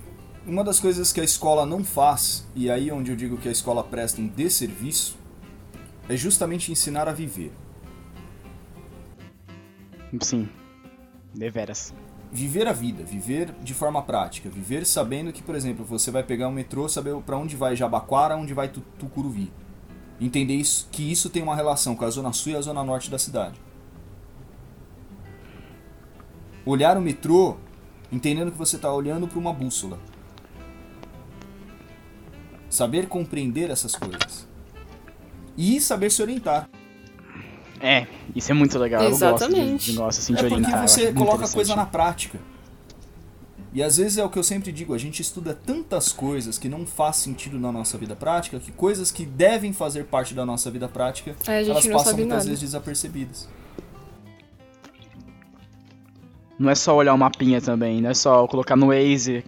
uma 0.48 0.64
das 0.64 0.80
coisas 0.80 1.12
que 1.12 1.20
a 1.20 1.24
escola 1.24 1.66
não 1.66 1.84
faz, 1.84 2.48
e 2.54 2.70
aí 2.70 2.90
onde 2.90 3.10
eu 3.10 3.16
digo 3.16 3.36
que 3.36 3.48
a 3.48 3.52
escola 3.52 3.84
presta 3.84 4.20
um 4.20 4.26
desserviço, 4.26 5.18
é 6.08 6.16
justamente 6.16 6.72
ensinar 6.72 7.06
a 7.06 7.12
viver. 7.12 7.52
Sim, 10.22 10.48
deveras. 11.34 11.92
Viver 12.32 12.66
a 12.66 12.72
vida, 12.72 13.04
viver 13.04 13.52
de 13.62 13.74
forma 13.74 14.02
prática, 14.02 14.48
viver 14.48 14.86
sabendo 14.86 15.32
que, 15.32 15.42
por 15.42 15.54
exemplo, 15.54 15.84
você 15.84 16.10
vai 16.10 16.22
pegar 16.22 16.48
um 16.48 16.52
metrô, 16.52 16.88
saber 16.88 17.14
para 17.22 17.36
onde 17.36 17.54
vai 17.54 17.76
Jabaquara, 17.76 18.36
onde 18.36 18.54
vai 18.54 18.68
Tucuruvi. 18.68 19.52
Entender 20.20 20.54
isso, 20.54 20.88
que 20.90 21.10
isso 21.10 21.30
tem 21.30 21.42
uma 21.42 21.54
relação 21.54 21.94
com 21.94 22.04
a 22.04 22.10
zona 22.10 22.32
sul 22.32 22.52
e 22.52 22.56
a 22.56 22.60
zona 22.60 22.82
norte 22.82 23.10
da 23.10 23.18
cidade. 23.18 23.60
Olhar 26.66 26.96
o 26.96 27.00
metrô 27.00 27.56
entendendo 28.10 28.50
que 28.50 28.58
você 28.58 28.76
está 28.76 28.92
olhando 28.92 29.28
para 29.28 29.38
uma 29.38 29.52
bússola. 29.52 29.98
Saber 32.70 33.06
compreender 33.08 33.70
essas 33.70 33.94
coisas. 33.94 34.46
E 35.56 35.80
saber 35.80 36.10
se 36.10 36.22
orientar. 36.22 36.68
É, 37.80 38.06
isso 38.34 38.50
é 38.50 38.54
muito 38.54 38.78
legal. 38.78 39.02
Eu 39.02 39.10
gosto 39.10 39.24
Exatamente. 39.24 39.86
de 39.86 39.92
negócio 39.98 40.20
assim 40.20 40.34
de 40.34 40.40
É 40.40 40.42
porque 40.42 40.54
orientar. 40.54 40.82
eu 40.84 40.88
você 40.88 41.12
coloca 41.12 41.44
a 41.44 41.48
coisa 41.48 41.76
na 41.76 41.86
prática. 41.86 42.38
E 43.72 43.82
às 43.82 43.98
vezes 43.98 44.16
é 44.18 44.24
o 44.24 44.30
que 44.30 44.38
eu 44.38 44.42
sempre 44.42 44.72
digo, 44.72 44.94
a 44.94 44.98
gente 44.98 45.20
estuda 45.20 45.54
tantas 45.54 46.10
coisas 46.10 46.58
que 46.58 46.68
não 46.68 46.86
faz 46.86 47.16
sentido 47.16 47.58
na 47.60 47.70
nossa 47.70 47.98
vida 47.98 48.16
prática, 48.16 48.58
que 48.58 48.72
coisas 48.72 49.10
que 49.10 49.26
devem 49.26 49.72
fazer 49.74 50.04
parte 50.04 50.32
da 50.34 50.44
nossa 50.44 50.70
vida 50.70 50.88
prática, 50.88 51.36
É, 51.46 51.58
a 51.58 51.62
gente 51.62 51.70
elas 51.72 51.86
passam 51.86 52.14
muitas 52.16 52.28
nada. 52.28 52.44
vezes 52.44 52.60
desapercebidas. 52.60 53.48
Não 56.58 56.70
é 56.70 56.74
só 56.74 56.96
olhar 56.96 57.14
o 57.14 57.18
mapinha 57.18 57.60
também, 57.60 58.00
não 58.00 58.10
é 58.10 58.14
só 58.14 58.46
colocar 58.48 58.74
no 58.74 58.86
Waze. 58.88 59.44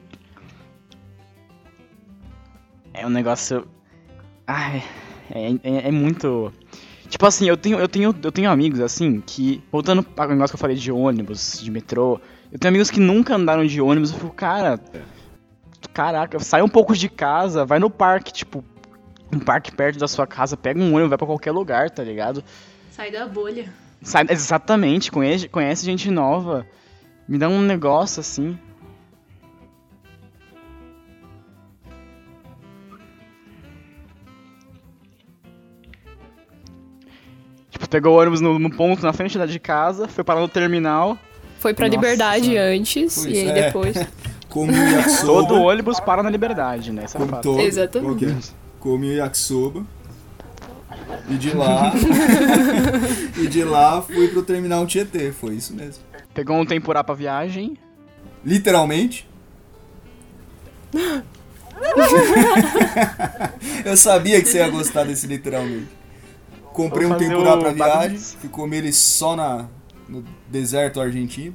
É 2.92 3.06
um 3.06 3.10
negócio. 3.10 3.66
Ai, 4.46 4.82
é, 5.30 5.52
é, 5.62 5.88
é 5.88 5.90
muito. 5.90 6.52
Tipo 7.08 7.26
assim, 7.26 7.48
eu 7.48 7.56
tenho, 7.56 7.78
eu, 7.78 7.88
tenho, 7.88 8.14
eu 8.22 8.32
tenho 8.32 8.50
amigos 8.50 8.80
assim 8.80 9.20
que. 9.20 9.62
Voltando 9.70 10.06
ao 10.16 10.28
negócio 10.28 10.50
que 10.50 10.56
eu 10.56 10.60
falei 10.60 10.76
de 10.76 10.92
ônibus, 10.92 11.60
de 11.60 11.70
metrô. 11.70 12.20
Eu 12.52 12.58
tenho 12.58 12.70
amigos 12.70 12.90
que 12.90 13.00
nunca 13.00 13.34
andaram 13.34 13.64
de 13.64 13.80
ônibus 13.80 14.10
e 14.10 14.14
fico, 14.14 14.30
cara. 14.30 14.80
Caraca, 15.92 16.38
sai 16.38 16.62
um 16.62 16.68
pouco 16.68 16.94
de 16.94 17.08
casa, 17.08 17.64
vai 17.64 17.78
no 17.78 17.90
parque, 17.90 18.32
tipo. 18.32 18.64
Um 19.32 19.38
parque 19.38 19.70
perto 19.70 19.98
da 19.98 20.08
sua 20.08 20.26
casa, 20.26 20.56
pega 20.56 20.80
um 20.80 20.92
ônibus, 20.92 21.10
vai 21.10 21.18
pra 21.18 21.26
qualquer 21.26 21.52
lugar, 21.52 21.88
tá 21.88 22.02
ligado? 22.02 22.42
Sai 22.90 23.12
da 23.12 23.26
bolha. 23.26 23.72
Sai, 24.02 24.26
exatamente, 24.28 25.10
conhece, 25.12 25.48
conhece 25.48 25.84
gente 25.84 26.10
nova. 26.10 26.66
Me 27.28 27.38
dá 27.38 27.48
um 27.48 27.62
negócio 27.62 28.20
assim. 28.20 28.58
Pegou 37.90 38.16
o 38.16 38.20
ônibus 38.20 38.40
no, 38.40 38.58
no 38.58 38.70
ponto 38.70 39.02
na 39.02 39.12
frente 39.12 39.36
da 39.36 39.44
de 39.44 39.58
casa, 39.58 40.08
foi 40.08 40.24
parar 40.24 40.40
no 40.40 40.48
terminal. 40.48 41.18
Foi 41.58 41.74
pra 41.74 41.86
Nossa 41.86 41.96
liberdade 41.96 42.46
Senhora. 42.46 42.74
antes 42.74 43.14
Pois 43.16 43.26
e 43.26 43.38
aí 43.38 43.48
é. 43.48 43.64
depois. 43.66 43.96
Come 44.48 44.72
o 44.72 44.90
yakisoba. 44.90 45.26
Todo 45.26 45.60
ônibus 45.60 46.00
para 46.00 46.22
na 46.22 46.30
liberdade, 46.30 46.92
né? 46.92 47.04
Isso 47.04 47.16
é 47.16 47.26
fato. 47.26 47.42
todo, 47.42 47.60
Exatamente. 47.60 48.26
é? 48.26 48.54
Come 48.80 49.08
o 49.08 49.16
yakisoba. 49.16 49.84
E 51.28 51.34
de 51.34 51.54
lá. 51.54 51.92
e 53.38 53.46
de 53.46 53.62
lá 53.62 54.02
fui 54.02 54.28
pro 54.28 54.42
terminal 54.42 54.86
Tietê. 54.86 55.30
Foi 55.30 55.54
isso 55.54 55.74
mesmo. 55.74 56.02
Pegou 56.34 56.56
um 56.56 56.66
temporá 56.66 57.04
pra 57.04 57.14
viagem. 57.14 57.76
Literalmente. 58.44 59.28
Eu 63.84 63.96
sabia 63.96 64.40
que 64.40 64.48
você 64.48 64.58
ia 64.58 64.68
gostar 64.68 65.04
desse 65.04 65.26
literalmente. 65.26 65.99
Comprei 66.72 67.06
um 67.06 67.12
o 67.12 67.58
pra 67.58 67.72
viagem, 67.72 68.18
fui 68.18 68.48
comer 68.48 68.78
ele 68.78 68.92
só 68.92 69.34
na, 69.34 69.68
no 70.08 70.24
deserto 70.48 71.00
argentino. 71.00 71.54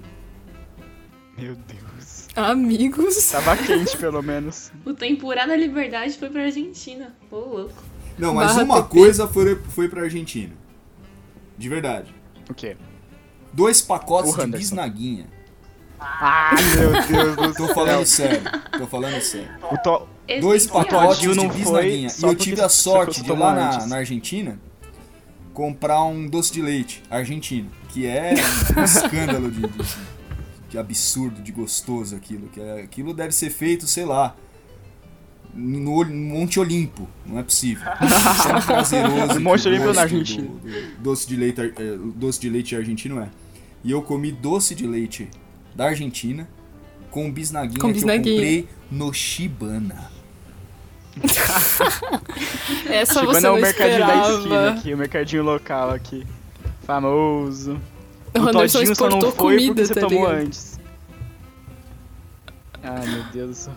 Meu 1.38 1.56
Deus. 1.56 2.28
Amigos. 2.36 3.32
Tava 3.32 3.56
quente, 3.58 3.98
pelo 3.98 4.22
menos. 4.22 4.72
O 4.86 4.94
tempurá 4.94 5.46
da 5.46 5.56
liberdade 5.56 6.18
foi 6.18 6.30
pra 6.30 6.44
Argentina. 6.44 7.16
Ô, 7.32 7.38
louco. 7.38 7.84
Não, 8.18 8.34
mas 8.34 8.52
Barra 8.54 8.64
uma 8.64 8.84
TP. 8.84 8.90
coisa 8.90 9.28
foi, 9.28 9.56
foi 9.70 9.90
pra 9.90 10.04
Argentina. 10.04 10.54
De 11.58 11.68
verdade. 11.70 12.14
O 12.50 12.54
quê? 12.54 12.78
Dois 13.52 13.82
pacotes 13.82 14.32
O 14.32 14.36
de 14.36 14.42
Anderson. 14.44 14.58
bisnaguinha. 14.58 15.28
Ah, 16.00 16.52
meu 16.76 16.92
Deus 17.36 17.36
do 17.36 17.54
Tô 17.54 17.74
falando 17.74 18.06
sério. 18.06 18.42
Tô 18.78 18.86
falando 18.86 19.20
sério. 19.22 19.50
O 19.72 19.78
to... 19.78 20.08
Dois 20.42 20.68
pacotes 20.68 21.20
de 21.20 21.48
bisnaguinha. 21.48 22.10
E 22.20 22.24
eu 22.24 22.36
tive 22.36 22.62
a 22.62 22.70
sorte 22.70 23.24
de 23.24 23.32
lá 23.32 23.54
na, 23.54 23.88
na 23.88 23.96
Argentina 23.98 24.60
comprar 25.56 26.04
um 26.04 26.28
doce 26.28 26.54
de 26.54 26.62
leite 26.62 27.02
argentino. 27.10 27.72
Que 27.90 28.06
é 28.06 28.34
um 28.78 28.84
escândalo 28.84 29.50
de, 29.50 29.62
de, 29.62 29.96
de 30.70 30.78
absurdo, 30.78 31.42
de 31.42 31.52
gostoso 31.52 32.16
aquilo. 32.16 32.48
Que 32.50 32.60
é- 32.62 32.82
aquilo 32.84 33.14
deve 33.14 33.32
ser 33.32 33.50
feito, 33.50 33.88
sei 33.88 34.06
lá. 34.06 34.36
No, 35.54 36.04
no 36.04 36.14
Monte 36.14 36.60
Olimpo, 36.60 37.08
não 37.26 37.40
é 37.40 37.44
possível. 37.44 37.88
Isso 38.06 38.50
é 38.50 38.62
prazeroso. 38.62 39.34
Que 39.36 39.40
Monte 39.40 39.68
Olimpo 39.70 39.94
na 39.94 40.02
Argentina. 40.02 40.46
do- 40.48 40.58
do 40.60 40.98
doce 41.02 41.28
de 41.28 41.36
leite, 41.38 41.62
o 41.62 42.12
doce 42.12 42.40
de 42.42 42.50
leite 42.50 42.76
argentino 42.76 43.20
é. 43.22 43.30
E 43.84 43.92
eu 43.92 44.02
comi 44.02 44.32
doce 44.34 44.76
de 44.76 44.86
leite 44.86 45.30
da 45.74 45.86
Argentina 45.86 46.48
com 47.10 47.32
bisnaguinha 47.32 47.80
Com 47.80 47.88
que 47.88 47.94
bisnaguinha. 47.94 48.36
eu 48.36 48.36
comprei 48.36 48.68
no 48.92 49.14
Shibana. 49.14 50.12
Essa 52.90 53.24
você 53.24 53.46
é 53.48 53.50
o 53.50 53.54
não 53.54 53.62
mercadinho 53.62 54.06
da 54.06 54.16
esquina 54.16 54.38
esperava. 54.40 54.70
aqui, 54.72 54.94
o 54.94 54.98
mercadinho 54.98 55.44
local 55.44 55.90
aqui. 55.92 56.26
Famoso. 56.86 57.80
O 58.34 58.40
O 58.40 58.50
Anderson 58.50 58.80
Todinho 58.80 58.96
só 58.96 59.10
não 59.10 59.22
foi 59.22 59.32
comida, 59.32 59.68
porque 59.74 59.86
você 59.86 59.94
tá 59.94 60.02
tomou 60.02 60.28
ligado? 60.28 60.42
antes. 60.46 60.80
Ai, 62.84 63.08
meu 63.08 63.24
Deus 63.34 63.50
do 63.50 63.56
céu. 63.56 63.74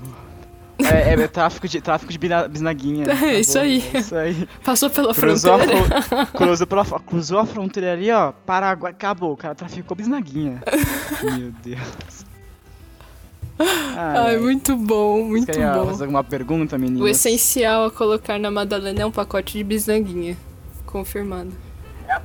É, 0.80 1.10
é, 1.14 1.20
é 1.20 1.28
tráfico 1.28 1.66
de, 1.66 1.80
tráfico 1.80 2.12
de 2.12 2.18
bisnaguinha. 2.18 3.04
É 3.24 3.40
isso 3.40 3.54
bom, 3.54 3.60
aí. 3.60 3.90
É 3.94 3.98
isso 3.98 4.14
aí. 4.14 4.48
Passou 4.64 4.88
pela 4.90 5.12
Cruzou 5.14 5.54
a, 5.54 5.58
fronteira. 5.58 6.02
fron- 6.02 6.26
cruzou, 6.34 6.66
pela, 6.66 6.84
cruzou 6.84 7.38
a 7.38 7.46
fronteira 7.46 7.92
ali, 7.94 8.10
ó. 8.12 8.32
Paraguai, 8.32 8.92
acabou. 8.92 9.32
O 9.32 9.36
cara 9.36 9.54
traficou 9.54 9.96
bisnaguinha. 9.96 10.62
meu 11.22 11.50
Deus. 11.64 12.24
Ai, 13.58 14.38
muito 14.38 14.76
bom, 14.76 15.24
muito 15.24 15.46
Quer 15.46 15.54
fazer 15.54 15.98
bom. 15.98 16.02
alguma 16.02 16.24
pergunta, 16.24 16.78
menino? 16.78 17.04
O 17.04 17.08
essencial 17.08 17.86
a 17.86 17.90
colocar 17.90 18.38
na 18.38 18.50
Madalena 18.50 19.02
é 19.02 19.06
um 19.06 19.10
pacote 19.10 19.58
de 19.58 19.64
bisnaguinha. 19.64 20.36
Confirmado. 20.86 21.50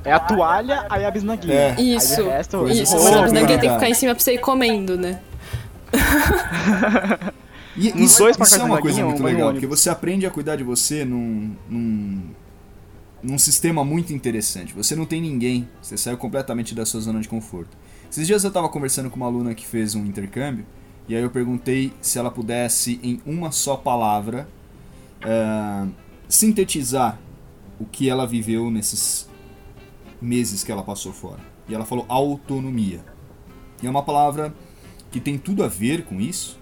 É 0.04 0.12
a 0.12 0.18
toalha, 0.18 0.86
aí 0.88 1.04
a 1.04 1.10
bisnaguinha. 1.10 1.54
É. 1.54 1.74
Aí 1.76 1.94
Isso. 1.96 2.22
o 2.22 2.28
resto, 2.30 2.68
Isso, 2.68 2.94
mas 2.94 3.12
a 3.12 3.22
bisnaguinha 3.22 3.58
tem 3.58 3.68
que 3.68 3.74
ficar 3.74 3.90
em 3.90 3.94
cima 3.94 4.14
pra 4.14 4.22
você 4.22 4.34
ir 4.34 4.38
comendo, 4.38 4.96
né? 4.96 5.20
E 7.76 7.88
isso, 8.04 8.18
dois 8.18 8.38
isso 8.38 8.54
é 8.54 8.64
uma 8.64 8.80
coisa 8.80 9.04
muito 9.04 9.20
um 9.20 9.26
legal, 9.26 9.50
porque 9.50 9.66
você 9.66 9.90
aprende 9.90 10.24
a 10.24 10.30
cuidar 10.30 10.56
de 10.56 10.62
você 10.62 11.04
num, 11.04 11.56
num, 11.68 12.22
num 13.22 13.38
sistema 13.38 13.84
muito 13.84 14.12
interessante. 14.12 14.72
Você 14.74 14.94
não 14.94 15.04
tem 15.04 15.20
ninguém, 15.20 15.68
você 15.82 15.96
saiu 15.96 16.16
completamente 16.16 16.74
da 16.74 16.86
sua 16.86 17.00
zona 17.00 17.20
de 17.20 17.28
conforto. 17.28 17.76
Esses 18.08 18.26
dias 18.26 18.44
eu 18.44 18.48
estava 18.48 18.68
conversando 18.68 19.10
com 19.10 19.16
uma 19.16 19.26
aluna 19.26 19.54
que 19.54 19.66
fez 19.66 19.96
um 19.96 20.04
intercâmbio, 20.04 20.64
e 21.08 21.14
aí 21.14 21.22
eu 21.22 21.30
perguntei 21.30 21.92
se 22.00 22.18
ela 22.18 22.30
pudesse, 22.30 22.98
em 23.02 23.20
uma 23.26 23.52
só 23.52 23.76
palavra, 23.76 24.48
ah, 25.22 25.86
sintetizar 26.28 27.18
o 27.78 27.84
que 27.84 28.08
ela 28.08 28.26
viveu 28.26 28.70
nesses 28.70 29.28
meses 30.20 30.64
que 30.64 30.72
ela 30.72 30.82
passou 30.82 31.12
fora. 31.12 31.40
E 31.68 31.74
ela 31.74 31.84
falou 31.84 32.06
autonomia. 32.08 33.04
E 33.82 33.86
é 33.86 33.90
uma 33.90 34.02
palavra 34.02 34.54
que 35.10 35.20
tem 35.20 35.38
tudo 35.38 35.62
a 35.62 35.68
ver 35.68 36.04
com 36.04 36.20
isso, 36.20 36.58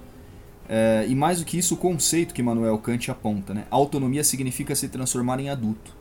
é, 0.69 1.05
e 1.09 1.15
mais 1.15 1.39
do 1.39 1.45
que 1.45 1.59
isso, 1.59 1.75
o 1.75 1.77
conceito 1.77 2.33
que 2.33 2.43
Manuel 2.43 2.79
Kant 2.79 3.11
aponta, 3.11 3.53
né? 3.53 3.65
Autonomia 3.71 4.25
significa 4.25 4.75
se 4.75 4.89
transformar 4.89 5.39
em 5.41 5.51
adulto. 5.51 5.95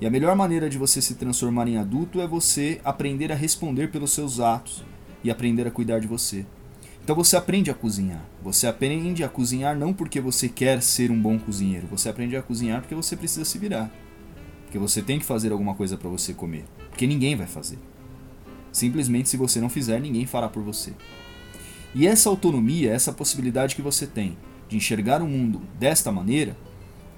E 0.00 0.06
a 0.06 0.10
melhor 0.10 0.36
maneira 0.36 0.68
de 0.68 0.78
você 0.78 1.00
se 1.00 1.14
transformar 1.14 1.66
em 1.66 1.76
adulto 1.76 2.20
é 2.20 2.26
você 2.26 2.80
aprender 2.84 3.32
a 3.32 3.34
responder 3.34 3.90
pelos 3.90 4.12
seus 4.12 4.38
atos 4.40 4.84
e 5.22 5.30
aprender 5.30 5.66
a 5.66 5.70
cuidar 5.70 5.98
de 5.98 6.06
você. 6.06 6.44
Então 7.04 7.14
você 7.14 7.36
aprende 7.36 7.70
a 7.70 7.74
cozinhar. 7.74 8.24
Você 8.42 8.66
aprende 8.66 9.22
a 9.22 9.28
cozinhar 9.28 9.76
não 9.76 9.92
porque 9.92 10.22
você 10.22 10.48
quer 10.48 10.80
ser 10.80 11.10
um 11.10 11.20
bom 11.20 11.38
cozinheiro. 11.38 11.86
Você 11.88 12.08
aprende 12.08 12.34
a 12.34 12.40
cozinhar 12.40 12.80
porque 12.80 12.94
você 12.94 13.14
precisa 13.14 13.44
se 13.44 13.58
virar. 13.58 13.92
Porque 14.64 14.78
você 14.78 15.02
tem 15.02 15.18
que 15.18 15.24
fazer 15.26 15.52
alguma 15.52 15.74
coisa 15.74 15.98
para 15.98 16.08
você 16.08 16.32
comer. 16.32 16.64
Porque 16.88 17.06
ninguém 17.06 17.36
vai 17.36 17.46
fazer. 17.46 17.78
Simplesmente 18.72 19.28
se 19.28 19.36
você 19.36 19.60
não 19.60 19.68
fizer, 19.68 20.00
ninguém 20.00 20.24
fará 20.24 20.48
por 20.48 20.62
você. 20.62 20.94
E 21.94 22.06
essa 22.06 22.30
autonomia, 22.30 22.90
essa 22.90 23.12
possibilidade 23.12 23.76
que 23.76 23.82
você 23.82 24.06
tem 24.06 24.38
de 24.66 24.78
enxergar 24.78 25.20
o 25.20 25.28
mundo 25.28 25.60
desta 25.78 26.10
maneira, 26.10 26.56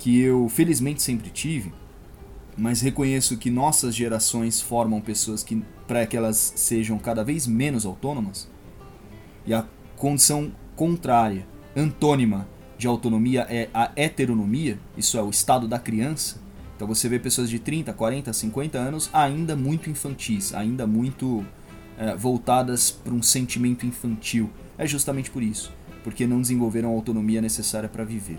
que 0.01 0.19
eu 0.19 0.49
felizmente 0.49 1.01
sempre 1.01 1.31
tive, 1.31 1.73
mas 2.59 2.81
reconheço 2.81 3.37
que 3.37 3.51
nossas 3.53 3.95
gerações 3.95 4.61
formam 4.61 5.01
pessoas 5.01 5.45
que 5.45 5.63
para 5.87 6.05
que 6.07 6.17
elas 6.17 6.55
sejam 6.57 6.99
cada 6.99 7.23
vez 7.23 7.47
menos 7.47 7.87
autônomas. 7.87 8.49
E 9.47 9.55
a 9.55 9.65
condição 9.97 10.53
contrária, 10.75 11.47
antônima 11.75 12.47
de 12.79 12.87
autonomia 12.87 13.47
é 13.49 13.69
a 13.73 13.91
heteronomia, 13.97 14.79
isso 14.97 15.17
é 15.17 15.23
o 15.23 15.31
estado 15.31 15.67
da 15.67 15.79
criança. 15.79 16.41
Então 16.77 16.87
você 16.87 17.09
vê 17.09 17.19
pessoas 17.19 17.49
de 17.49 17.59
30, 17.59 17.93
40, 17.93 18.33
50 18.33 18.79
anos 18.79 19.11
ainda 19.13 19.57
muito 19.57 19.89
infantis, 19.89 20.55
ainda 20.55 20.87
muito 20.87 21.45
eh, 21.99 22.15
voltadas 22.17 22.91
para 22.91 23.15
um 23.15 23.23
sentimento 23.23 23.87
infantil. 23.87 24.51
É 24.77 24.87
justamente 24.87 25.31
por 25.31 25.43
isso, 25.43 25.73
porque 26.05 26.27
não 26.27 26.41
desenvolveram 26.41 26.91
a 26.91 26.93
autonomia 26.93 27.41
necessária 27.41 27.89
para 27.89 28.05
viver. 28.05 28.39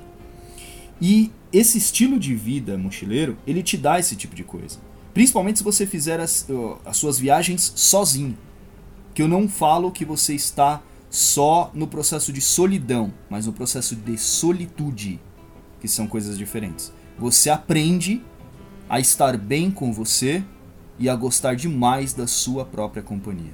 E 1.02 1.32
esse 1.52 1.78
estilo 1.78 2.20
de 2.20 2.36
vida 2.36 2.78
mochileiro, 2.78 3.38
ele 3.46 3.64
te 3.64 3.78
dá 3.78 4.00
esse 4.00 4.16
tipo 4.16 4.36
de 4.36 4.44
coisa. 4.44 4.80
Principalmente 5.14 5.58
se 5.58 5.64
você 5.64 5.88
fizer 5.88 6.20
as, 6.20 6.48
as 6.86 6.98
suas 6.98 7.18
viagens 7.18 7.74
sozinho. 7.76 8.38
Que 9.16 9.24
eu 9.24 9.28
não 9.28 9.50
falo 9.50 9.92
que 9.92 10.06
você 10.06 10.36
está 10.36 10.80
só 11.10 11.72
no 11.74 11.88
processo 11.88 12.34
de 12.34 12.42
solidão, 12.42 13.14
mas 13.30 13.46
no 13.46 13.54
processo 13.54 13.96
de 13.96 14.18
solitude, 14.18 15.20
que 15.80 15.88
são 15.88 16.08
coisas 16.08 16.38
diferentes. 16.38 16.92
Você 17.18 17.50
aprende 17.50 18.22
a 18.90 19.00
estar 19.00 19.38
bem 19.38 19.72
com 19.72 19.92
você 19.92 20.44
e 21.00 21.10
a 21.10 21.16
gostar 21.16 21.56
demais 21.56 22.14
da 22.14 22.28
sua 22.28 22.66
própria 22.66 23.04
companhia. 23.04 23.54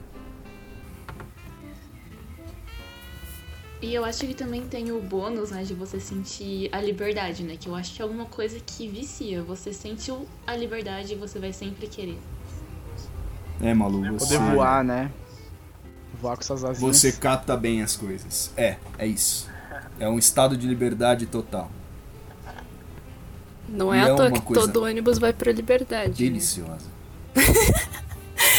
E 3.81 3.93
eu 3.93 4.05
acho 4.05 4.25
que 4.25 4.33
também 4.33 4.61
tem 4.61 4.93
o 4.93 5.01
bônus, 5.01 5.51
né, 5.51 5.63
de 5.63 5.73
você 5.73 5.99
sentir 5.99 6.69
a 6.71 6.79
liberdade, 6.79 7.43
né? 7.43 7.57
Que 7.59 7.67
eu 7.67 7.75
acho 7.75 7.93
que 7.93 8.01
é 8.01 8.03
alguma 8.03 8.23
coisa 8.23 8.57
que 8.65 8.87
vicia. 8.87 9.43
Você 9.43 9.73
sente 9.73 10.09
a 10.47 10.55
liberdade 10.55 11.11
e 11.11 11.15
você 11.17 11.37
vai 11.37 11.51
sempre 11.51 11.87
querer. 11.87 12.17
É, 13.61 13.73
Malu, 13.73 14.01
você... 14.17 14.37
Poder 14.37 14.53
voar, 14.53 14.85
né? 14.85 15.11
Voar 16.21 16.37
com 16.37 16.43
suas 16.43 16.63
asinhas. 16.63 16.97
Você 16.97 17.11
capta 17.11 17.57
bem 17.57 17.81
as 17.81 17.95
coisas. 17.95 18.51
É, 18.55 18.75
é 18.97 19.07
isso. 19.07 19.49
É 19.99 20.07
um 20.07 20.17
estado 20.17 20.55
de 20.55 20.67
liberdade 20.67 21.25
total. 21.25 21.69
Não 23.67 23.93
é 23.93 23.97
E 23.97 24.01
à 24.01 24.03
é 24.09 24.15
toa 24.15 24.27
uma 24.27 24.31
que 24.39 24.41
coisa 24.41 24.61
todo 24.61 24.83
ônibus 24.85 25.17
vai 25.17 25.33
pra 25.33 25.51
liberdade. 25.51 26.09
né? 26.09 26.15
Deliciosa. 26.15 26.93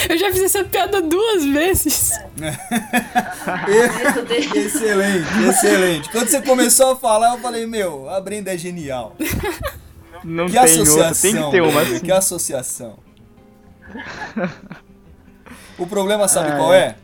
Eu 0.09 0.19
já 0.19 0.31
fiz 0.33 0.43
essa 0.43 0.65
piada 0.65 1.01
duas 1.01 1.45
vezes. 1.45 2.13
Excelente, 4.55 5.29
excelente. 5.49 6.11
Quando 6.11 6.29
você 6.29 6.43
começou 6.43 6.93
a 6.93 6.97
falar, 6.97 7.35
eu 7.35 7.41
falei, 7.41 7.67
meu, 7.67 8.09
a 8.09 8.21
Brenda 8.21 8.53
é 8.53 8.59
genial. 8.59 9.17
Não 10.23 10.47
que 10.47 10.53
tem 10.53 10.61
associação. 10.63 11.07
outra, 11.07 11.21
tem 11.21 11.35
que 11.45 11.51
ter 11.51 11.61
uma. 11.63 11.81
assim. 11.83 12.01
Que 12.01 12.13
associação. 12.13 12.99
O 15.79 15.87
problema, 15.87 16.29
sabe 16.29 16.51
Ah, 16.53 16.57
qual 16.57 16.75
é? 16.75 16.97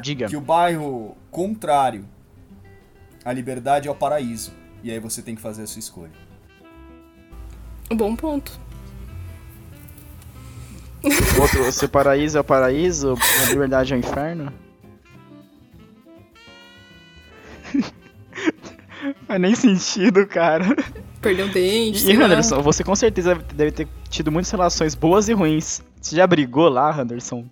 Diga. 0.00 0.26
Que 0.26 0.36
o 0.36 0.40
bairro 0.40 1.16
contrário 1.30 2.06
à 3.24 3.32
liberdade 3.32 3.88
é 3.88 3.90
o 3.90 3.94
paraíso. 3.94 4.52
E 4.82 4.90
aí 4.90 4.98
você 4.98 5.22
tem 5.22 5.34
que 5.34 5.40
fazer 5.40 5.62
a 5.62 5.66
sua 5.66 5.80
escolha. 5.80 6.12
Bom 7.94 8.16
ponto. 8.16 8.58
Outro, 11.40 11.72
se 11.72 11.84
o 11.84 11.88
paraíso 11.88 12.38
é 12.38 12.40
o 12.40 12.44
paraíso, 12.44 13.14
a 13.42 13.50
liberdade 13.50 13.92
é 13.92 13.96
o 13.96 13.98
inferno? 13.98 14.52
Faz 19.26 19.40
nem 19.40 19.54
sentido, 19.54 20.26
cara. 20.26 20.76
Perdeu 21.20 21.48
dente. 21.48 22.06
E. 22.06 22.12
Anderson, 22.22 22.62
você 22.62 22.84
com 22.84 22.94
certeza 22.94 23.34
deve 23.34 23.72
ter 23.72 23.88
tido 24.08 24.30
muitas 24.30 24.50
relações 24.50 24.94
boas 24.94 25.28
e 25.28 25.32
ruins. 25.32 25.82
Você 26.00 26.16
já 26.16 26.26
brigou 26.26 26.68
lá, 26.68 27.00
Anderson? 27.00 27.44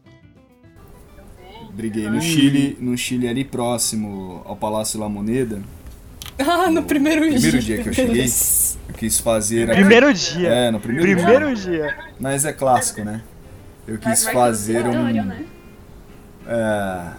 Briguei 1.81 2.11
no 2.11 2.21
Chile, 2.21 2.77
no 2.79 2.95
Chile 2.95 3.27
ali 3.27 3.43
próximo 3.43 4.43
ao 4.45 4.55
Palácio 4.55 5.01
La 5.01 5.09
Moneda. 5.09 5.63
Ah, 6.39 6.71
no 6.71 6.83
primeiro, 6.83 7.23
primeiro 7.23 7.59
dia 7.59 7.83
que 7.83 7.89
eu 7.89 7.93
cheguei. 7.93 8.27
Eu 8.89 8.95
quis 8.95 9.19
fazer. 9.19 9.67
Primeiro 9.69 10.13
dia. 10.13 10.49
É, 10.49 10.71
no 10.71 10.79
primeiro, 10.79 11.23
Primeiro 11.23 11.55
dia. 11.55 11.71
dia. 11.71 11.99
Mas 12.19 12.45
é 12.45 12.53
clássico, 12.53 13.03
né? 13.03 13.23
Eu 13.87 13.99
quis 13.99 14.27
fazer 14.27 14.85
no 14.85 14.91
um, 14.91 15.13
né? 15.13 15.45
é, 16.47 17.13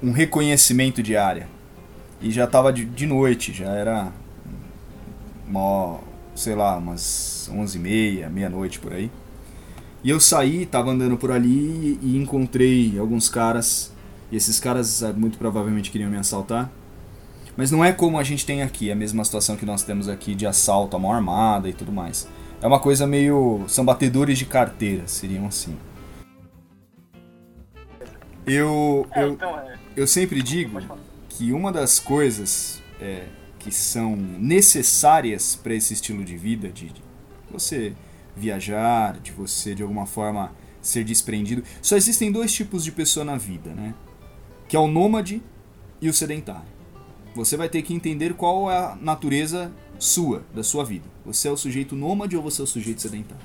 um 0.00 0.12
reconhecimento 0.12 1.02
de 1.02 1.16
área. 1.16 1.48
E 2.20 2.30
já 2.30 2.46
tava 2.46 2.72
de, 2.72 2.84
de 2.84 3.06
noite, 3.06 3.52
já 3.52 3.70
era 3.70 4.12
uma, 5.46 5.98
sei 6.36 6.54
lá, 6.54 6.76
umas 6.76 7.50
11h30, 7.52 8.28
meia-noite 8.30 8.78
por 8.78 8.92
aí. 8.92 9.10
E 10.04 10.10
eu 10.10 10.20
saí, 10.20 10.66
tava 10.66 10.90
andando 10.90 11.16
por 11.16 11.32
ali 11.32 11.98
e 12.00 12.16
encontrei 12.16 12.96
alguns 12.98 13.28
caras. 13.28 13.93
E 14.30 14.36
esses 14.36 14.58
caras 14.58 15.02
ah, 15.02 15.12
muito 15.12 15.38
provavelmente 15.38 15.90
queriam 15.90 16.10
me 16.10 16.16
assaltar. 16.16 16.70
Mas 17.56 17.70
não 17.70 17.84
é 17.84 17.92
como 17.92 18.18
a 18.18 18.24
gente 18.24 18.44
tem 18.44 18.62
aqui, 18.62 18.90
a 18.90 18.96
mesma 18.96 19.24
situação 19.24 19.56
que 19.56 19.64
nós 19.64 19.82
temos 19.82 20.08
aqui 20.08 20.34
de 20.34 20.46
assalto 20.46 20.96
à 20.96 20.98
mão 20.98 21.12
armada 21.12 21.68
e 21.68 21.72
tudo 21.72 21.92
mais. 21.92 22.28
É 22.60 22.66
uma 22.66 22.80
coisa 22.80 23.06
meio. 23.06 23.64
São 23.68 23.84
batedores 23.84 24.38
de 24.38 24.46
carteira, 24.46 25.06
seriam 25.06 25.46
assim. 25.46 25.76
Eu, 28.46 29.06
É, 29.12 29.22
eu, 29.22 29.32
então, 29.32 29.58
é, 29.58 29.78
eu 29.96 30.06
sempre 30.06 30.42
digo 30.42 30.80
que 31.28 31.52
uma 31.52 31.72
das 31.72 31.98
coisas 31.98 32.82
é, 33.00 33.24
que 33.58 33.70
são 33.72 34.14
necessárias 34.16 35.56
para 35.56 35.74
esse 35.74 35.94
estilo 35.94 36.24
de 36.24 36.36
vida, 36.36 36.68
de, 36.68 36.90
de 36.90 37.02
você 37.50 37.94
viajar, 38.36 39.18
de 39.18 39.32
você 39.32 39.74
de 39.74 39.82
alguma 39.82 40.06
forma 40.06 40.52
ser 40.82 41.04
desprendido, 41.04 41.62
só 41.80 41.96
existem 41.96 42.30
dois 42.30 42.52
tipos 42.52 42.84
de 42.84 42.92
pessoa 42.92 43.24
na 43.24 43.36
vida, 43.36 43.70
né? 43.70 43.94
Que 44.74 44.76
é 44.76 44.80
o 44.80 44.88
nômade 44.88 45.40
e 46.02 46.08
o 46.08 46.12
sedentário. 46.12 46.66
Você 47.32 47.56
vai 47.56 47.68
ter 47.68 47.80
que 47.82 47.94
entender 47.94 48.34
qual 48.34 48.68
é 48.68 48.76
a 48.76 48.98
natureza 49.00 49.70
sua, 50.00 50.42
da 50.52 50.64
sua 50.64 50.84
vida. 50.84 51.04
Você 51.24 51.46
é 51.46 51.50
o 51.52 51.56
sujeito 51.56 51.94
nômade 51.94 52.36
ou 52.36 52.42
você 52.42 52.60
é 52.60 52.64
o 52.64 52.66
sujeito 52.66 53.00
sedentário? 53.00 53.44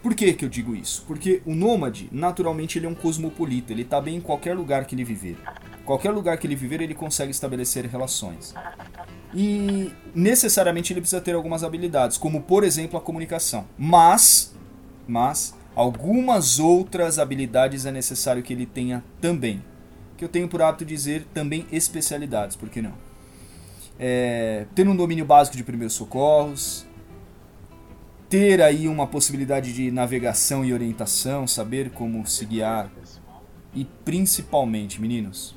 Por 0.00 0.14
que, 0.14 0.32
que 0.32 0.44
eu 0.44 0.48
digo 0.48 0.72
isso? 0.76 1.02
Porque 1.08 1.42
o 1.44 1.56
nômade, 1.56 2.08
naturalmente, 2.12 2.78
ele 2.78 2.86
é 2.86 2.88
um 2.88 2.94
cosmopolita, 2.94 3.72
ele 3.72 3.82
está 3.82 4.00
bem 4.00 4.18
em 4.18 4.20
qualquer 4.20 4.54
lugar 4.54 4.84
que 4.84 4.94
ele 4.94 5.02
viver. 5.02 5.36
Qualquer 5.84 6.12
lugar 6.12 6.38
que 6.38 6.46
ele 6.46 6.54
viver, 6.54 6.80
ele 6.80 6.94
consegue 6.94 7.32
estabelecer 7.32 7.86
relações. 7.86 8.54
E 9.34 9.90
necessariamente 10.14 10.92
ele 10.92 11.00
precisa 11.00 11.20
ter 11.20 11.34
algumas 11.34 11.64
habilidades, 11.64 12.16
como 12.16 12.40
por 12.40 12.62
exemplo 12.62 12.96
a 12.96 13.02
comunicação. 13.02 13.66
Mas, 13.76 14.54
mas 15.08 15.52
algumas 15.74 16.60
outras 16.60 17.18
habilidades 17.18 17.86
é 17.86 17.90
necessário 17.90 18.40
que 18.40 18.52
ele 18.52 18.66
tenha 18.66 19.02
também. 19.20 19.60
Que 20.16 20.24
eu 20.24 20.28
tenho 20.28 20.48
por 20.48 20.62
hábito 20.62 20.84
dizer 20.84 21.26
também 21.34 21.66
especialidades, 21.72 22.56
por 22.56 22.68
que 22.68 22.80
não? 22.80 22.94
É, 23.98 24.66
ter 24.74 24.86
um 24.88 24.96
domínio 24.96 25.24
básico 25.24 25.56
de 25.56 25.64
primeiros 25.64 25.94
socorros, 25.94 26.86
ter 28.28 28.60
aí 28.60 28.88
uma 28.88 29.06
possibilidade 29.06 29.72
de 29.72 29.90
navegação 29.90 30.64
e 30.64 30.72
orientação, 30.72 31.46
saber 31.46 31.90
como 31.90 32.26
se 32.26 32.44
guiar 32.44 32.90
e 33.74 33.84
principalmente, 34.04 35.00
meninos, 35.00 35.54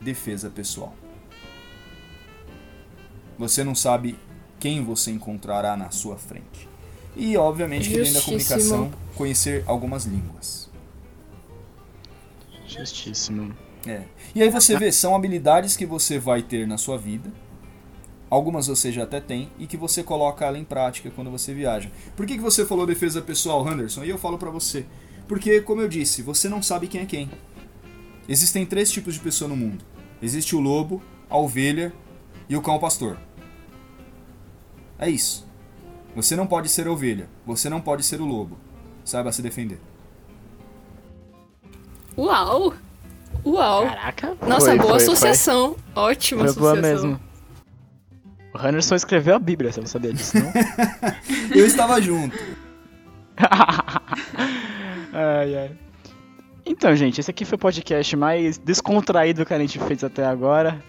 defesa 0.00 0.50
pessoal. 0.50 0.94
Você 3.38 3.64
não 3.64 3.74
sabe 3.74 4.18
quem 4.58 4.84
você 4.84 5.10
encontrará 5.10 5.76
na 5.76 5.90
sua 5.90 6.16
frente. 6.16 6.68
E 7.16 7.36
obviamente 7.36 7.88
que 7.88 7.96
dentro 7.96 8.14
da 8.14 8.20
comunicação 8.20 8.92
conhecer 9.16 9.64
algumas 9.66 10.04
línguas. 10.04 10.69
Justíssimo. 12.70 13.54
É. 13.86 14.02
E 14.34 14.42
aí 14.42 14.50
você 14.50 14.76
vê, 14.78 14.92
são 14.92 15.14
habilidades 15.14 15.76
que 15.76 15.86
você 15.86 16.18
vai 16.18 16.42
ter 16.42 16.66
na 16.66 16.78
sua 16.78 16.96
vida. 16.96 17.32
Algumas 18.28 18.68
você 18.68 18.92
já 18.92 19.02
até 19.02 19.20
tem 19.20 19.50
e 19.58 19.66
que 19.66 19.76
você 19.76 20.04
coloca 20.04 20.44
ela 20.44 20.58
em 20.58 20.64
prática 20.64 21.10
quando 21.10 21.30
você 21.30 21.52
viaja. 21.52 21.90
Por 22.14 22.26
que, 22.26 22.34
que 22.34 22.40
você 22.40 22.64
falou 22.64 22.86
defesa 22.86 23.20
pessoal, 23.20 23.66
Henderson? 23.68 24.04
E 24.04 24.10
eu 24.10 24.18
falo 24.18 24.38
pra 24.38 24.50
você. 24.50 24.86
Porque, 25.26 25.60
como 25.60 25.80
eu 25.80 25.88
disse, 25.88 26.22
você 26.22 26.48
não 26.48 26.62
sabe 26.62 26.86
quem 26.86 27.00
é 27.00 27.06
quem. 27.06 27.30
Existem 28.28 28.64
três 28.64 28.92
tipos 28.92 29.14
de 29.14 29.20
pessoa 29.20 29.48
no 29.48 29.56
mundo: 29.56 29.84
existe 30.22 30.54
o 30.54 30.60
lobo, 30.60 31.02
a 31.28 31.36
ovelha 31.36 31.92
e 32.48 32.56
o 32.56 32.62
cão 32.62 32.78
pastor. 32.78 33.18
É 34.98 35.10
isso. 35.10 35.48
Você 36.14 36.36
não 36.36 36.46
pode 36.46 36.68
ser 36.68 36.86
a 36.86 36.92
ovelha, 36.92 37.28
você 37.46 37.68
não 37.68 37.80
pode 37.80 38.04
ser 38.04 38.20
o 38.20 38.26
lobo. 38.26 38.58
Saiba 39.04 39.32
se 39.32 39.42
defender. 39.42 39.80
Uau! 42.20 42.74
Uau! 43.46 43.84
Caraca. 43.86 44.36
Nossa, 44.46 44.66
foi, 44.66 44.76
boa 44.78 44.88
foi, 44.90 44.98
foi. 44.98 45.14
associação. 45.14 45.76
Ótima 45.94 46.44
Foi 46.44 46.54
boa 46.54 46.72
associação. 46.72 47.08
mesmo. 47.08 47.20
O 48.52 48.58
Henderson 48.66 48.94
escreveu 48.96 49.36
a 49.36 49.38
Bíblia, 49.38 49.72
você 49.72 49.80
não 49.80 49.86
sabia 49.86 50.12
disso, 50.12 50.36
não? 50.38 50.52
Eu 51.56 51.64
estava 51.66 52.00
junto. 52.02 52.36
ai, 55.12 55.56
ai. 55.56 55.70
Então, 56.66 56.94
gente, 56.94 57.20
esse 57.20 57.30
aqui 57.30 57.44
foi 57.44 57.56
o 57.56 57.58
podcast 57.58 58.14
mais 58.16 58.58
descontraído 58.58 59.46
que 59.46 59.54
a 59.54 59.58
gente 59.58 59.78
fez 59.78 60.04
até 60.04 60.24
agora. 60.26 60.82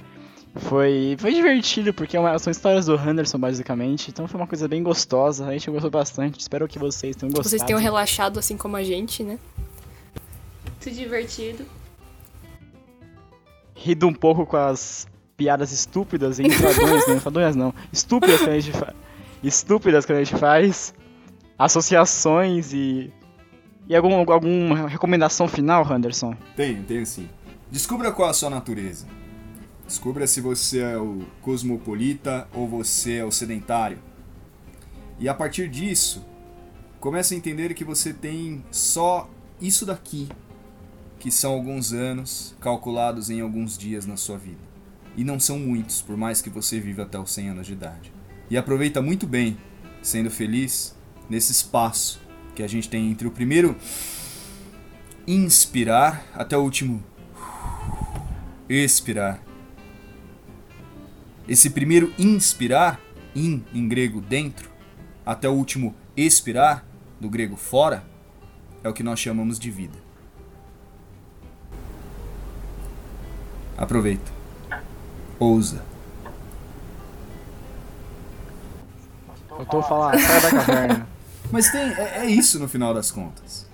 Foi, 0.56 1.16
foi 1.18 1.34
divertido, 1.34 1.94
porque 1.94 2.18
é 2.18 2.20
uma- 2.20 2.38
são 2.38 2.52
histórias 2.52 2.86
do 2.88 2.96
Henderson, 2.96 3.38
basicamente. 3.40 4.10
Então 4.10 4.28
foi 4.28 4.40
uma 4.40 4.48
coisa 4.48 4.68
bem 4.68 4.84
gostosa. 4.84 5.48
A 5.48 5.52
gente 5.54 5.72
gostou 5.72 5.90
bastante. 5.90 6.42
Espero 6.42 6.68
que 6.68 6.78
vocês 6.78 7.16
tenham 7.16 7.30
gostado. 7.32 7.50
Vocês 7.50 7.64
tenham 7.64 7.80
relaxado 7.80 8.38
assim 8.38 8.58
como 8.58 8.76
a 8.76 8.84
gente, 8.84 9.24
né? 9.24 9.40
Muito 10.84 10.98
divertido. 10.98 11.64
rido 13.76 14.08
um 14.08 14.14
pouco 14.14 14.48
com 14.48 14.58
as 14.58 15.08
piadas 15.38 15.72
estúpidas 15.72 16.40
e 16.40 16.44
enfadonhas, 16.44 17.08
não, 17.08 17.16
enfadonhas 17.16 17.56
não, 17.56 17.74
estúpidas 17.94 18.42
que 18.42 18.50
a 18.50 18.60
gente 18.60 18.72
faz, 18.72 18.96
estúpidas 19.44 20.06
que 20.08 20.14
a 20.14 20.24
gente 20.24 20.36
faz, 20.38 20.92
associações 21.58 22.74
e 22.74 23.14
e 23.88 23.96
algum 23.96 24.16
alguma 24.32 24.88
recomendação 24.88 25.48
final, 25.48 25.86
Henderson? 25.86 26.36
Tenho, 26.56 26.84
tenho 26.84 27.06
sim. 27.06 27.30
Descubra 27.70 28.12
qual 28.12 28.30
é 28.30 28.32
a 28.32 28.34
sua 28.34 28.50
natureza. 28.50 29.06
Descubra 29.86 30.26
se 30.26 30.42
você 30.42 30.80
é 30.80 30.98
o 30.98 31.22
cosmopolita 31.42 32.48
ou 32.54 32.68
você 32.68 33.18
é 33.18 33.26
o 33.26 33.32
sedentário. 33.32 34.00
E 35.20 35.30
a 35.30 35.34
partir 35.34 35.70
disso, 35.70 36.26
comece 37.00 37.36
a 37.36 37.38
entender 37.38 37.74
que 37.76 37.84
você 37.84 38.14
tem 38.14 38.64
só 38.72 39.30
isso 39.60 39.86
daqui, 39.86 40.28
que 41.22 41.30
são 41.30 41.54
alguns 41.54 41.94
anos 41.94 42.56
calculados 42.60 43.30
em 43.30 43.42
alguns 43.42 43.78
dias 43.78 44.08
na 44.08 44.18
sua 44.18 44.40
vida. 44.40 44.60
E 45.16 45.24
não 45.24 45.40
são 45.40 45.60
muitos, 45.60 46.02
por 46.02 46.18
mais 46.18 46.42
que 46.42 46.50
você 46.50 46.80
viva 46.80 47.04
até 47.04 47.20
os 47.20 47.32
100 47.32 47.50
anos 47.50 47.68
de 47.68 47.74
idade. 47.74 48.12
E 48.50 48.58
aproveita 48.58 49.04
muito 49.04 49.28
bem, 49.28 49.56
sendo 50.02 50.32
feliz, 50.32 50.96
nesse 51.30 51.52
espaço 51.52 52.20
que 52.56 52.64
a 52.64 52.68
gente 52.68 52.90
tem 52.90 53.12
entre 53.12 53.28
o 53.28 53.32
primeiro 53.32 53.78
inspirar 55.28 56.26
até 56.34 56.58
o 56.58 56.64
último 56.64 57.04
expirar. 58.68 59.44
Esse 61.48 61.70
primeiro 61.70 62.12
inspirar, 62.18 63.00
in 63.36 63.64
em 63.72 63.88
grego 63.88 64.22
dentro, 64.22 64.72
até 65.24 65.48
o 65.48 65.54
último 65.54 65.94
expirar, 66.18 66.84
do 67.20 67.30
grego 67.30 67.56
fora, 67.56 68.04
é 68.84 68.90
o 68.90 68.94
que 68.94 69.04
nós 69.04 69.20
chamamos 69.20 69.60
de 69.60 69.70
vida. 69.70 70.11
Aproveita. 73.82 74.32
Ousa. 75.40 75.82
Eu 79.58 79.66
tô 79.66 79.82
falando, 79.82 80.20
sai 80.20 80.42
da 80.42 80.50
caverna. 80.52 81.08
Mas 81.52 81.72
tem, 81.72 81.82
é, 81.94 82.20
é 82.20 82.26
isso 82.28 82.60
no 82.60 82.68
final 82.68 82.94
das 82.94 83.10
contas. 83.12 83.66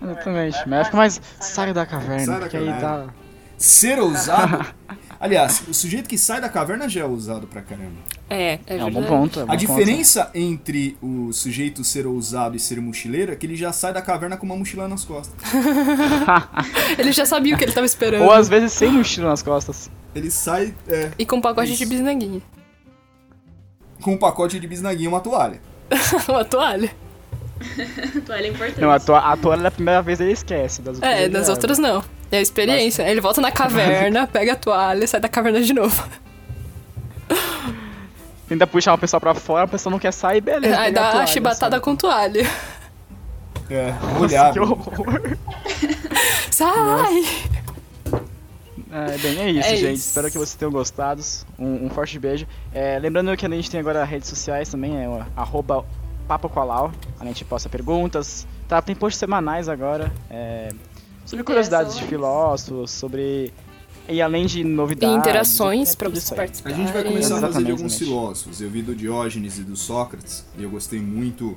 Exatamente. 0.00 0.68
Mas 0.68 0.90
mais. 0.92 1.20
Sai 1.40 1.72
da 1.72 1.84
caverna, 1.84 2.24
Sai 2.24 2.34
da 2.34 2.40
porque 2.42 2.56
aí 2.56 2.66
caverna. 2.66 3.06
tá. 3.06 3.14
Ser 3.58 3.98
ousado. 3.98 4.66
Aliás, 5.20 5.62
o 5.68 5.74
sujeito 5.74 6.08
que 6.08 6.16
sai 6.16 6.40
da 6.40 6.48
caverna 6.48 6.88
já 6.88 7.02
é 7.02 7.04
ousado 7.04 7.46
pra 7.46 7.60
caramba. 7.60 7.98
É, 8.30 8.54
é, 8.66 8.78
É 8.78 8.84
um 8.84 8.90
bom 8.90 9.00
verdade. 9.02 9.06
ponto. 9.08 9.40
É 9.40 9.42
um 9.42 9.46
A 9.46 9.50
bom 9.50 9.56
diferença 9.56 10.30
entre 10.34 10.96
o 11.02 11.30
sujeito 11.30 11.84
ser 11.84 12.06
ousado 12.06 12.56
e 12.56 12.58
ser 12.58 12.80
mochileiro 12.80 13.30
é 13.30 13.36
que 13.36 13.44
ele 13.44 13.54
já 13.54 13.70
sai 13.70 13.92
da 13.92 14.00
caverna 14.00 14.38
com 14.38 14.46
uma 14.46 14.56
mochila 14.56 14.88
nas 14.88 15.04
costas. 15.04 15.34
Ele 16.98 17.12
já 17.12 17.26
sabia 17.26 17.54
o 17.54 17.58
que 17.58 17.64
ele 17.64 17.72
tava 17.72 17.82
ponto. 17.86 17.90
esperando. 17.92 18.22
Ou 18.24 18.32
às 18.32 18.48
vezes 18.48 18.72
sem 18.72 18.90
mochila 18.90 19.28
nas 19.28 19.42
costas. 19.42 19.90
Ele 20.14 20.30
sai 20.30 20.74
é, 20.88 21.10
E 21.18 21.26
com 21.26 21.36
um 21.36 21.40
pacote 21.40 21.68
Isso. 21.70 21.78
de 21.78 21.86
bisnaguinha. 21.86 22.40
com 24.00 24.12
um 24.14 24.16
pacote 24.18 24.58
de 24.58 24.66
bisnaguinha 24.66 25.04
e 25.04 25.08
uma 25.08 25.20
toalha. 25.20 25.60
Uma 26.28 26.44
toalha. 26.44 26.90
Toalha 28.24 28.46
é 28.46 28.48
importante. 28.48 28.80
Não, 28.80 28.90
a, 28.90 28.98
to 28.98 29.12
a 29.14 29.36
toalha 29.36 29.62
da 29.64 29.70
primeira 29.70 30.00
vez 30.00 30.18
ele 30.18 30.32
esquece. 30.32 30.80
Das 30.80 30.94
outras 30.96 31.12
É, 31.12 31.28
das 31.28 31.48
outras 31.50 31.78
não. 31.78 32.02
É 32.30 32.38
a 32.38 32.40
experiência. 32.40 33.02
Ele 33.02 33.20
volta 33.20 33.40
na 33.40 33.50
caverna, 33.50 34.26
pega 34.26 34.52
a 34.52 34.56
toalha, 34.56 35.06
sai 35.06 35.20
da 35.20 35.28
caverna 35.28 35.60
de 35.60 35.72
novo. 35.72 36.02
Tenta 38.48 38.66
puxar 38.66 38.92
uma 38.92 38.98
pessoa 38.98 39.20
pra 39.20 39.34
fora, 39.34 39.64
a 39.64 39.68
pessoa 39.68 39.90
não 39.92 39.98
quer 39.98 40.12
sair, 40.12 40.40
beleza. 40.40 40.76
Aí 40.78 40.86
pega 40.92 41.00
a 41.00 41.02
dá 41.04 41.10
toalha, 41.12 41.24
a 41.24 41.26
chibatada 41.26 41.76
sabe? 41.76 41.84
com 41.84 41.94
toalha. 41.96 42.46
É, 43.70 43.92
Nossa, 43.92 44.18
molhado. 44.18 44.52
que 44.54 44.58
horror. 44.60 45.38
Sai! 46.50 47.24
É, 48.92 49.18
bem, 49.18 49.38
é 49.38 49.50
isso, 49.52 49.68
É 49.68 49.76
gente. 49.76 49.94
isso. 49.94 50.08
Espero 50.08 50.26
que 50.28 50.36
vocês 50.36 50.54
tenham 50.56 50.72
gostado. 50.72 51.22
Um, 51.56 51.86
um 51.86 51.90
forte 51.90 52.18
beijo. 52.18 52.44
É, 52.74 52.98
lembrando 52.98 53.36
que 53.36 53.46
a 53.46 53.48
gente 53.48 53.70
tem 53.70 53.78
agora 53.78 54.02
redes 54.02 54.28
sociais 54.28 54.68
também, 54.68 55.00
é 55.00 55.08
o 55.08 55.24
arroba 55.36 55.84
Papo 56.26 56.48
Colau. 56.48 56.90
A 57.20 57.24
gente 57.24 57.44
posta 57.44 57.68
perguntas. 57.68 58.44
Tá, 58.66 58.82
tem 58.82 58.96
posts 58.96 59.18
semanais 59.20 59.68
agora. 59.68 60.10
é, 60.28 60.70
sobre 61.30 61.44
curiosidades 61.44 61.94
de 61.96 62.04
Interações. 62.04 62.10
filósofos, 62.10 62.90
sobre. 62.90 63.52
E 64.08 64.20
além 64.20 64.44
de 64.46 64.60
E 64.60 64.64
novidades. 64.64 65.16
interações 65.16 65.92
é 65.92 65.96
pra 65.96 66.08
tudo 66.08 66.20
vocês 66.20 66.50
isso 66.52 66.66
aí. 66.66 66.72
A 66.72 66.76
gente 66.76 66.92
vai 66.92 67.04
começar 67.04 67.36
a 67.36 67.40
fazer 67.40 67.40
de 67.40 67.46
Exatamente, 67.46 67.70
alguns 67.70 67.92
exatamente. 67.92 67.98
filósofos. 68.04 68.60
Eu 68.60 68.70
vi 68.70 68.82
do 68.82 68.94
Diógenes 68.94 69.58
e 69.58 69.62
do 69.62 69.76
Sócrates, 69.76 70.44
e 70.58 70.62
eu 70.64 70.70
gostei 70.70 70.98
muito 71.00 71.56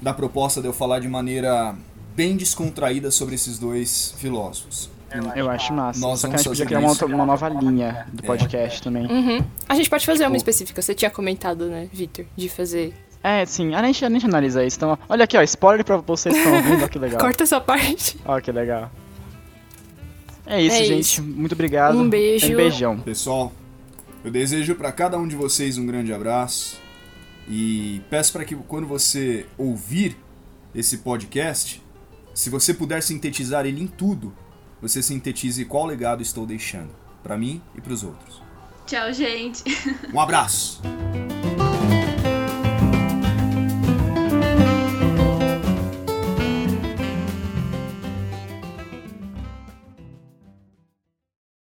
da 0.00 0.14
proposta 0.14 0.60
de 0.62 0.66
eu 0.68 0.72
falar 0.72 1.00
de 1.00 1.08
maneira 1.08 1.74
bem 2.16 2.36
descontraída 2.36 3.10
sobre 3.10 3.34
esses 3.34 3.58
dois 3.58 4.14
filósofos. 4.16 4.88
Eu 5.36 5.48
acho 5.48 5.72
massa. 5.72 6.00
Nós 6.00 6.20
Só 6.20 6.28
que 6.28 6.34
a 6.34 6.38
gente 6.38 6.48
podia 6.48 6.66
criar 6.66 6.80
uma, 6.80 6.90
isso. 6.92 7.04
outra- 7.04 7.16
uma 7.16 7.24
nova 7.26 7.48
linha 7.48 8.06
do 8.12 8.24
É. 8.24 8.26
podcast 8.26 8.82
também. 8.82 9.06
Uhum. 9.06 9.44
A 9.68 9.74
gente 9.76 9.88
pode 9.88 10.04
fazer 10.04 10.26
uma 10.26 10.36
específica. 10.36 10.82
Você 10.82 10.92
tinha 10.94 11.10
comentado, 11.10 11.66
né, 11.66 11.88
Victor? 11.92 12.24
De 12.34 12.48
fazer. 12.48 12.92
É, 13.24 13.46
sim, 13.46 13.74
a 13.74 13.82
gente, 13.82 14.04
a 14.04 14.10
gente 14.10 14.26
analisa 14.26 14.62
isso. 14.62 14.76
Então, 14.76 14.98
olha 15.08 15.24
aqui, 15.24 15.34
ó, 15.34 15.42
spoiler 15.42 15.82
pra 15.82 15.96
vocês 15.96 16.34
que 16.34 16.40
estão 16.42 16.56
ouvindo, 16.56 16.84
ó, 16.84 16.88
que 16.88 16.98
legal. 16.98 17.18
Corta 17.24 17.42
essa 17.42 17.58
parte. 17.58 18.20
Ó, 18.26 18.38
que 18.38 18.52
legal. 18.52 18.90
É 20.46 20.60
isso, 20.60 20.76
É 20.76 20.84
gente. 20.84 21.00
isso. 21.00 21.22
Muito 21.22 21.52
obrigado. 21.52 21.96
Um 21.96 22.06
beijo. 22.06 22.52
Um 22.52 22.56
beijão. 22.56 23.00
Pessoal, 23.00 23.50
eu 24.22 24.30
desejo 24.30 24.74
para 24.74 24.92
cada 24.92 25.16
um 25.16 25.26
de 25.26 25.34
vocês 25.36 25.78
um 25.78 25.86
grande 25.86 26.12
abraço 26.12 26.78
e 27.48 28.02
peço 28.10 28.30
para 28.30 28.44
que 28.44 28.54
quando 28.54 28.86
você 28.86 29.46
ouvir 29.56 30.18
esse 30.74 30.98
podcast, 30.98 31.82
se 32.34 32.50
você 32.50 32.74
puder 32.74 33.02
sintetizar 33.02 33.64
ele 33.64 33.80
em 33.82 33.86
tudo, 33.86 34.34
você 34.82 35.02
sintetize 35.02 35.64
qual 35.64 35.86
legado 35.86 36.22
estou 36.22 36.44
deixando 36.44 36.90
para 37.22 37.38
mim 37.38 37.62
e 37.74 37.80
para 37.80 37.94
os 37.94 38.02
outros. 38.02 38.42
Tchau, 38.86 39.10
gente. 39.14 39.64
Um 40.12 40.20
abraço. 40.20 40.82